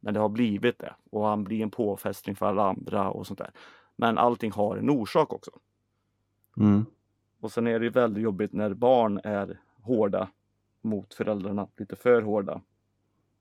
Men 0.00 0.14
det 0.14 0.20
har 0.20 0.28
blivit 0.28 0.78
det 0.78 0.94
och 1.10 1.26
han 1.26 1.44
blir 1.44 1.62
en 1.62 1.70
påfästning 1.70 2.36
för 2.36 2.46
alla 2.46 2.68
andra 2.68 3.10
och 3.10 3.26
sånt 3.26 3.38
där. 3.38 3.50
Men 3.96 4.18
allting 4.18 4.52
har 4.52 4.76
en 4.76 4.90
orsak 4.90 5.32
också. 5.32 5.50
Mm. 6.56 6.86
Och 7.40 7.52
sen 7.52 7.66
är 7.66 7.80
det 7.80 7.90
väldigt 7.90 8.22
jobbigt 8.22 8.52
när 8.52 8.74
barn 8.74 9.20
är 9.24 9.60
hårda 9.82 10.28
mot 10.80 11.14
föräldrarna, 11.14 11.68
lite 11.76 11.96
för 11.96 12.22
hårda. 12.22 12.60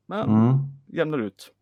Men 0.06 0.30
Mm. 0.30 0.58
jämnar 0.88 1.18
ut. 1.18 1.54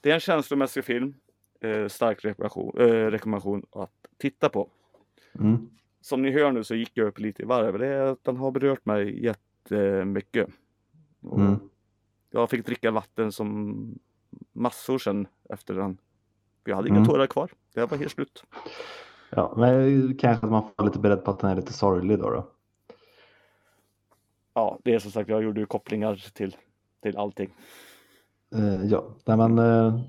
Det 0.00 0.10
är 0.10 0.14
en 0.14 0.20
känslomässig 0.20 0.84
film. 0.84 1.14
Eh, 1.60 1.88
stark 1.88 2.24
rekommendation, 2.24 2.80
eh, 2.80 3.10
rekommendation 3.10 3.66
att 3.72 3.92
titta 4.16 4.48
på. 4.48 4.70
Mm. 5.40 5.70
Som 6.00 6.22
ni 6.22 6.30
hör 6.30 6.52
nu 6.52 6.64
så 6.64 6.74
gick 6.74 6.90
jag 6.94 7.06
upp 7.06 7.18
lite 7.18 7.42
i 7.42 7.46
varv. 7.46 7.78
Det 7.78 7.86
är 7.86 8.02
att 8.06 8.24
den 8.24 8.36
har 8.36 8.50
berört 8.50 8.86
mig 8.86 9.24
jättemycket. 9.24 10.48
Och 11.22 11.38
Mm. 11.40 11.58
Jag 12.30 12.50
fick 12.50 12.66
dricka 12.66 12.90
vatten 12.90 13.32
som 13.32 13.98
massor 14.52 14.98
sen 14.98 15.28
efter 15.50 15.74
den. 15.74 15.98
Jag 16.64 16.76
hade 16.76 16.88
inga 16.88 16.96
Mm. 16.96 17.08
tårar 17.08 17.26
kvar. 17.26 17.50
Det 17.74 17.86
var 17.86 17.98
helt 17.98 18.12
slut. 18.12 18.44
Ja, 19.30 19.54
men 19.56 20.16
kanske 20.16 20.46
att 20.46 20.52
man 20.52 20.62
får 20.76 20.84
lite 20.84 20.98
beredd 20.98 21.24
på 21.24 21.30
att 21.30 21.38
den 21.40 21.50
är 21.50 21.56
lite 21.56 21.72
sorglig 21.72 22.18
då. 22.18 22.30
då. 22.30 22.50
Ja, 24.54 24.78
det 24.84 24.94
är 24.94 24.98
som 24.98 25.10
sagt, 25.10 25.28
jag 25.28 25.42
gjorde 25.42 25.60
ju 25.60 25.66
kopplingar 25.66 26.30
till, 26.34 26.56
till 27.02 27.16
allting. 27.16 27.54
Eh, 28.54 28.84
ja, 28.84 29.04
nej, 29.24 29.36
men 29.36 29.58
eh, 29.58 30.00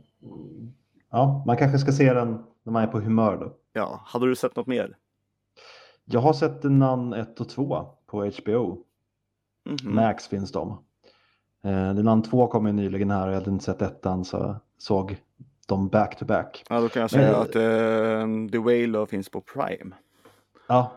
ja, 1.12 1.44
man 1.48 1.58
kanske 1.58 1.78
ska 1.80 1.92
se 1.92 2.14
den 2.14 2.44
när 2.64 2.74
man 2.74 2.84
är 2.84 2.88
på 2.88 3.00
humör 3.00 3.38
då. 3.38 3.54
Ja, 3.74 4.02
hade 4.06 4.26
du 4.28 4.36
sett 4.36 4.56
något 4.56 4.68
mer? 4.68 4.98
Jag 6.06 6.20
har 6.20 6.34
sett 6.34 6.64
Nun 6.64 7.14
1 7.14 7.40
och 7.42 7.50
2 7.50 7.86
på 8.08 8.26
HBO. 8.26 8.78
Mhm. 9.70 9.96
Max 9.96 10.28
finns 10.28 10.52
de. 10.52 10.78
Eh, 11.64 11.94
Nun 11.94 12.22
2 12.24 12.48
kom 12.48 12.66
ju 12.68 12.74
nyligen 12.74 13.12
här 13.12 13.28
och 13.28 13.34
jag 13.34 13.40
hade 13.40 13.52
inte 13.52 13.66
sett 13.66 13.82
ettan 13.82 14.26
så 14.26 14.56
såg 14.78 15.18
dem 15.68 15.88
back 15.88 16.20
to 16.20 16.26
back. 16.26 16.64
Ja, 16.70 16.80
då 16.82 16.90
kan 16.90 17.02
jag 17.02 17.12
säga 17.12 17.32
Men- 17.32 17.42
att 17.42 17.56
eh, 17.56 18.52
The 18.52 18.58
Whale 18.58 19.06
finns 19.08 19.30
på 19.30 19.42
Prime. 19.42 19.96
Ja, 20.68 20.92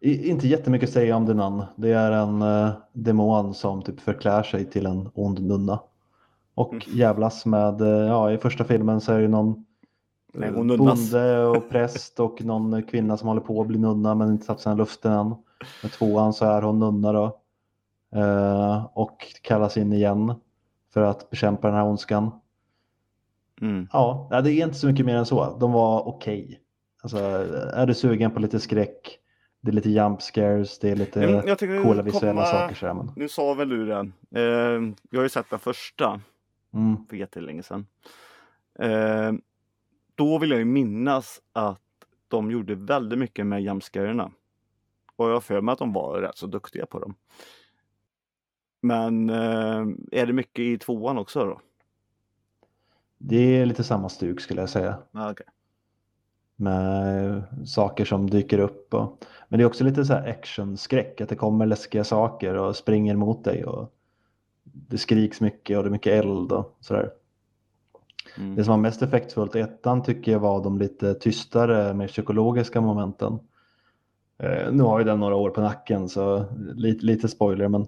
i, 0.00 0.28
inte 0.30 0.48
jättemycket 0.48 0.88
att 0.88 0.92
säga 0.94 1.16
om 1.16 1.26
The 1.26 1.34
Nun. 1.34 1.62
Det 1.76 1.92
är 1.92 2.12
en 2.12 2.42
eh, 2.42 2.70
demon 2.92 3.54
som 3.54 3.82
typ 3.82 4.00
förklär 4.00 4.42
sig 4.42 4.64
till 4.70 4.86
en 4.86 5.10
ond 5.14 5.42
nunna. 5.46 5.80
Och 6.54 6.72
Mm. 6.72 6.84
jävlas 6.86 7.46
med, 7.46 7.80
eh, 7.80 7.88
ja 7.88 8.32
i 8.32 8.38
första 8.38 8.64
filmen 8.64 9.00
så 9.00 9.12
är 9.12 9.20
det 9.20 9.28
någon 9.28 9.64
Nej, 10.34 10.48
eh, 10.48 10.54
hon 10.54 10.66
nunnas. 10.66 11.10
bonde 11.12 11.44
och 11.46 11.68
präst 11.70 12.20
och 12.20 12.44
någon 12.44 12.82
kvinna 12.82 13.16
som 13.16 13.28
håller 13.28 13.40
på 13.40 13.60
att 13.60 13.66
bli 13.68 13.78
nunna 13.78 14.14
men 14.14 14.28
inte 14.30 14.44
satt 14.44 14.60
sig 14.60 14.72
i 14.72 14.76
luften 14.76 15.12
än. 15.12 15.34
Med 15.82 15.92
tvåan 15.92 16.32
så 16.32 16.44
är 16.44 16.62
hon 16.62 16.78
nunna 16.78 17.12
då. 17.12 17.38
Eh, 18.14 18.86
och 18.94 19.26
kallas 19.42 19.76
in 19.76 19.92
igen 19.92 20.34
för 20.94 21.02
att 21.02 21.30
bekämpa 21.30 21.68
den 21.68 21.76
här 21.76 21.84
ondskan. 21.86 22.30
Mm. 23.60 23.88
Ja, 23.92 24.28
det 24.44 24.52
är 24.52 24.64
inte 24.64 24.74
så 24.78 24.86
mycket 24.86 25.06
mer 25.06 25.16
än 25.16 25.26
så. 25.26 25.56
De 25.60 25.72
var 25.72 26.08
okej. 26.08 26.60
Alltså, 27.02 27.18
är 27.74 27.86
du 27.86 27.94
sugen 27.94 28.30
på 28.30 28.40
lite 28.40 28.60
skräck, 28.60 29.18
det 29.60 29.70
är 29.70 29.72
lite 29.72 29.90
jump 29.90 30.22
scares, 30.22 30.78
det 30.78 30.90
är 30.90 30.96
lite 30.96 31.42
coola 31.82 32.02
visuella 32.02 32.32
komma- 32.32 32.46
saker. 32.46 32.74
Så 32.74 32.94
men, 32.94 33.12
Nu 33.16 33.28
sa 33.28 33.54
väl 33.54 33.68
du 33.68 33.86
den. 33.86 34.12
Eh, 34.34 34.42
jag 35.10 35.18
har 35.18 35.22
ju 35.22 35.28
sett 35.28 35.50
den 35.50 35.58
första 35.58 36.20
mm, 36.74 37.06
för 37.06 37.16
jättelänge 37.16 37.62
sedan. 37.62 37.86
Eh, 38.78 39.32
då 40.14 40.38
vill 40.38 40.50
jag 40.50 40.58
ju 40.58 40.64
minnas 40.64 41.42
att 41.52 41.80
de 42.28 42.50
gjorde 42.50 42.74
väldigt 42.74 43.18
mycket 43.18 43.46
med 43.46 43.62
jumpscarerna. 43.62 44.32
Och 45.16 45.28
jag 45.28 45.32
har 45.32 45.40
för 45.40 45.60
mig 45.60 45.72
att 45.72 45.78
de 45.78 45.92
var 45.92 46.20
rätt 46.20 46.36
så 46.36 46.46
duktiga 46.46 46.86
på 46.86 46.98
dem. 46.98 47.14
Men 48.80 49.30
eh, 49.30 49.86
är 50.12 50.26
det 50.26 50.32
mycket 50.32 50.62
i 50.62 50.78
tvåan 50.78 51.18
också 51.18 51.44
då? 51.44 51.60
det 53.24 53.60
är 53.60 53.66
lite 53.66 53.84
samma 53.84 54.08
stuk 54.08 54.40
skulle 54.40 54.60
jag 54.60 54.70
säga. 54.70 54.98
Ah, 55.12 55.30
okay. 55.30 55.46
Med 56.56 57.42
saker 57.64 58.04
som 58.04 58.30
dyker 58.30 58.58
upp. 58.58 58.94
Och, 58.94 59.24
men 59.48 59.58
det 59.58 59.64
är 59.64 59.66
också 59.66 59.84
lite 59.84 60.04
så 60.04 60.12
här 60.12 60.30
actionskräck, 60.30 61.20
att 61.20 61.28
det 61.28 61.36
kommer 61.36 61.66
läskiga 61.66 62.04
saker 62.04 62.54
och 62.54 62.76
springer 62.76 63.16
mot 63.16 63.44
dig. 63.44 63.64
Och 63.64 63.92
det 64.72 64.98
skriks 64.98 65.40
mycket 65.40 65.76
och 65.76 65.82
det 65.82 65.88
är 65.88 65.92
mycket 65.92 66.24
eld 66.24 66.52
och 66.52 66.76
sådär. 66.80 67.10
mm. 68.38 68.56
Det 68.56 68.64
som 68.64 68.70
var 68.70 68.78
mest 68.78 69.02
effektfullt 69.02 69.56
i 69.56 69.60
ettan 69.60 70.02
tycker 70.02 70.32
jag 70.32 70.40
var 70.40 70.64
de 70.64 70.78
lite 70.78 71.14
tystare, 71.14 71.94
mer 71.94 72.08
psykologiska 72.08 72.80
momenten. 72.80 73.38
Eh, 74.38 74.72
nu 74.72 74.82
har 74.82 74.98
ju 74.98 75.04
den 75.04 75.20
några 75.20 75.36
år 75.36 75.50
på 75.50 75.60
nacken 75.60 76.08
så 76.08 76.44
lite, 76.74 77.06
lite 77.06 77.28
spoiler 77.28 77.68
men 77.68 77.86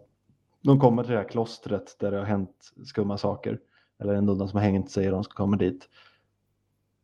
de 0.62 0.80
kommer 0.80 1.02
till 1.02 1.12
det 1.12 1.18
här 1.18 1.28
klostret 1.28 1.96
där 2.00 2.10
det 2.10 2.18
har 2.18 2.24
hänt 2.24 2.72
skumma 2.84 3.18
saker. 3.18 3.58
Eller 3.98 4.14
en 4.14 4.26
nunna 4.26 4.48
som 4.48 4.58
har 4.58 4.64
hängt 4.64 4.90
sig 4.90 5.06
och 5.06 5.12
de 5.12 5.24
ska 5.24 5.34
komma 5.34 5.56
dit. 5.56 5.88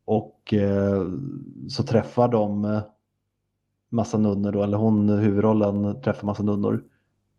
Och 0.05 0.55
eh, 0.55 1.07
så 1.69 1.83
träffar 1.83 2.29
de 2.29 2.65
eh, 2.65 2.83
massa 3.89 4.19
nunnor 4.19 4.53
då, 4.53 4.63
eller 4.63 4.79
hon, 4.79 5.09
huvudrollen, 5.09 6.01
träffar 6.03 6.27
massa 6.27 6.43
nunnor. 6.43 6.85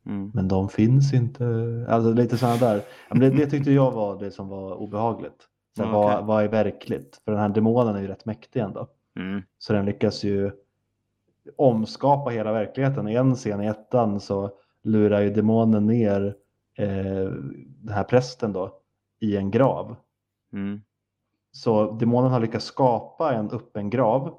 Mm. 0.05 0.31
Men 0.33 0.47
de 0.47 0.69
finns 0.69 1.13
inte. 1.13 1.45
Alltså 1.89 2.13
lite 2.13 2.37
sådana 2.37 2.57
där. 2.57 2.81
Det, 3.09 3.29
det 3.29 3.47
tyckte 3.47 3.71
jag 3.71 3.91
var 3.91 4.19
det 4.19 4.31
som 4.31 4.47
var 4.47 4.75
obehagligt. 4.75 5.47
Så 5.75 5.81
Ja, 5.83 5.85
okej. 5.85 6.15
vad, 6.15 6.25
vad 6.25 6.43
är 6.43 6.47
verkligt? 6.47 7.21
För 7.25 7.31
den 7.31 7.41
här 7.41 7.49
demonen 7.49 7.95
är 7.95 8.01
ju 8.01 8.07
rätt 8.07 8.25
mäktig 8.25 8.59
ändå. 8.59 8.87
Mm. 9.19 9.41
Så 9.57 9.73
den 9.73 9.85
lyckas 9.85 10.23
ju 10.23 10.51
omskapa 11.55 12.29
hela 12.29 12.51
verkligheten. 12.53 13.07
I 13.07 13.15
en 13.15 13.35
scen 13.35 13.61
i 13.61 13.67
ettan 13.67 14.19
så 14.19 14.51
lurar 14.83 15.21
ju 15.21 15.33
demonen 15.33 15.87
ner 15.87 16.35
eh, 16.77 17.31
den 17.77 17.93
här 17.93 18.03
prästen 18.03 18.53
då 18.53 18.77
i 19.19 19.37
en 19.37 19.51
grav. 19.51 19.95
Mm. 20.53 20.81
Så 21.51 21.91
demonen 21.91 22.31
har 22.31 22.39
lyckats 22.39 22.65
skapa 22.65 23.33
en 23.33 23.51
öppen 23.51 23.89
grav 23.89 24.37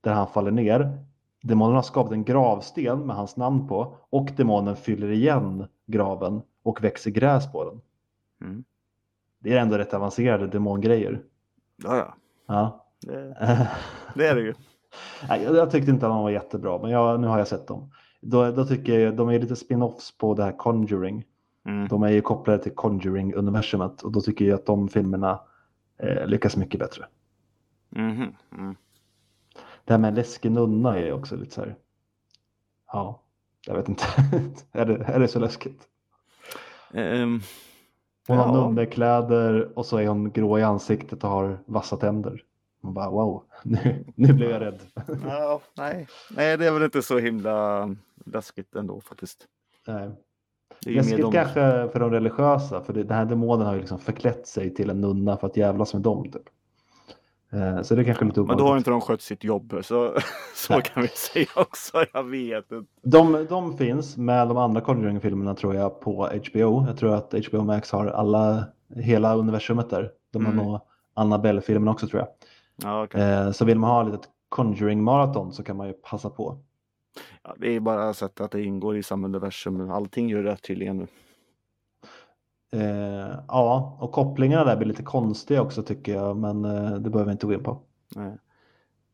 där 0.00 0.12
han 0.12 0.28
faller 0.28 0.50
ner. 0.50 1.04
Demonen 1.42 1.74
har 1.74 1.82
skapat 1.82 2.12
en 2.12 2.24
gravsten 2.24 3.06
med 3.06 3.16
hans 3.16 3.36
namn 3.36 3.68
på 3.68 3.96
och 4.10 4.30
demonen 4.36 4.76
fyller 4.76 5.10
igen 5.10 5.66
graven 5.86 6.42
och 6.62 6.84
växer 6.84 7.10
gräs 7.10 7.52
på 7.52 7.64
den. 7.64 7.80
Mm. 8.48 8.64
Det 9.38 9.52
är 9.52 9.60
ändå 9.60 9.78
rätt 9.78 9.94
avancerade 9.94 10.46
demongrejer. 10.46 11.22
Ja, 11.76 11.96
ja. 11.96 12.14
Ja. 12.46 12.86
Det, 13.00 13.36
det 14.14 14.26
är 14.26 14.34
det 14.34 14.40
ju. 14.40 14.54
Jag, 15.28 15.70
tyckte 15.70 15.90
inte 15.90 16.06
att 16.06 16.12
de 16.12 16.22
var 16.22 16.30
jättebra, 16.30 16.78
men 16.78 16.90
jag, 16.90 17.20
nu 17.20 17.26
har 17.26 17.38
jag 17.38 17.48
sett 17.48 17.66
dem. 17.66 17.90
Då, 18.20 18.50
då 18.50 18.64
tycker 18.64 18.98
jag 18.98 19.16
de 19.16 19.28
är 19.28 19.38
lite 19.38 19.56
spin-offs 19.56 20.18
på 20.18 20.34
det 20.34 20.44
här 20.44 20.52
Conjuring. 20.52 21.24
Mm. 21.66 21.88
De 21.88 22.02
är 22.02 22.08
ju 22.08 22.20
kopplade 22.20 22.62
till 22.62 22.72
Conjuring-universumet 22.74 24.02
och 24.02 24.12
då 24.12 24.20
tycker 24.20 24.44
jag 24.44 24.54
att 24.54 24.66
de 24.66 24.88
filmerna 24.88 25.40
eh, 25.98 26.26
lyckas 26.26 26.56
mycket 26.56 26.80
bättre. 26.80 27.04
Mhm. 27.90 28.34
Mm. 28.52 28.76
Det 29.84 29.92
här 29.92 29.98
med 29.98 30.08
en 30.08 30.14
läskig 30.14 30.52
nunna 30.52 30.98
är 30.98 31.12
också 31.12 31.36
lite 31.36 31.54
så 31.54 31.60
här. 31.60 31.76
Ja, 32.92 33.20
jag 33.66 33.74
vet 33.74 33.88
inte. 33.88 34.04
är, 34.72 34.86
det, 34.86 35.04
är 35.04 35.20
det 35.20 35.28
så 35.28 35.38
läskigt? 35.38 35.82
Ehm, 36.92 37.40
Hon 38.28 38.36
har 38.38 38.46
Ja. 38.46 38.52
nunnekläder 38.66 39.78
och 39.78 39.86
så 39.86 39.96
är 39.98 40.08
hon 40.08 40.30
grå 40.32 40.58
i 40.58 40.62
ansiktet 40.62 41.24
och 41.24 41.30
har 41.30 41.58
vassa 41.66 41.96
tänder. 41.96 42.42
Man 42.80 42.94
bara 42.94 43.10
wow, 43.10 43.42
nu, 43.62 44.04
nu 44.14 44.32
blev 44.32 44.50
jag 44.50 44.60
rädd. 44.60 44.80
ja, 45.26 45.60
nej. 45.76 46.08
nej, 46.30 46.56
det 46.56 46.66
är 46.66 46.72
väl 46.72 46.82
inte 46.82 47.02
så 47.02 47.18
himla 47.18 47.88
läskigt 48.24 48.74
ändå 48.74 49.00
faktiskt. 49.00 49.46
Nej. 49.86 50.10
Läskigt 50.86 51.20
de... 51.20 51.32
kanske 51.32 51.88
för 51.92 52.00
de 52.00 52.10
religiösa, 52.10 52.80
för 52.80 52.92
det, 52.92 53.02
den 53.02 53.16
här 53.16 53.24
demonen 53.24 53.66
har 53.66 53.74
ju 53.74 53.80
liksom 53.80 53.98
förklätt 53.98 54.46
sig 54.46 54.74
till 54.74 54.90
en 54.90 55.00
nunna 55.00 55.36
för 55.36 55.46
att 55.46 55.56
jävlas 55.56 55.94
med 55.94 56.02
dem. 56.02 56.30
Typ. 56.30 56.42
Eh, 57.52 57.82
så 57.82 57.94
det 57.94 58.00
är 58.02 58.04
kanske 58.04 58.24
lite 58.24 58.40
Men 58.40 58.46
då 58.46 58.52
har 58.52 58.60
obehagligt. 58.60 58.80
inte 58.80 58.90
de 58.90 59.00
skött 59.00 59.22
sitt 59.22 59.44
jobb 59.44 59.74
så, 59.82 60.14
så 60.54 60.72
Nej. 60.72 60.82
kan 60.82 61.02
vi 61.02 61.08
säga 61.08 61.46
också. 61.56 62.04
Jag 62.12 62.22
vet 62.24 62.72
inte. 62.72 62.90
De, 63.02 63.46
de 63.50 63.76
finns 63.76 64.16
med 64.16 64.48
de 64.48 64.56
andra 64.56 64.80
Conjuring-filmerna 64.80 65.54
tror 65.54 65.74
jag 65.74 66.00
på 66.00 66.24
HBO. 66.26 66.84
Jag 66.86 66.96
tror 66.96 67.14
att 67.14 67.34
HBO 67.46 67.62
Max 67.62 67.92
har 67.92 68.06
alla, 68.06 68.64
hela 68.96 69.34
universumet 69.36 69.90
där. 69.90 70.10
De 70.32 70.44
har 70.46 70.52
Mm. 70.52 70.64
nog 70.66 70.80
Annabelle-filmerna 71.14 71.90
också 71.90 72.06
tror 72.08 72.20
jag. 72.20 72.28
Ja, 72.82 73.04
okej. 73.04 73.20
Eh, 73.22 73.50
så 73.50 73.64
vill 73.64 73.78
man 73.78 73.90
ha 73.90 74.02
lite 74.02 74.28
Conjuring-maraton 74.48 75.52
så 75.52 75.62
kan 75.62 75.76
man 75.76 75.86
ju 75.86 75.92
passa 75.92 76.30
på. 76.30 76.58
ja, 77.42 77.54
det 77.58 77.76
är 77.76 77.80
bara 77.80 78.14
sätt 78.14 78.40
att 78.40 78.50
det 78.50 78.62
ingår 78.64 78.96
i 78.96 79.02
samma 79.02 79.26
universum. 79.28 79.90
Allting 79.90 80.28
gör 80.28 80.42
det 80.42 80.56
tydligen 80.56 80.96
nu. 80.98 81.06
Eh, 82.72 83.38
ja, 83.48 83.96
och 84.00 84.12
kopplingarna 84.12 84.64
där 84.64 84.76
blir 84.76 84.88
lite 84.88 85.02
konstiga 85.02 85.62
också 85.62 85.82
tycker 85.82 86.14
jag, 86.14 86.36
men 86.36 86.64
eh, 86.64 86.90
det 86.92 87.10
behöver 87.10 87.24
vi 87.24 87.32
inte 87.32 87.46
gå 87.46 87.52
in 87.52 87.62
på. 87.62 87.80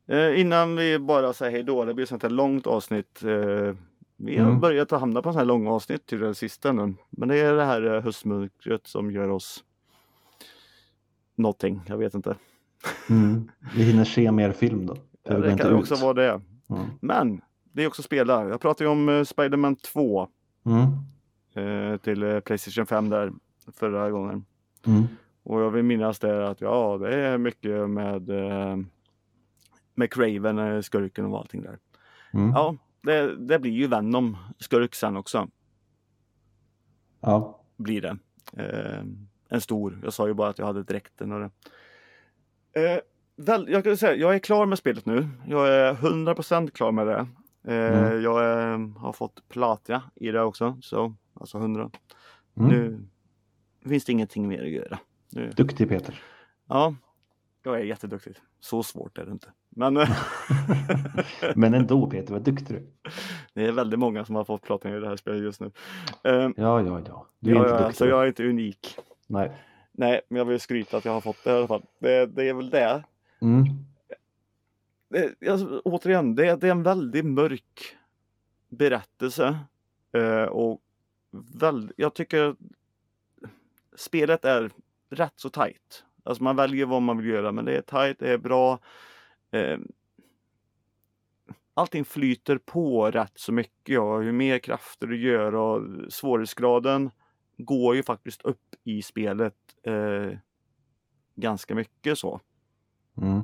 Eh, 0.09 0.40
innan 0.40 0.76
vi 0.76 0.98
bara 0.98 1.32
säger 1.32 1.52
hej 1.52 1.62
då, 1.62 1.84
det 1.84 1.94
blir 1.94 2.02
ett 2.02 2.09
sånt 2.09 2.22
här 2.22 2.30
långt 2.30 2.66
avsnitt. 2.66 3.22
Eh, 3.22 3.74
vi 4.18 4.38
har 4.38 4.46
Mm. 4.46 4.61
börjat 4.61 4.92
att 4.92 5.00
hamna 5.00 5.22
på 5.22 5.32
så 5.32 5.38
här 5.38 5.46
långa 5.46 5.70
avsnitt 5.70 6.07
till 6.07 6.20
det 6.20 6.34
sista 6.34 6.72
nu. 6.72 6.94
Men 7.11 7.28
det 7.28 7.36
är 7.38 7.52
det 7.52 7.64
här 7.64 7.94
eh, 7.94 8.02
höstmörkret 8.02 8.86
som 8.86 9.11
gör 9.11 9.28
oss 9.28 9.64
någonting, 11.36 11.80
jag 11.86 11.96
vet 11.98 12.14
inte. 12.14 12.36
Mm. 13.11 13.50
Vi 13.76 13.82
hinner 13.82 14.04
se 14.04 14.32
mer 14.32 14.52
film 14.52 14.86
då. 14.86 14.94
Går 15.28 15.38
det 15.42 15.59
kan 15.59 15.72
ut. 15.74 15.80
också 15.80 15.94
vara 15.94 16.12
det. 16.14 16.30
Mm. 16.70 16.84
Men 17.00 17.40
det 17.72 17.82
är 17.82 17.86
också 17.86 18.02
spela. 18.02 18.48
Jag 18.48 18.61
pratade 18.61 18.84
ju 18.84 18.90
om 18.90 19.09
eh, 19.09 19.22
Spiderman 19.24 19.76
2 19.76 20.28
Mm. 20.66 21.98
till 21.98 22.40
Playstation 22.44 22.86
5 22.86 23.09
där 23.11 23.32
förra 23.72 24.10
gången. 24.10 24.44
Mm. 24.86 25.02
Och 25.42 25.60
jag 25.60 25.70
vill 25.70 25.82
minnas 25.82 26.18
det 26.18 26.48
att 26.48 26.60
ja, 26.60 26.98
det 27.00 27.14
är 27.16 27.38
mycket 27.38 27.90
med 27.90 28.30
eh, 28.30 28.76
med 29.94 30.12
Craven, 30.12 30.58
eh, 30.58 30.80
skurken 30.80 31.24
och 31.26 31.38
allting 31.38 31.62
där. 31.62 31.78
Mm. 32.32 32.50
Ja, 32.50 32.76
det, 33.00 33.36
det 33.36 33.58
blir 33.58 33.72
ju 33.72 33.86
Venom 33.86 34.36
skurk 34.58 34.94
sen 34.94 35.16
också. 35.16 35.48
Ja. 37.20 37.60
Blir 37.76 38.00
det. 38.00 38.16
Eh, 38.56 39.04
en 39.48 39.60
stor. 39.60 40.00
Jag 40.02 40.12
sa 40.12 40.28
ju 40.28 40.34
bara 40.34 40.48
att 40.48 40.58
jag 40.58 40.66
hade 40.66 40.82
dräkten 40.82 41.32
och 41.32 41.40
det. 41.40 41.50
Eh, 42.80 42.98
väl, 43.36 43.68
jag 43.68 43.84
kan 43.84 43.96
säga, 43.96 44.14
jag 44.14 44.34
är 44.34 44.38
klar 44.38 44.66
med 44.66 44.78
spelet 44.78 45.06
nu. 45.06 45.28
Jag 45.46 45.68
är 45.68 45.94
100% 45.94 46.70
klar 46.70 46.92
med 46.92 47.06
det. 47.06 47.18
Eh, 47.18 47.26
Mm. 47.68 48.22
Jag 48.22 48.72
eh, 48.72 48.88
har 48.96 49.12
fått 49.12 49.48
platia 49.48 50.02
i 50.14 50.30
det 50.30 50.42
också. 50.42 50.78
Så, 50.82 51.14
alltså 51.34 51.58
100. 51.58 51.90
Mm. 52.56 52.70
Nu 52.70 53.06
finns 53.89 54.05
det 54.05 54.12
ingenting 54.12 54.49
mer 54.49 54.62
att 54.62 54.70
göra. 54.70 54.99
Nu, 55.32 55.51
Duktig 55.51 55.89
Peter. 55.89 56.22
ja, 56.68 56.95
jag 57.62 57.74
är 57.80 57.84
jätteduktig. 57.84 58.34
Så 58.61 58.82
svårt 58.82 59.18
är 59.18 59.26
det 59.26 59.32
inte. 59.32 59.49
Men 59.68 59.95
Men 61.57 61.74
ändå 61.74 62.11
Peter, 62.11 62.32
vad 62.32 62.43
duktig 62.43 62.76
du 62.76 62.87
det 63.53 63.66
är 63.66 63.72
väldigt 63.72 63.99
många 63.99 64.24
som 64.24 64.34
har 64.34 64.45
fått 64.45 64.62
platina 64.62 64.97
i 64.97 65.01
det 65.01 65.09
här 65.09 65.16
spelet 65.16 65.43
just 65.43 65.61
nu. 65.61 65.70
Eh, 66.24 66.51
Ja, 66.57 66.82
ja, 66.82 67.01
ja. 67.07 67.26
Du 67.39 67.51
är 67.51 67.55
ja, 67.55 67.62
inte 67.62 67.78
duktig. 67.78 67.97
så 67.97 68.07
jag 68.07 68.22
är 68.22 68.26
inte 68.26 68.45
unik. 68.49 68.97
Nej. 69.26 69.53
Nej, 69.93 70.20
men 70.28 70.39
jag 70.39 70.45
vill 70.45 70.61
skryta 70.61 70.97
att 70.97 71.05
jag 71.05 71.12
har 71.12 71.20
fått 71.20 71.45
det 71.45 71.51
i 71.51 71.55
alla 71.57 71.66
fall. 71.66 71.82
Det, 71.99 72.26
det 72.26 72.49
är 72.49 72.55
väl 72.55 72.70
det. 72.70 73.03
Mm. 73.41 73.64
det 75.09 75.49
alltså, 75.49 75.80
återigen, 75.84 76.34
det, 76.34 76.57
det 76.61 76.66
är 76.66 76.70
en 76.70 76.82
väldigt 76.82 77.24
mörk 77.24 77.97
berättelse. 78.68 79.59
Eh, 80.12 80.43
och 80.43 80.80
väl, 81.61 81.93
jag 81.97 82.14
tycker 82.14 82.57
spelet 83.97 84.44
är 84.44 84.70
rätt 85.11 85.32
så 85.36 85.51
tajt. 85.51 86.05
Alltså 86.24 86.42
man 86.42 86.57
väljer 86.57 86.86
vad 86.86 87.03
man 87.03 87.16
vill 87.16 87.26
göra, 87.26 87.53
men 87.53 87.64
det 87.64 87.76
är 87.76 87.82
tajt, 87.82 88.18
det 88.18 88.30
är 88.30 88.38
bra. 88.38 88.78
Eh, 89.51 89.78
allting 91.74 92.05
flyter 92.05 92.59
på 92.59 93.11
rätt 93.11 93.32
så 93.34 93.53
mycket 93.53 94.01
och 94.01 94.24
ju 94.24 94.32
mer 94.32 94.59
krafter 94.59 95.07
du 95.07 95.20
gör 95.20 95.55
och 95.55 96.12
svårighetsgraden 96.12 97.11
går 97.57 97.97
ju 97.97 98.03
faktiskt 98.03 98.42
upp 98.42 98.74
i 98.84 99.03
spelet 99.03 99.55
eh, 99.82 100.38
ganska 101.34 101.74
mycket 101.74 102.18
så. 102.18 102.40
Mm. 103.16 103.42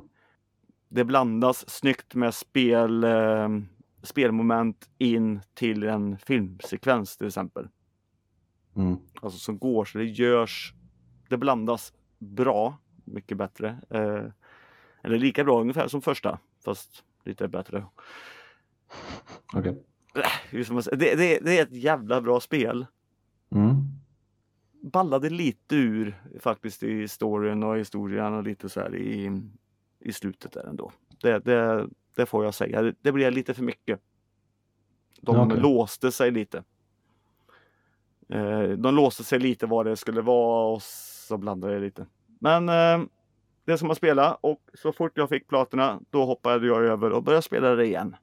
Det 0.89 1.03
blandas 1.03 1.69
snyggt 1.69 2.15
med 2.15 2.33
spel, 2.33 3.03
eh, 3.03 3.49
spelmoment 4.03 4.89
in 4.97 5.41
till 5.53 5.83
en 5.83 6.17
filmsekvens 6.17 7.17
till 7.17 7.27
exempel. 7.27 7.67
Mm. 8.75 8.97
Alltså 9.21 9.39
som 9.39 9.57
går 9.57 9.85
så 9.85 9.97
det 9.97 10.05
görs, 10.05 10.73
det 11.29 11.37
blandas 11.37 11.93
bra, 12.19 12.77
mycket 13.03 13.37
bättre. 13.37 13.81
Eh, 13.89 14.25
eller 15.03 15.17
lika 15.17 15.43
bra 15.43 15.61
ungefär 15.61 15.87
som 15.87 16.01
första, 16.01 16.39
fast 16.65 17.03
lite 17.23 17.47
bättre. 17.47 17.85
Okej. 19.53 19.83
Man 20.71 20.83
säga? 20.83 20.97
Det, 20.97 21.15
det, 21.15 21.39
det 21.39 21.57
är 21.57 21.63
ett 21.63 21.75
jävla 21.75 22.21
bra 22.21 22.39
spel. 22.39 22.85
Mm. 23.51 23.75
Ballade 24.81 25.29
lite 25.29 25.75
ur 25.75 26.21
faktiskt 26.39 26.83
i 26.83 27.07
storyn 27.07 27.63
och 27.63 27.77
historien 27.77 28.33
och 28.33 28.43
lite 28.43 28.69
så 28.69 28.79
här 28.79 28.95
i, 28.95 29.41
i 29.99 30.13
slutet 30.13 30.51
där 30.51 30.63
ändå. 30.63 30.91
Det, 31.21 31.39
det, 31.39 31.87
det 32.15 32.25
får 32.25 32.45
jag 32.45 32.53
säga. 32.53 32.93
Det, 33.01 33.11
blev 33.11 33.31
lite 33.31 33.53
för 33.53 33.63
mycket. 33.63 33.99
De 35.21 35.39
okej. 35.39 35.59
låste 35.59 36.11
sig 36.11 36.31
lite. 36.31 36.63
Eh, 38.29 38.69
de 38.69 38.95
låste 38.95 39.23
sig 39.23 39.39
lite 39.39 39.65
vad 39.65 39.85
det 39.85 39.95
skulle 39.95 40.21
vara 40.21 40.73
och 40.73 40.81
så 41.27 41.37
blandade 41.37 41.73
det 41.73 41.79
lite. 41.79 42.05
Men 42.39 42.69
eh, 42.69 43.07
det 43.65 43.77
som 43.77 43.87
man 43.87 43.95
spela 43.95 44.33
och 44.33 44.59
så 44.73 44.93
fort 44.93 45.11
jag 45.15 45.29
fick 45.29 45.47
platerna 45.47 45.99
då 46.09 46.25
hoppade 46.25 46.67
jag 46.67 46.83
över 46.83 47.11
och 47.11 47.23
började 47.23 47.41
spela 47.41 47.75
det 47.75 47.85
igen. 47.85 48.15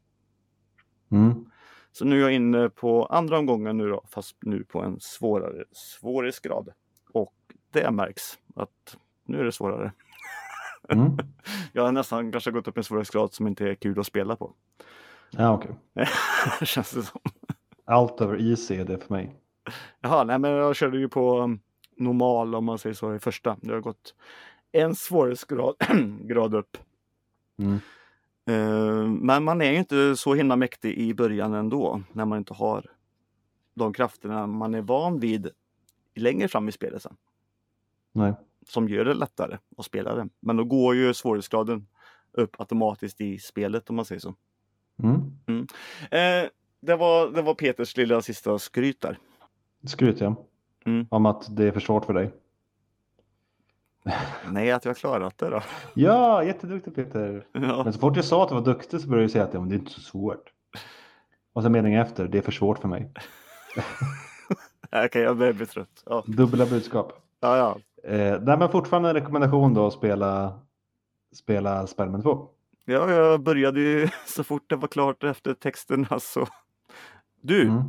Mm. 1.11 1.45
Så 1.93 2.05
nu 2.05 2.17
är 2.17 2.21
jag 2.21 2.33
inne 2.33 2.69
på 2.69 3.05
andra 3.07 3.39
omgången 3.39 3.77
nu 3.77 3.89
då, 3.89 4.05
fast 4.09 4.37
nu 4.41 4.65
på 4.65 4.83
en 4.83 5.01
svårare 5.01 5.65
svårighetsgrad. 5.73 6.69
Och 7.13 7.35
det 7.73 7.91
märks 7.91 8.39
att 8.57 8.97
nu 9.25 9.41
är 9.41 9.45
det 9.45 9.53
svårare. 9.53 9.93
Mm. 10.89 11.19
Jag 11.73 11.85
har 11.85 11.93
nästan 11.93 12.33
kanske 12.33 12.51
gått 12.51 12.69
upp 12.69 12.77
en 12.77 12.85
svårighetsgrad 12.85 13.33
som 13.33 13.47
inte 13.47 13.69
är 13.69 13.75
kul 13.75 14.01
att 14.01 14.07
spela 14.07 14.37
på. 14.37 14.55
Ja, 15.31 15.53
okej. 15.53 15.77
Känns 16.63 16.91
det 16.91 17.03
som. 17.03 17.21
Allt 17.85 18.21
över 18.21 18.51
easy 18.51 18.77
är 18.77 18.85
det 18.85 18.99
för 18.99 19.15
mig. 19.15 19.40
Jaha, 20.01 20.25
nej 20.25 20.39
men 20.39 20.51
jag 20.51 20.77
körde 20.77 20.99
ju 20.99 21.09
på 21.09 21.41
um, 21.41 21.61
normal 21.97 22.55
om 22.55 22.65
man 22.65 22.79
säger 22.79 22.95
så 22.95 23.15
i 23.15 23.19
första. 23.19 23.57
Det 23.61 23.73
har 23.73 23.81
gått 23.81 24.15
en 24.73 24.95
svårighetsgrad 24.95 25.75
grad 26.21 26.55
upp. 26.55 26.77
Mm. 27.59 27.79
Eh, 28.47 29.09
Men 29.09 29.45
man 29.45 29.63
är 29.63 29.73
ju 29.73 29.79
inte 29.79 30.17
så 30.17 30.35
himla 30.35 30.57
mäktig 30.57 30.99
i 30.99 31.15
början 31.15 31.55
ändå 31.55 32.03
när 32.13 32.25
man 32.25 32.39
inte 32.39 32.55
har 32.55 32.91
de 33.75 33.93
krafterna 33.93 34.47
man 34.47 34.75
är 34.75 34.83
van 34.83 35.21
vid 35.21 35.51
längre 36.15 36.49
fram 36.49 36.69
i 36.69 36.73
spelet 36.73 37.03
sen. 37.03 37.17
Nej. 38.13 38.35
Som 38.67 38.89
gör 38.89 39.05
det 39.05 39.15
lättare 39.15 39.59
att 39.77 39.85
spela 39.85 40.15
det. 40.15 40.29
Men 40.41 40.57
då 40.57 40.65
går 40.65 40.95
ju 40.95 41.15
svårighetsgraden 41.15 41.87
upp 42.33 42.61
automatiskt 42.61 43.21
i 43.21 43.39
spelet 43.39 43.91
om 43.91 43.97
man 43.97 44.05
säger 44.05 44.21
så. 44.21 44.35
Mm. 45.03 45.67
Eh, 46.11 46.51
det, 46.81 46.97
var, 46.97 47.31
det 47.31 47.43
var 47.43 47.55
Peters 47.55 47.97
lilla 47.97 48.23
sista 48.23 48.59
skryt 48.59 49.01
där. 49.01 49.19
Skryt 49.87 50.21
ja. 50.21 50.35
Mm. 50.87 51.07
Om 51.11 51.27
att 51.27 51.57
det 51.57 51.65
är 51.65 51.73
för 51.73 51.81
svårt 51.81 52.05
för 52.05 52.15
dig. 52.15 52.33
Nej, 54.51 54.71
att 54.71 54.85
jag 54.85 54.91
har 54.91 54.95
klarat 54.95 55.39
det 55.39 55.51
då. 55.51 55.61
Ja, 55.95 56.43
jätteduktig 56.45 56.95
Peter. 56.95 57.47
Ja. 57.53 57.85
Men 57.85 57.93
så 57.93 57.99
fort 57.99 58.17
jag 58.17 58.25
sa 58.25 58.43
att 58.43 58.49
du 58.49 58.55
var 58.55 58.63
duktig 58.65 59.01
så 59.01 59.09
började 59.09 59.25
du 59.27 59.31
säga 59.31 59.45
att 59.45 59.55
ja, 59.55 59.61
men 59.61 59.69
det 59.69 59.75
är 59.75 59.79
inte 59.79 59.91
så 59.93 60.01
svårt. 60.01 60.53
Och 61.53 61.63
sen 61.63 61.73
meningen 61.73 62.01
efter, 62.01 62.29
det 62.29 62.39
är 62.39 62.43
för 62.43 62.53
svårt 62.53 62.79
för 62.79 62.89
mig. 62.89 63.13
Okej, 65.07 65.23
jag 65.23 65.37
börjar 65.37 65.53
bli 65.53 65.67
trött. 65.67 66.03
Ja, 66.07 66.25
Dubbla 66.27 66.67
budskap. 66.67 67.13
ja. 67.41 67.57
ja. 67.57 67.77
Eh, 68.11 68.41
nej, 68.43 68.59
men 68.59 68.69
fortfarande 68.69 69.09
en 69.09 69.15
rekommendation 69.15 69.75
då 69.75 69.87
att 69.87 69.93
spela, 69.93 70.61
spela 71.35 71.87
Spiderman 71.87 72.23
2. 72.23 72.49
Ja, 72.85 73.11
jag 73.11 73.43
började 73.43 73.81
ju 73.81 74.09
så 74.27 74.45
fort 74.45 74.65
det 74.71 74.77
var 74.77 74.89
klart 74.89 75.25
efter 75.25 75.55
texterna 75.55 76.19
så. 76.21 76.47
Du, 77.41 77.63
Mm. 77.69 77.83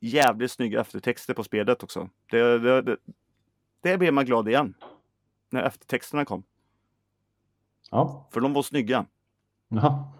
Jävligt 0.00 0.50
snygga 0.52 0.80
eftertexter 0.80 1.34
på 1.34 1.44
spelet 1.44 1.82
också. 1.82 2.08
Det, 2.30 2.58
det, 2.58 2.82
det, 2.82 2.96
det 3.80 3.98
blev 3.98 4.14
man 4.14 4.24
glad 4.24 4.48
igen. 4.48 4.74
När 5.50 5.62
eftertexterna 5.62 6.24
kom. 6.24 6.42
Ja. 7.90 8.28
För 8.32 8.40
de 8.40 8.52
var 8.52 8.62
snygga. 8.62 9.06
ja. 9.68 10.12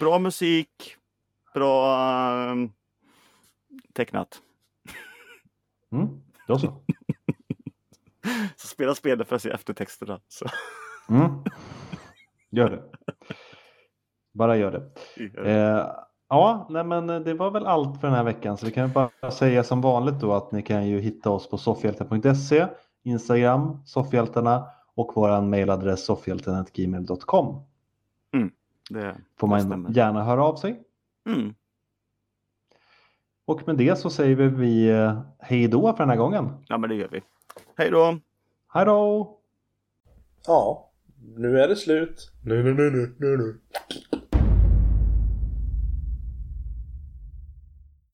Bra 0.00 0.18
musik. 0.18 0.96
Bra 1.54 1.98
ehm, 2.50 2.72
tecknat. 3.92 4.42
Mm. 5.92 6.22
Då 6.46 6.58
så. 6.58 6.66
Så 8.56 8.66
spela 8.66 8.94
spelet 8.94 9.28
för 9.28 9.36
att 9.36 9.42
se 9.42 9.50
eftertexterna. 9.50 10.20
Så. 10.28 10.46
Mm. 11.08 11.30
Gör 12.50 12.70
det. 12.70 12.82
Bara 14.32 14.56
gör 14.56 14.70
det. 14.72 14.90
Eh, 15.50 15.90
ja, 16.28 16.66
nej 16.70 16.84
men 16.84 17.06
det 17.06 17.34
var 17.34 17.50
väl 17.50 17.66
allt 17.66 18.00
för 18.00 18.08
den 18.08 18.16
här 18.16 18.24
veckan. 18.24 18.56
Så 18.56 18.66
vi 18.66 18.72
kan 18.72 18.92
bara 18.92 19.30
säga 19.30 19.64
som 19.64 19.80
vanligt 19.80 20.20
då 20.20 20.32
att 20.32 20.52
ni 20.52 20.62
kan 20.62 20.86
ju 20.86 21.00
hitta 21.00 21.30
oss 21.30 21.48
på 21.50 21.58
soffhjälten.se, 21.58 22.66
Instagram, 23.02 23.82
soffhjältarna 23.84 24.66
och 24.94 25.12
våran 25.16 25.50
mailadress 25.50 26.04
soffhjälten.gmail.com. 26.04 27.62
Det, 28.90 29.16
Får 29.40 29.46
man 29.48 29.60
stämmer. 29.60 29.90
gärna 29.90 30.24
höra 30.24 30.44
av 30.44 30.56
sig. 30.56 30.82
mm. 31.26 31.54
Och 33.44 33.66
med 33.66 33.76
det 33.76 33.98
så 33.98 34.10
säger 34.10 34.36
vi, 34.36 34.48
vi 34.48 34.88
eh, 34.90 35.20
hej 35.38 35.68
då 35.68 35.92
för 35.92 35.98
den 35.98 36.08
här 36.10 36.16
gången. 36.16 36.48
Ja, 36.68 36.78
men 36.78 36.90
det 36.90 36.96
gör 36.96 37.08
vi. 37.08 37.22
Hej 37.76 37.90
då! 37.90 38.18
Hej 38.68 38.84
då! 38.84 39.36
Ja, 40.46 40.90
nu 41.36 41.60
är 41.60 41.68
det 41.68 41.76
slut. 41.76 42.32
Nu, 42.44 42.62
nu, 42.62 42.74
nu, 42.74 42.90
nu, 42.90 43.14
nu, 43.18 43.36
nu. 43.36 43.60